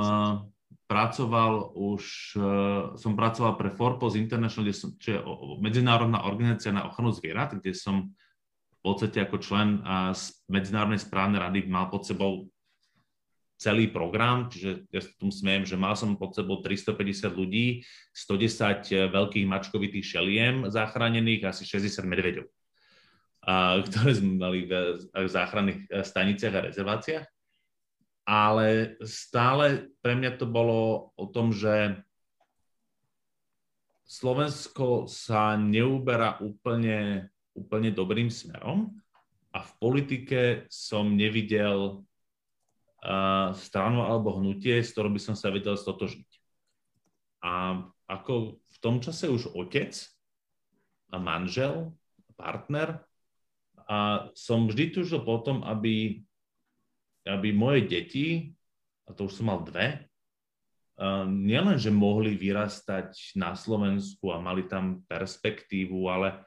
pracoval 0.91 1.71
už, 1.71 2.35
uh, 2.35 2.99
som 2.99 3.15
pracoval 3.15 3.55
pre 3.55 3.71
Forpos 3.71 4.19
International, 4.19 4.67
kde 4.67 4.75
som, 4.75 4.89
čo 4.99 5.09
je 5.15 5.19
medzinárodná 5.63 6.27
organizácia 6.27 6.75
na 6.75 6.83
ochranu 6.83 7.15
zvierat, 7.15 7.55
kde 7.55 7.71
som 7.71 8.11
v 8.11 8.79
podstate 8.83 9.23
ako 9.23 9.37
člen 9.39 9.79
Medzinárodnej 10.49 10.99
správnej 10.99 11.39
rady 11.39 11.69
mal 11.69 11.87
pod 11.87 12.03
sebou 12.03 12.51
celý 13.61 13.93
program, 13.93 14.49
čiže 14.49 14.89
ja 14.89 15.05
sa 15.05 15.13
tomu 15.21 15.29
smiem, 15.29 15.69
že 15.69 15.77
mal 15.77 15.93
som 15.93 16.17
pod 16.17 16.33
sebou 16.33 16.65
350 16.65 17.29
ľudí, 17.29 17.85
110 18.09 18.89
eh, 18.89 19.05
veľkých 19.05 19.45
mačkovitých 19.45 20.17
šeliem 20.17 20.65
zachránených, 20.73 21.45
asi 21.45 21.69
60 21.69 22.01
medveďov, 22.09 22.45
ktoré 23.85 24.11
sme 24.17 24.41
mali 24.41 24.65
v, 24.65 24.97
záchranných 25.13 25.79
eh, 25.85 26.01
staniciach 26.01 26.53
a 26.57 26.65
rezerváciách. 26.73 27.25
Ale 28.21 28.95
stále 29.03 29.91
pre 29.99 30.13
mňa 30.13 30.37
to 30.37 30.45
bolo 30.45 31.11
o 31.17 31.25
tom, 31.27 31.49
že 31.51 31.99
Slovensko 34.05 35.07
sa 35.07 35.55
neuberá 35.55 36.37
úplne, 36.43 37.31
úplne 37.55 37.89
dobrým 37.95 38.27
smerom 38.27 38.91
a 39.55 39.63
v 39.63 39.71
politike 39.79 40.41
som 40.67 41.15
nevidel 41.15 42.03
stranu 43.57 44.05
alebo 44.05 44.37
hnutie, 44.37 44.83
s 44.83 44.93
ktorou 44.93 45.09
by 45.09 45.21
som 45.21 45.33
sa 45.33 45.49
vedel 45.49 45.73
stotožniť. 45.73 46.31
A 47.41 47.81
ako 48.05 48.61
v 48.61 48.77
tom 48.77 49.01
čase 49.01 49.25
už 49.25 49.57
otec 49.57 49.95
a 51.09 51.17
manžel, 51.17 51.95
partner, 52.37 53.01
a 53.91 54.29
som 54.37 54.69
vždy 54.71 54.95
túžil 54.95 55.19
potom, 55.25 55.65
aby, 55.67 56.23
aby 57.27 57.53
moje 57.53 57.85
deti, 57.85 58.51
a 59.05 59.13
to 59.13 59.29
už 59.29 59.41
som 59.41 59.51
mal 59.51 59.61
dve, 59.61 60.09
nielen, 61.27 61.81
mohli 61.89 62.37
vyrastať 62.37 63.33
na 63.33 63.57
Slovensku 63.57 64.29
a 64.29 64.37
mali 64.37 64.69
tam 64.69 65.01
perspektívu, 65.09 65.97
ale, 66.05 66.45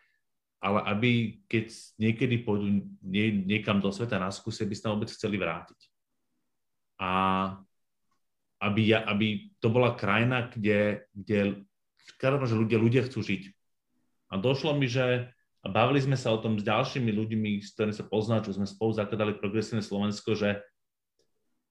ale 0.62 0.78
aby 0.94 1.10
keď 1.50 1.74
niekedy 1.98 2.46
pôjdu 2.46 2.86
nie, 3.02 3.42
niekam 3.42 3.82
do 3.82 3.90
sveta 3.90 4.18
na 4.22 4.30
skúse, 4.30 4.62
by 4.62 4.74
sa 4.78 4.94
vôbec 4.94 5.10
chceli 5.10 5.38
vrátiť 5.38 5.94
a 6.98 7.12
aby, 8.62 8.94
aby 8.94 9.26
to 9.60 9.68
bola 9.68 9.92
krajina, 9.98 10.48
kde, 10.48 11.04
kde 11.12 11.66
že 12.48 12.56
ľudia, 12.56 12.78
ľudia 12.80 13.02
chcú 13.04 13.20
žiť. 13.20 13.42
A 14.32 14.40
došlo 14.40 14.72
mi, 14.78 14.88
že 14.88 15.33
a 15.64 15.66
bavili 15.72 16.04
sme 16.04 16.14
sa 16.14 16.28
o 16.30 16.38
tom 16.38 16.60
s 16.60 16.64
ďalšími 16.64 17.08
ľuďmi, 17.08 17.64
s 17.64 17.72
ktorými 17.72 17.96
sa 17.96 18.04
poznali, 18.04 18.44
čo 18.44 18.52
sme 18.52 18.68
spolu 18.68 18.92
zakladali 18.92 19.40
Progresívne 19.40 19.80
Slovensko, 19.80 20.36
že, 20.36 20.60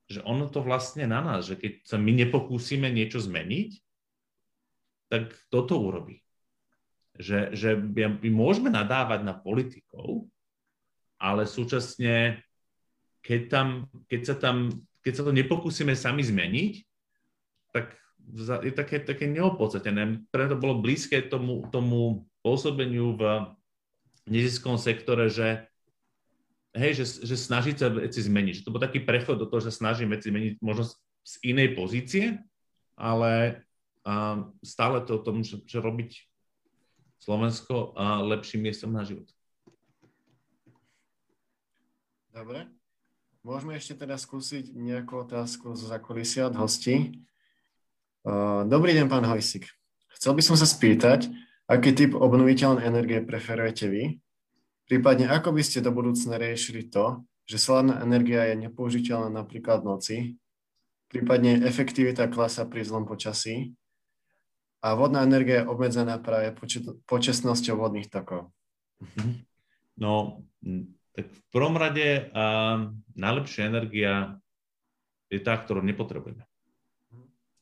že 0.09 0.25
ono 0.25 0.49
to 0.49 0.65
vlastne 0.65 1.05
na 1.05 1.21
nás, 1.21 1.45
že 1.45 1.55
keď 1.61 1.85
sa 1.85 2.01
my 2.01 2.11
nepokúsime 2.25 2.89
niečo 2.89 3.21
zmeniť, 3.21 3.69
tak 5.13 5.29
toto 5.53 5.77
urobí. 5.77 6.25
Že, 7.21 7.53
že 7.53 7.77
my 7.77 8.29
môžeme 8.33 8.73
nadávať 8.73 9.21
na 9.21 9.37
politikov, 9.37 10.25
ale 11.21 11.45
súčasne, 11.45 12.41
keď, 13.21 13.41
tam, 13.53 13.67
keď 14.09 14.21
sa 14.25 14.35
tam 14.41 14.73
keď 15.03 15.13
sa 15.19 15.23
to 15.27 15.35
nepokúsime 15.35 15.93
sami 15.99 16.23
zmeniť, 16.23 16.73
tak 17.75 17.91
je 18.63 18.71
také, 18.71 19.03
také 19.03 19.27
neopodstatnené. 19.27 20.23
Preto 20.31 20.55
bolo 20.55 20.79
blízke 20.79 21.19
tomu, 21.27 21.67
tomu 21.67 22.23
pôsobeniu 22.39 23.19
v 23.19 23.21
neziskom 24.27 24.79
sektore, 24.79 25.27
že 25.27 25.67
hej, 26.73 26.97
že, 26.97 27.05
že 27.25 27.35
snažiť 27.35 27.75
sa 27.77 27.87
veci 27.91 28.19
zmeniť. 28.23 28.53
Že 28.59 28.63
to 28.65 28.73
bol 28.73 28.81
taký 28.81 29.03
prechod 29.03 29.37
do 29.37 29.45
toho, 29.45 29.61
že 29.61 29.75
snažím 29.75 30.11
veci 30.11 30.31
zmeniť 30.31 30.63
možno 30.63 30.89
z 31.23 31.33
inej 31.43 31.75
pozície, 31.75 32.39
ale 32.97 33.63
a 34.03 34.43
stále 34.59 34.99
to 35.07 35.15
o 35.15 35.23
tom, 35.23 35.47
že, 35.47 35.63
že 35.63 35.79
robiť 35.79 36.27
Slovensko 37.23 37.95
a 37.95 38.19
lepším 38.19 38.67
miestom 38.67 38.91
na 38.91 39.07
život. 39.07 39.31
Dobre. 42.35 42.67
Môžeme 43.47 43.79
ešte 43.79 44.03
teda 44.03 44.19
skúsiť 44.19 44.75
nejakú 44.75 45.23
otázku 45.23 45.71
zo 45.79 45.87
zakulisia 45.87 46.51
od 46.51 46.55
hostí. 46.59 47.23
Dobrý 48.67 48.91
deň, 48.95 49.07
pán 49.07 49.23
Hojsik. 49.23 49.71
Chcel 50.19 50.35
by 50.35 50.43
som 50.43 50.55
sa 50.59 50.67
spýtať, 50.67 51.31
aký 51.69 51.95
typ 51.95 52.11
obnoviteľnej 52.15 52.83
energie 52.83 53.19
preferujete 53.23 53.85
vy? 53.87 54.03
Prípadne, 54.87 55.31
ako 55.31 55.55
by 55.55 55.63
ste 55.63 55.79
do 55.79 55.95
budúcna 55.95 56.35
riešili 56.35 56.91
to, 56.91 57.23
že 57.47 57.59
solárna 57.59 58.03
energia 58.03 58.47
je 58.51 58.67
nepoužiteľná 58.67 59.31
napríklad 59.31 59.83
v 59.83 59.87
noci, 59.87 60.17
prípadne 61.07 61.63
efektivita 61.63 62.27
klasa 62.31 62.67
pri 62.67 62.83
zlom 62.83 63.07
počasí 63.07 63.75
a 64.83 64.97
vodná 64.99 65.23
energia 65.23 65.63
je 65.63 65.69
obmedzená 65.71 66.19
práve 66.19 66.51
počasnosťou 67.07 67.75
vodných 67.79 68.11
tokov. 68.11 68.51
Mhm. 68.99 69.47
No, 69.93 70.41
tak 71.13 71.29
v 71.29 71.39
prvom 71.53 71.77
rade 71.77 72.27
uh, 72.33 72.89
najlepšia 73.13 73.69
energia 73.69 74.41
je 75.29 75.37
tá, 75.37 75.53
ktorú 75.53 75.85
nepotrebujeme. 75.85 76.43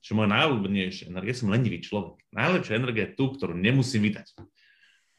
Čiže 0.02 0.18
moja 0.18 0.30
najobľúbenejšia 0.34 1.14
energia, 1.14 1.38
som 1.38 1.54
lenivý 1.54 1.78
človek. 1.78 2.18
Najlepšia 2.34 2.78
energia 2.82 3.06
je 3.06 3.16
tú, 3.16 3.38
ktorú 3.38 3.54
nemusím 3.54 4.10
vydať. 4.10 4.34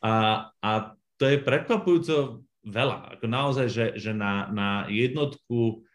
A, 0.03 0.13
a 0.59 0.71
to 1.15 1.25
je 1.31 1.39
prekvapujúco 1.39 2.43
veľa. 2.67 3.19
Ako 3.19 3.27
naozaj, 3.31 3.67
že, 3.71 3.87
že 3.95 4.11
na, 4.11 4.51
na 4.51 4.69
jednotku, 4.91 5.87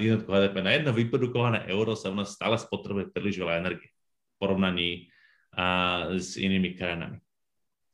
jednotku 0.00 0.30
HDP, 0.32 0.56
na 0.64 0.72
jedno 0.72 0.90
vyprodukované 0.96 1.68
euro 1.68 1.92
sa 1.92 2.08
u 2.08 2.16
nás 2.16 2.32
stále 2.32 2.56
spotrebuje 2.56 3.12
príliš 3.12 3.38
veľa 3.38 3.60
energie 3.60 3.92
v 3.92 4.34
porovnaní 4.40 4.90
a, 5.52 6.08
s 6.16 6.40
inými 6.40 6.72
krajinami 6.74 7.20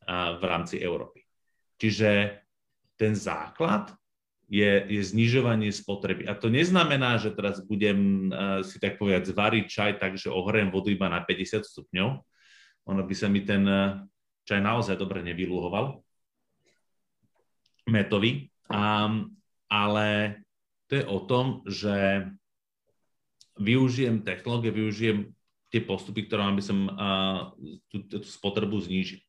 a, 0.07 0.39
v 0.39 0.43
rámci 0.47 0.79
Európy. 0.79 1.27
Čiže 1.75 2.41
ten 2.95 3.19
základ 3.19 3.91
je, 4.51 4.83
je 4.91 5.03
znižovanie 5.07 5.71
spotreby. 5.71 6.27
A 6.27 6.35
to 6.35 6.51
neznamená, 6.51 7.23
že 7.23 7.31
teraz 7.31 7.63
budem 7.63 8.29
uh, 8.35 8.67
si 8.67 8.83
tak 8.83 8.99
povedať 8.99 9.31
zvariť 9.31 9.65
čaj 9.71 9.91
tak, 10.03 10.19
že 10.19 10.27
ohrejem 10.27 10.75
vodu 10.75 10.91
iba 10.91 11.07
na 11.07 11.23
50 11.23 11.63
stupňov. 11.63 12.09
Ono 12.91 13.03
by 13.07 13.15
sa 13.15 13.31
mi 13.31 13.47
ten 13.47 13.63
uh, 13.63 14.03
čaj 14.51 14.59
naozaj 14.59 14.99
dobre 14.99 15.23
nevyluhoval. 15.23 16.03
Metový. 17.87 18.51
Um, 18.67 19.39
ale 19.71 20.43
to 20.91 20.99
je 20.99 21.05
o 21.07 21.19
tom, 21.23 21.63
že 21.71 22.27
využijem 23.55 24.27
technológie, 24.27 24.75
využijem 24.75 25.31
tie 25.71 25.79
postupy, 25.79 26.27
ktoré 26.27 26.43
mám, 26.43 26.59
by 26.59 26.65
som 26.67 26.79
uh, 26.91 27.55
tú, 27.87 28.03
tú 28.03 28.19
spotrebu 28.27 28.83
znížil. 28.83 29.23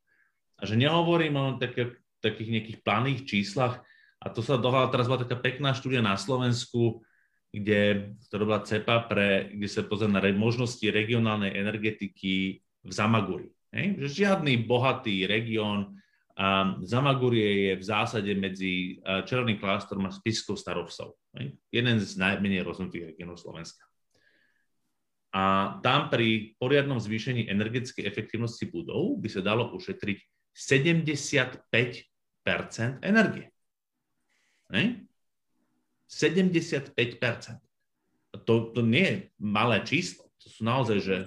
A 0.58 0.66
že 0.66 0.74
nehovorím 0.74 1.38
o 1.38 1.46
také, 1.62 2.02
takých 2.26 2.50
nejakých 2.58 2.78
planých 2.82 3.22
číslach, 3.30 3.86
a 4.22 4.30
to 4.30 4.46
sa 4.46 4.62
dohľadá, 4.62 4.94
teraz 4.94 5.10
bola 5.10 5.26
taká 5.26 5.34
pekná 5.42 5.74
štúdia 5.74 6.06
na 6.06 6.14
Slovensku, 6.14 7.02
kde 7.50 8.14
to 8.30 8.38
robila 8.38 8.64
CEPA, 8.64 9.10
pre, 9.10 9.50
kde 9.52 9.68
sa 9.68 9.84
pozrie 9.84 10.08
na 10.08 10.22
možnosti 10.32 10.86
regionálnej 10.86 11.52
energetiky 11.58 12.62
v 12.62 12.92
Zamaguri. 12.94 13.52
Hej? 13.76 14.00
Žiadny 14.08 14.64
bohatý 14.64 15.28
región, 15.28 16.00
a 16.32 16.80
Zamagurie 16.82 17.70
je 17.70 17.74
v 17.76 17.84
zásade 17.84 18.32
medzi 18.34 19.04
Červeným 19.04 19.60
klástorom 19.60 20.08
a 20.08 20.16
Spiskou 20.16 20.56
starovsou. 20.56 21.14
Hej? 21.36 21.60
Jeden 21.70 22.00
z 22.00 22.18
najmenej 22.18 22.64
rozvinutých 22.64 23.14
regiónov 23.14 23.36
Slovenska. 23.36 23.84
A 25.36 25.76
tam 25.84 26.08
pri 26.08 26.56
poriadnom 26.56 27.04
zvýšení 27.04 27.52
energetickej 27.52 28.08
efektivnosti 28.08 28.64
budov 28.72 29.20
by 29.20 29.28
sa 29.28 29.44
dalo 29.44 29.76
ušetriť 29.76 30.18
75% 30.56 31.68
energie. 33.04 33.51
Ne? 34.72 35.06
75 36.08 36.96
to, 38.48 38.54
to 38.72 38.82
nie 38.82 39.06
je 39.06 39.16
malé 39.40 39.84
číslo. 39.84 40.28
To 40.42 40.48
sú 40.48 40.64
naozaj, 40.64 40.98
že 41.04 41.18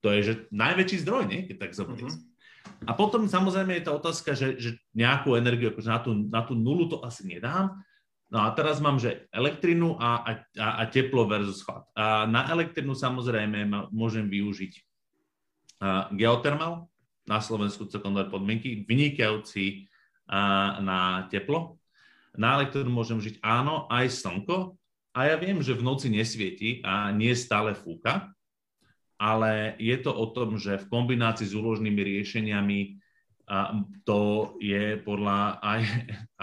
to 0.00 0.12
je 0.12 0.20
že 0.24 0.34
najväčší 0.52 1.04
zdroj, 1.04 1.24
nie? 1.28 1.44
keď 1.44 1.68
tak 1.68 1.76
zoberiem. 1.76 2.08
Uh-huh. 2.08 2.88
A 2.88 2.96
potom 2.96 3.28
samozrejme 3.28 3.76
je 3.76 3.84
tá 3.84 3.92
otázka, 3.92 4.32
že, 4.32 4.56
že 4.56 4.80
nejakú 4.96 5.36
energiu, 5.36 5.72
akože 5.72 5.88
na 5.88 6.00
tú, 6.00 6.10
na 6.12 6.40
tú 6.44 6.56
nulu 6.56 6.88
to 6.88 7.04
asi 7.04 7.28
nedám, 7.28 7.84
No 8.34 8.42
a 8.42 8.50
teraz 8.50 8.82
mám, 8.82 8.98
že 8.98 9.30
elektrinu 9.30 9.94
a, 9.94 10.26
a, 10.26 10.32
a 10.58 10.90
teplo 10.90 11.22
versus 11.22 11.62
chlad. 11.62 11.86
A 11.94 12.26
na 12.26 12.50
elektrinu 12.50 12.90
samozrejme 12.90 13.62
môžem 13.94 14.26
využiť 14.26 14.74
geotermal, 16.18 16.90
na 17.24 17.38
Slovensku 17.40 17.88
celkom 17.88 18.12
dobré 18.12 18.28
podmienky, 18.28 18.84
vynikajúci 18.84 19.88
na 20.82 21.30
teplo. 21.30 21.80
Na 22.34 22.58
elektrinu 22.58 22.90
môžem 22.90 23.22
žiť 23.22 23.38
áno, 23.42 23.86
aj 23.90 24.10
slnko. 24.10 24.74
A 25.14 25.30
ja 25.30 25.36
viem, 25.38 25.62
že 25.62 25.78
v 25.78 25.86
noci 25.86 26.10
nesvieti 26.10 26.82
a 26.82 27.14
nie 27.14 27.30
stále 27.38 27.78
fúka, 27.78 28.34
ale 29.14 29.78
je 29.78 29.94
to 30.02 30.10
o 30.10 30.26
tom, 30.34 30.58
že 30.58 30.82
v 30.82 30.90
kombinácii 30.90 31.46
s 31.46 31.54
úložnými 31.54 32.02
riešeniami 32.02 32.98
a 33.44 33.76
to 34.08 34.56
je 34.58 34.96
podľa 35.04 35.60
aj 35.60 35.80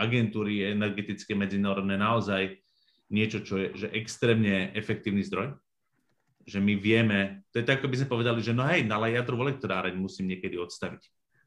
agentúry 0.06 0.70
energetické 0.70 1.34
medzinárodné 1.34 1.98
naozaj 1.98 2.62
niečo, 3.12 3.44
čo 3.44 3.60
je 3.60 3.68
že 3.76 3.88
extrémne 3.92 4.72
efektívny 4.72 5.26
zdroj. 5.26 5.58
Že 6.48 6.58
my 6.64 6.74
vieme, 6.80 7.20
to 7.52 7.62
je 7.62 7.68
tak, 7.68 7.82
ako 7.82 7.92
by 7.92 7.98
sme 8.02 8.14
povedali, 8.14 8.40
že 8.42 8.56
no 8.56 8.66
hej, 8.66 8.88
ale 8.88 9.14
jadrovú 9.14 9.46
elektráreň 9.46 9.94
musím 9.98 10.32
niekedy 10.32 10.58
odstaviť. 10.58 11.02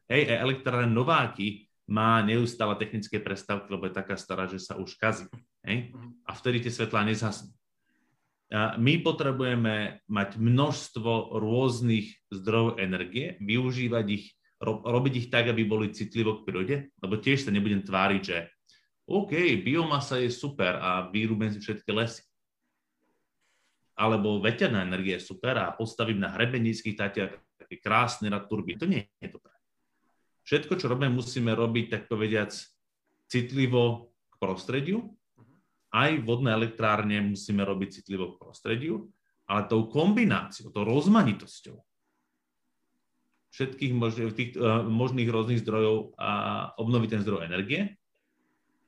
Hej, 0.05 0.21
aj 0.29 0.43
elektráreň 0.45 0.91
Nováky 0.93 1.64
má 1.85 2.21
neustále 2.25 2.73
technické 2.81 3.21
prestavky, 3.21 3.69
lebo 3.69 3.85
je 3.85 3.93
taká 3.93 4.17
stará, 4.17 4.49
že 4.49 4.57
sa 4.57 4.73
už 4.77 4.97
kazí. 4.97 5.29
Hej? 5.61 5.93
A 6.25 6.33
vtedy 6.33 6.65
tie 6.65 6.73
svetlá 6.73 7.05
nezhasnú. 7.05 7.53
My 8.77 9.01
potrebujeme 9.01 10.05
mať 10.05 10.37
množstvo 10.37 11.37
rôznych 11.41 12.13
zdrojov 12.29 12.77
energie, 12.77 13.41
využívať 13.41 14.05
ich 14.09 14.37
ro- 14.61 14.85
robiť 14.85 15.13
ich 15.17 15.27
tak, 15.33 15.49
aby 15.49 15.65
boli 15.65 15.89
citlivo 15.89 16.41
k 16.41 16.45
prírode, 16.45 16.75
lebo 17.01 17.17
tiež 17.17 17.45
sa 17.45 17.53
nebudem 17.53 17.81
tváriť, 17.81 18.21
že 18.21 18.37
OK, 19.09 19.61
biomasa 19.65 20.21
je 20.21 20.29
super 20.29 20.77
a 20.77 21.09
vyrúbem 21.09 21.53
si 21.53 21.61
všetky 21.61 21.89
lesy. 21.93 22.21
Alebo 23.97 24.43
veterná 24.43 24.85
energia 24.85 25.17
je 25.17 25.25
super 25.25 25.57
a 25.57 25.73
postavím 25.73 26.21
na 26.21 26.29
hrebenických 26.33 26.97
tatiach 26.99 27.31
také 27.57 27.75
krásne 27.81 28.29
na 28.29 28.43
turby. 28.43 28.77
To 28.77 28.85
nie 28.85 29.09
je 29.23 29.29
dobré. 29.31 29.54
Všetko, 30.45 30.77
čo 30.77 30.85
robíme, 30.87 31.09
musíme 31.09 31.57
robiť, 31.57 31.85
tak 31.89 32.01
povediac, 32.05 32.53
citlivo 33.25 34.13
k 34.29 34.35
prostrediu. 34.37 35.09
Aj 35.89 36.13
vodné 36.21 36.53
elektrárne 36.53 37.17
musíme 37.25 37.65
robiť 37.65 38.01
citlivo 38.01 38.35
k 38.35 38.39
prostrediu, 38.45 39.09
ale 39.49 39.65
tou 39.65 39.89
kombináciou, 39.89 40.69
tou 40.69 40.85
rozmanitosťou 40.85 41.77
všetkých 43.55 43.93
možných, 43.95 44.35
tých, 44.35 44.51
uh, 44.59 44.83
možných 44.83 45.31
rôznych 45.31 45.63
zdrojov 45.63 46.11
a 46.19 46.31
obnoviť 46.75 47.09
ten 47.15 47.21
zdroj 47.23 47.47
energie. 47.47 47.95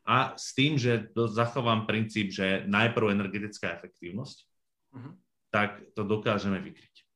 A 0.03 0.35
s 0.35 0.51
tým, 0.51 0.75
že 0.75 1.07
zachovám 1.15 1.87
princíp, 1.87 2.35
že 2.35 2.67
najprv 2.67 3.15
energetická 3.15 3.75
efektívnosť, 3.75 4.37
uh-huh. 4.95 5.11
tak 5.51 5.83
to 5.95 6.03
dokážeme 6.03 6.59
vykryť. 6.59 7.06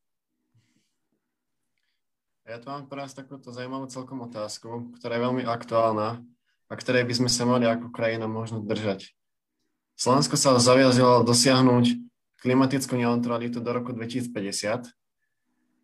Ja 2.50 2.58
tu 2.58 2.68
mám 2.74 2.90
pre 2.90 3.06
vás 3.06 3.14
takúto 3.14 3.54
zaujímavú 3.54 3.86
celkom 3.88 4.26
otázku, 4.26 4.94
ktorá 4.98 5.18
je 5.18 5.26
veľmi 5.30 5.44
aktuálna 5.46 6.20
a 6.68 6.74
ktorej 6.74 7.06
by 7.06 7.14
sme 7.24 7.30
sa 7.30 7.46
mali 7.46 7.70
ako 7.70 7.94
krajina 7.94 8.26
možno 8.26 8.60
držať. 8.64 9.14
Slovensko 9.94 10.36
sa 10.40 10.58
zaviazilo 10.58 11.22
dosiahnuť 11.22 11.86
klimatickú 12.42 12.98
neutralitu 12.98 13.62
do 13.62 13.70
roku 13.70 13.94
2050 13.94 14.90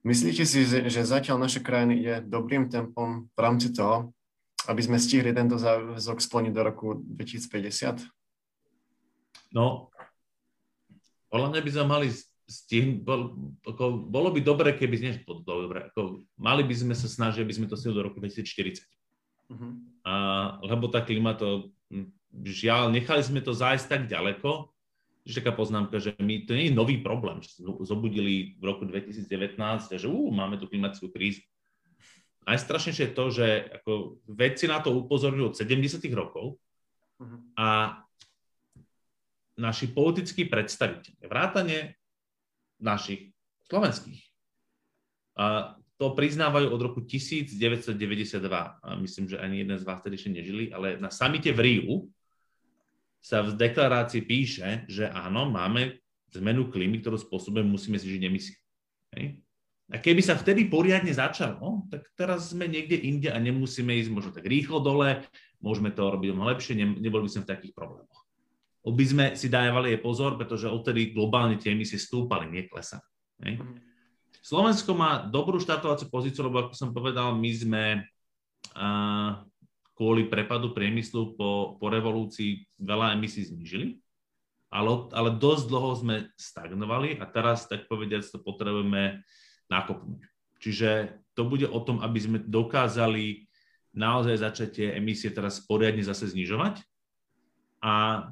Myslíte 0.08 0.48
si, 0.48 0.64
že 0.64 1.04
zatiaľ 1.04 1.36
naša 1.36 1.60
krajina 1.60 1.92
ide 1.92 2.16
dobrým 2.24 2.72
tempom 2.72 3.28
v 3.28 3.40
rámci 3.44 3.76
toho, 3.76 4.16
aby 4.72 4.80
sme 4.80 4.96
stihli 4.96 5.36
tento 5.36 5.60
záväzok 5.60 6.24
splniť 6.24 6.54
do 6.56 6.62
roku 6.64 6.88
2050? 7.04 8.08
No, 9.52 9.92
podľa 11.28 11.48
mňa 11.52 11.60
by 11.60 11.72
sme 11.76 11.86
mali 11.92 12.08
stihnúť, 12.48 13.04
bol, 13.04 13.22
ako, 13.68 14.08
bolo 14.08 14.32
by 14.32 14.40
dobre, 14.40 14.72
keby, 14.72 14.96
nie, 15.04 15.14
dobre, 15.44 15.92
ako, 15.92 16.24
mali 16.40 16.64
by 16.64 16.76
sme 16.76 16.96
sa 16.96 17.12
snažiť, 17.12 17.44
aby 17.44 17.54
sme 17.54 17.68
to 17.68 17.76
stihli 17.76 18.00
do 18.00 18.08
roku 18.08 18.24
2040. 18.24 18.80
Uh-huh. 19.52 19.52
Mhm. 19.52 19.70
A, 20.08 20.14
lebo 20.64 20.88
tá 20.88 21.04
klima 21.04 21.36
to, 21.36 21.76
žiaľ, 22.32 22.88
nechali 22.88 23.20
sme 23.20 23.44
to 23.44 23.52
zájsť 23.52 23.86
tak 23.92 24.04
ďaleko, 24.08 24.72
Ešte 25.28 25.44
taká 25.44 25.60
poznámka, 25.60 26.00
že 26.00 26.16
my, 26.24 26.48
to 26.48 26.56
nie 26.56 26.72
je 26.72 26.80
nový 26.80 27.04
problém, 27.04 27.44
že 27.44 27.60
sme 27.60 27.84
zobudili 27.84 28.56
v 28.56 28.64
roku 28.64 28.88
2019 28.88 29.60
a 29.60 29.98
že 30.00 30.08
ú, 30.08 30.32
máme 30.32 30.56
tu 30.56 30.72
klimatickú 30.72 31.12
krízu. 31.12 31.44
Najstrašnejšie 32.48 33.12
je 33.12 33.16
to, 33.16 33.26
že 33.28 33.48
ako 33.76 34.24
vedci 34.24 34.72
na 34.72 34.80
to 34.80 34.96
upozorňujú 34.96 35.52
od 35.52 35.60
70. 35.60 36.00
rokov 36.16 36.56
uh-huh. 37.20 37.40
a 37.60 37.68
naši 39.60 39.92
politickí 39.92 40.48
predstaviteľi, 40.48 41.28
vrátane 41.28 42.00
našich 42.80 43.34
slovenských, 43.68 44.28
a 45.38 45.78
to 45.98 46.18
priznávajú 46.18 46.74
od 46.74 46.82
roku 46.82 47.00
1992. 47.06 48.42
A 48.82 48.90
myslím, 48.98 49.26
že 49.30 49.38
ani 49.38 49.62
jeden 49.62 49.78
z 49.78 49.86
vás 49.86 50.02
tedy 50.02 50.18
ešte 50.18 50.34
nežili, 50.34 50.74
ale 50.74 50.98
na 50.98 51.14
samite 51.14 51.54
v 51.54 51.60
Riu 51.62 51.96
sa 53.22 53.46
v 53.46 53.54
deklarácii 53.54 54.22
píše, 54.26 54.86
že 54.90 55.10
áno, 55.10 55.50
máme 55.50 56.02
zmenu 56.34 56.70
klímy, 56.70 57.02
ktorú 57.02 57.18
spôsobom 57.18 57.66
musíme 57.66 57.98
si 57.98 58.14
žiť 58.14 58.22
emisie. 58.26 58.58
A 59.88 59.98
keby 59.98 60.22
sa 60.22 60.38
vtedy 60.38 60.70
poriadne 60.70 61.14
začalo, 61.14 61.88
tak 61.90 62.06
teraz 62.14 62.54
sme 62.54 62.70
niekde 62.70 62.98
inde 62.98 63.30
a 63.34 63.38
nemusíme 63.42 63.94
ísť 63.98 64.12
možno 64.14 64.32
tak 64.36 64.46
rýchlo 64.46 64.84
dole, 64.84 65.26
môžeme 65.64 65.90
to 65.90 66.14
robiť 66.14 66.30
lepšie, 66.34 66.74
ne, 66.78 66.86
neboli 66.98 67.26
by 67.26 67.32
sme 67.32 67.44
v 67.48 67.52
takých 67.56 67.74
problémoch. 67.74 68.17
By 68.88 69.06
sme 69.06 69.26
si 69.36 69.52
dávali 69.52 69.96
aj 69.98 70.04
pozor, 70.04 70.40
pretože 70.40 70.72
odtedy 70.72 71.12
globálne 71.12 71.60
tie 71.60 71.76
emisie 71.76 72.00
stúpali, 72.00 72.48
nie 72.48 72.70
klesali. 72.70 73.04
Hej? 73.44 73.54
Mhm. 73.60 73.76
Slovensko 74.48 74.96
má 74.96 75.28
dobrú 75.28 75.60
štartovaciu 75.60 76.08
pozíciu, 76.08 76.48
lebo 76.48 76.64
ako 76.64 76.74
som 76.78 76.96
povedal, 76.96 77.36
my 77.36 77.52
sme 77.52 77.84
uh, 78.80 79.44
kvôli 79.92 80.32
prepadu 80.32 80.72
priemyslu 80.72 81.36
po, 81.36 81.76
po 81.76 81.86
revolúcii 81.92 82.64
veľa 82.80 83.20
emisí 83.20 83.44
znižili, 83.44 84.00
ale, 84.72 85.12
ale 85.12 85.36
dosť 85.36 85.64
dlho 85.68 85.92
sme 86.00 86.16
stagnovali 86.40 87.20
a 87.20 87.28
teraz, 87.28 87.68
tak 87.68 87.92
povediac, 87.92 88.24
to 88.24 88.40
potrebujeme 88.40 89.20
nakopnúť. 89.68 90.24
Čiže 90.64 91.20
to 91.36 91.44
bude 91.44 91.68
o 91.68 91.80
tom, 91.84 92.00
aby 92.00 92.20
sme 92.22 92.38
dokázali 92.40 93.52
naozaj 93.98 94.38
začať 94.38 94.70
tie 94.70 94.88
emisie 94.96 95.34
teraz 95.34 95.60
poriadne 95.60 96.06
zase 96.06 96.30
znižovať 96.30 96.86
a 97.82 98.26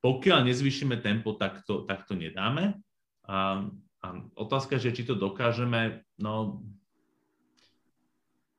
pokiaľ 0.00 0.46
nezvýšime 0.46 1.02
tempo, 1.02 1.34
tak 1.34 1.62
to, 1.66 1.84
tak 1.88 2.06
to 2.06 2.14
nedáme. 2.14 2.78
A, 3.26 3.66
a 4.02 4.06
otázka, 4.38 4.78
že 4.78 4.94
či 4.94 5.02
to 5.02 5.18
dokážeme, 5.18 6.06
no 6.18 6.62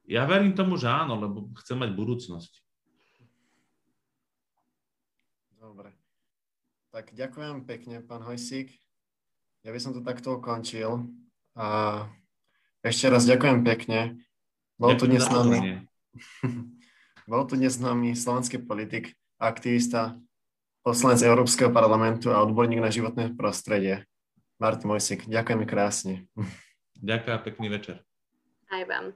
ja 0.09 0.25
verím 0.25 0.57
tomu, 0.57 0.73
že 0.75 0.89
áno, 0.89 1.21
lebo 1.21 1.53
chcem 1.61 1.77
mať 1.77 1.93
budúcnosť. 1.93 2.51
Dobre. 5.61 5.93
Tak 6.89 7.13
ďakujem 7.13 7.69
pekne, 7.69 8.01
pán 8.01 8.25
Hojsík. 8.25 8.73
Ja 9.61 9.69
by 9.69 9.79
som 9.79 9.93
to 9.93 10.01
takto 10.01 10.41
ukončil. 10.41 11.05
A 11.53 12.09
ešte 12.81 13.11
raz 13.11 13.29
ďakujem 13.29 13.61
pekne. 13.61 14.17
Bol 14.79 14.95
tu 14.95 15.11
dnes 15.11 15.19
s 15.19 15.27
nami, 15.27 15.83
bol 17.27 17.43
tu 17.43 17.59
dnes 17.59 17.75
s 17.75 17.83
nami 17.83 18.15
slovenský 18.15 18.63
politik, 18.63 19.11
aktivista, 19.35 20.15
poslanec 20.89 21.21
Európskeho 21.21 21.69
parlamentu 21.69 22.33
a 22.33 22.41
odborník 22.41 22.81
na 22.81 22.89
životné 22.89 23.37
prostredie. 23.37 24.09
Martin 24.57 24.89
Mojsik, 24.89 25.29
ďakujem 25.29 25.61
krásne. 25.69 26.25
Ďakujem, 26.97 27.39
pekný 27.45 27.67
večer. 27.69 28.01
Aj 28.73 28.81
vám. 28.89 29.13